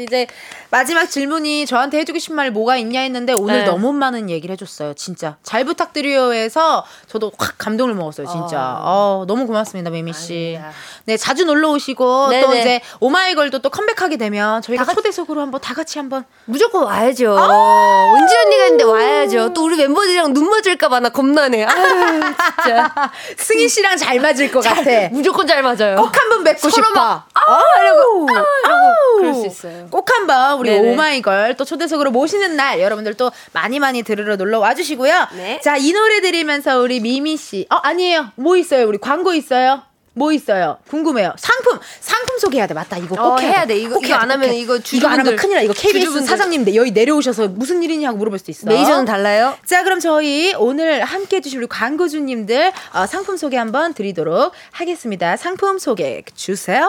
[0.00, 0.26] 이제
[0.70, 3.64] 마지막 질문이 저한테 해주고 싶은 말 뭐가 있냐 했는데 오늘 네.
[3.64, 4.94] 너무 많은 얘기를 해줬어요.
[4.94, 8.26] 진짜 잘 부탁드려요에서 저도 확 감동을 먹었어요.
[8.26, 8.76] 진짜.
[8.80, 10.56] 어, 너무 고맙습니다, 미미 씨.
[10.58, 10.70] 아닙니다.
[11.04, 12.46] 네 자주 놀러 오시고 네네.
[12.46, 17.34] 또 이제 오마이걸도 또 컴백하게 되면 저희가 다 초대석으로 한번 다 같이 한번 무조건 와야죠.
[17.38, 18.14] 아!
[18.18, 19.54] 은지 언니가 있는데 와야죠.
[19.54, 21.64] 또 우리 멤버들이랑 눈 맞을까봐 나 겁나네.
[21.64, 22.20] 아유,
[22.62, 22.92] 진짜.
[23.38, 25.08] 승희 씨랑 잘 맞을 것 같아.
[25.12, 25.96] 무조건 잘 맞아요.
[25.96, 26.90] 꼭 한번 뵙고 싶어.
[26.90, 28.28] 막, 아, 이러고,
[28.66, 29.16] 아우.
[29.18, 29.86] 그럴 수 있어요.
[29.90, 30.92] 꼭 한번 우리 네네.
[30.92, 35.28] 오마이걸 또 초대석으로 모시는 날 여러분들 또 많이 많이 들으러 놀러 와주시고요.
[35.36, 35.60] 네.
[35.62, 37.66] 자, 이 노래 들으면서 우리 미미 씨.
[37.70, 38.32] 어, 아니에요.
[38.36, 38.86] 뭐 있어요?
[38.86, 39.82] 우리 광고 있어요?
[40.14, 40.78] 뭐 있어요?
[40.90, 41.32] 궁금해요.
[41.38, 42.74] 상품, 상품 소개해야 돼.
[42.74, 42.96] 맞다.
[42.98, 43.76] 이거 꼭 어, 해야, 해야 돼.
[43.76, 44.96] 이거- 꼭 이거 해야 안 돼, 하면 이거 돼.
[44.96, 45.62] 이거 안 하면 주주분들- 큰일 나.
[45.62, 46.26] 이거 KBS 주주분들.
[46.28, 48.66] 사장님 여기 내려오셔서 무슨 일이냐고 물어볼 수 있어.
[48.66, 49.56] 메이저는 달라요?
[49.64, 55.36] 자, 그럼 저희 오늘 함께 해 주실 우리 광고주님들 어, 상품 소개 한번 드리도록 하겠습니다.
[55.36, 56.88] 상품 소개 주세요.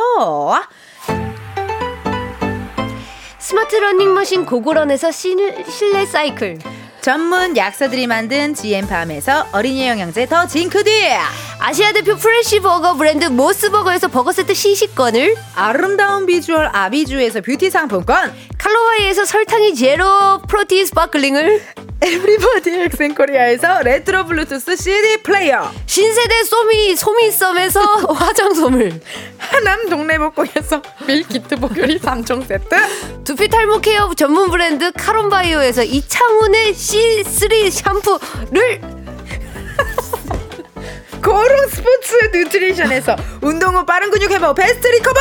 [3.50, 6.60] 스마트 러닝머신 고고런에서 실- 실내 사이클.
[7.02, 10.92] 전문 약사들이 만든 GM팜에서 어린이 영양제 더 징크디
[11.62, 18.34] 아시아 대표 fresh 버거 브랜드 모스버거에서 버거 세트 시식권을 아름다운 비주얼 아비주에서 뷰티 상품권.
[18.58, 21.62] 칼로바이에서 설탕이 제로 protein sparkling을
[22.02, 25.70] 에브리바디 엑센 코리아에서 레트로 블루투스 CD 플레이어.
[25.86, 29.02] 신세대 소미 소미썸에서 화장솜을
[29.38, 32.76] 하남 동네복국에서 밀키트 복요리 3종 세트.
[33.26, 38.99] 두피 탈모 케어 전문 브랜드 카론바이오에서 이창훈의 C3 샴푸를
[41.24, 45.20] 고롱 스포츠 뉴트리션에서 운동 후 빠른 근육 회복 베스트 리커버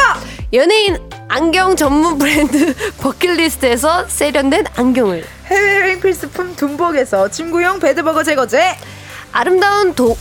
[0.54, 0.98] 연예인
[1.28, 8.76] 안경 전문 브랜드 버킷리스트에서 세련된 안경을 해외 여행 필수품 둠복에서 침구용 bedbug 제거제
[9.32, 10.16] 아름다운 도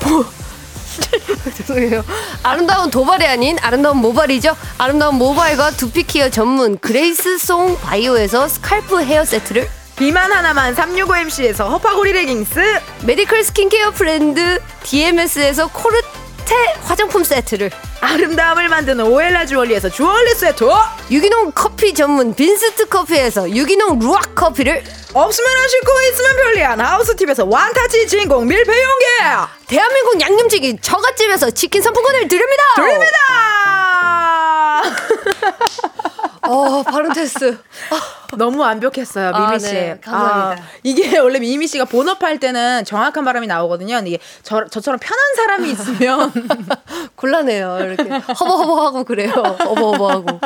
[0.00, 0.24] 보-
[1.56, 2.04] 죄송해요.
[2.42, 4.56] 아름다운 도발이 아닌 아름다운 모발이죠.
[4.78, 9.68] 아름다운 모발과 두피 케어 전문 그레이스 송 바이오에서 scalp 헤어 세트를
[9.98, 12.60] 비만 하나만 365MC에서 허파고리 레깅스
[13.04, 16.54] 메디컬 스킨케어 브랜드 DMS에서 코르테
[16.84, 17.68] 화장품 세트를
[18.00, 20.64] 아름다움을 만드는 오엘라 주얼리에서 주얼리 세트!
[21.10, 24.84] 유기농 커피 전문 빈스트 커피에서 유기농 루악 커피를
[25.14, 29.04] 없으면 아쉽고 있으면 편리한 하우스팁에서 one touch 진공 밀폐용기!
[29.66, 32.62] 대한민국 양념치킨 처갓집에서 치킨 상품권을 드립니다.
[32.76, 33.16] 드립니다
[36.48, 37.58] 어, 발음 테스트.
[38.36, 39.72] 너무 완벽했어요, 미미 아, 씨.
[39.72, 40.62] 네, 감사합니다.
[40.62, 44.02] 아, 이게 원래 미미 씨가 본업할 때는 정확한 발음이 나오거든요.
[44.04, 46.30] 이게 저, 저처럼 편한 사람이 있으면
[47.16, 47.78] 곤란해요.
[47.80, 49.30] 이렇게 허버허버하고 그래요.
[49.32, 50.40] 허버허버하고.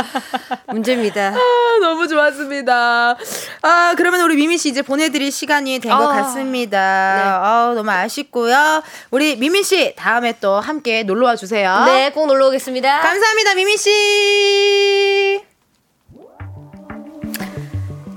[0.69, 1.35] 문제입니다.
[1.35, 1.39] 아,
[1.81, 3.17] 너무 좋았습니다.
[3.63, 6.79] 아, 그러면 우리 미미 씨 이제 보내드릴 시간이 된것 아, 같습니다.
[6.79, 7.23] 네.
[7.25, 8.83] 아, 너무 아쉽고요.
[9.11, 11.83] 우리 미미 씨 다음에 또 함께 놀러 와 주세요.
[11.87, 13.01] 네, 꼭 놀러 오겠습니다.
[13.01, 15.52] 감사합니다, 미미 씨.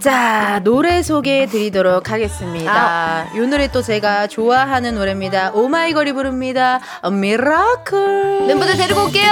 [0.05, 3.25] 자, 노래 소개해 드리도록 하겠습니다.
[3.33, 5.49] 이 노래 또 제가 좋아하는 노래입니다.
[5.49, 6.79] 오마이걸이 부릅니다.
[7.03, 8.45] A Miracle.
[8.45, 9.31] 멤버들 데리고 올게요.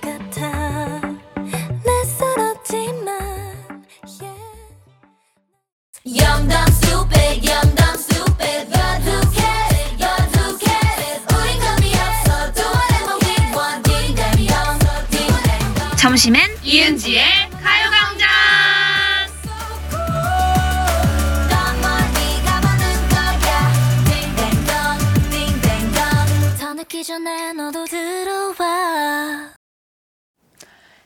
[0.00, 1.00] 같아
[1.84, 2.42] 낯설
[27.22, 29.52] 전에 너도 들어와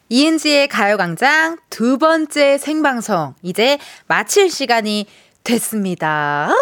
[0.08, 5.06] 이은지의 가요광장 두 번째 생방송 이제 마칠 시간이
[5.44, 6.48] 됐습니다.
[6.48, 6.54] 아,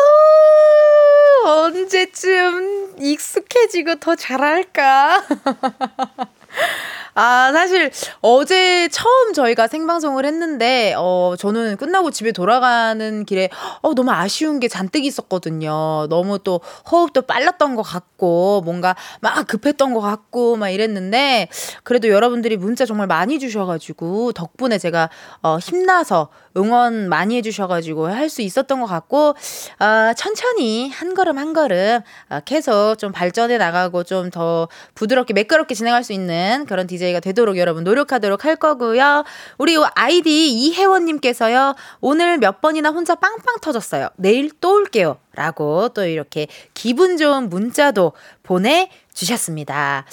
[1.44, 5.22] 언제쯤 익숙해지고 더 잘할까?
[7.16, 7.92] 아, 사실
[8.22, 13.48] 어제 처음 저희가 생방송을 했는데, 어, 저는 끝나고 집에 돌아가는 길에,
[13.82, 16.06] 어, 너무 아쉬운 게 잔뜩 있었거든요.
[16.08, 16.60] 너무 또
[16.90, 21.48] 호흡도 빨랐던 것 같고, 뭔가 막 급했던 것 같고, 막 이랬는데,
[21.84, 25.08] 그래도 여러분들이 문자 정말 많이 주셔가지고, 덕분에 제가,
[25.42, 29.34] 어, 힘나서 응원 많이 해주셔가지고 할 수 있었던 것 같고,
[29.78, 32.00] 어, 천천히 한 걸음 한 걸음,
[32.30, 37.58] 어, 계속 좀 발전해 나가고 좀 더 부드럽게 매끄럽게 진행할 수 있는 그런 DJ가 되도록
[37.58, 39.24] 여러분 노력하도록 할 거고요.
[39.58, 44.08] 우리 아이디 이혜원님께서요, 오늘 몇 번이나 혼자 빵빵 터졌어요.
[44.16, 45.18] 내일 또 올게요.
[45.34, 48.12] 라고 또 이렇게 기분 좋은 문자도
[48.44, 50.04] 보내주셨습니다.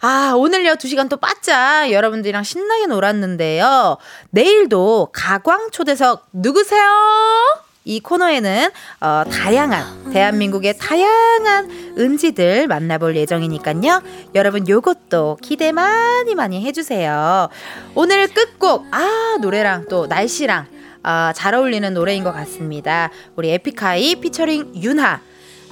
[0.00, 3.98] 아, 오늘요, 두 시간 또 바짝 여러분들이랑 신나게 놀았는데요.
[4.30, 7.69] 내일도 가광 초대석 누구세요?
[7.84, 8.68] 이 코너에는
[9.00, 14.02] 어, 다양한 대한민국의 다양한 은지들 만나볼 예정이니까요.
[14.34, 17.48] 여러분 요것도 기대 많이 많이 해주세요.
[17.94, 20.66] 오늘 끝곡 아 노래랑 또 날씨랑
[21.02, 23.10] 아, 잘 어울리는 노래인 것 같습니다.
[23.34, 25.20] 우리 에픽하이 피처링 윤하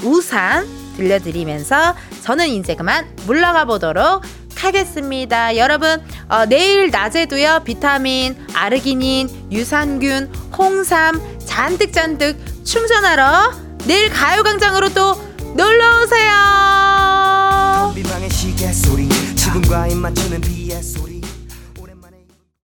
[0.03, 0.67] 우산
[0.97, 4.23] 들려드리면서 저는 이제 그만 물러가 보도록
[4.65, 5.57] 하겠습니다.
[5.57, 13.53] 여러분, 어, 내일 낮에도요, 비타민, 아르기닌, 유산균, 홍삼 잔뜩 잔뜩 충전하러
[13.87, 15.15] 내일 가요광장으로 또
[15.55, 16.29] 놀러오세요.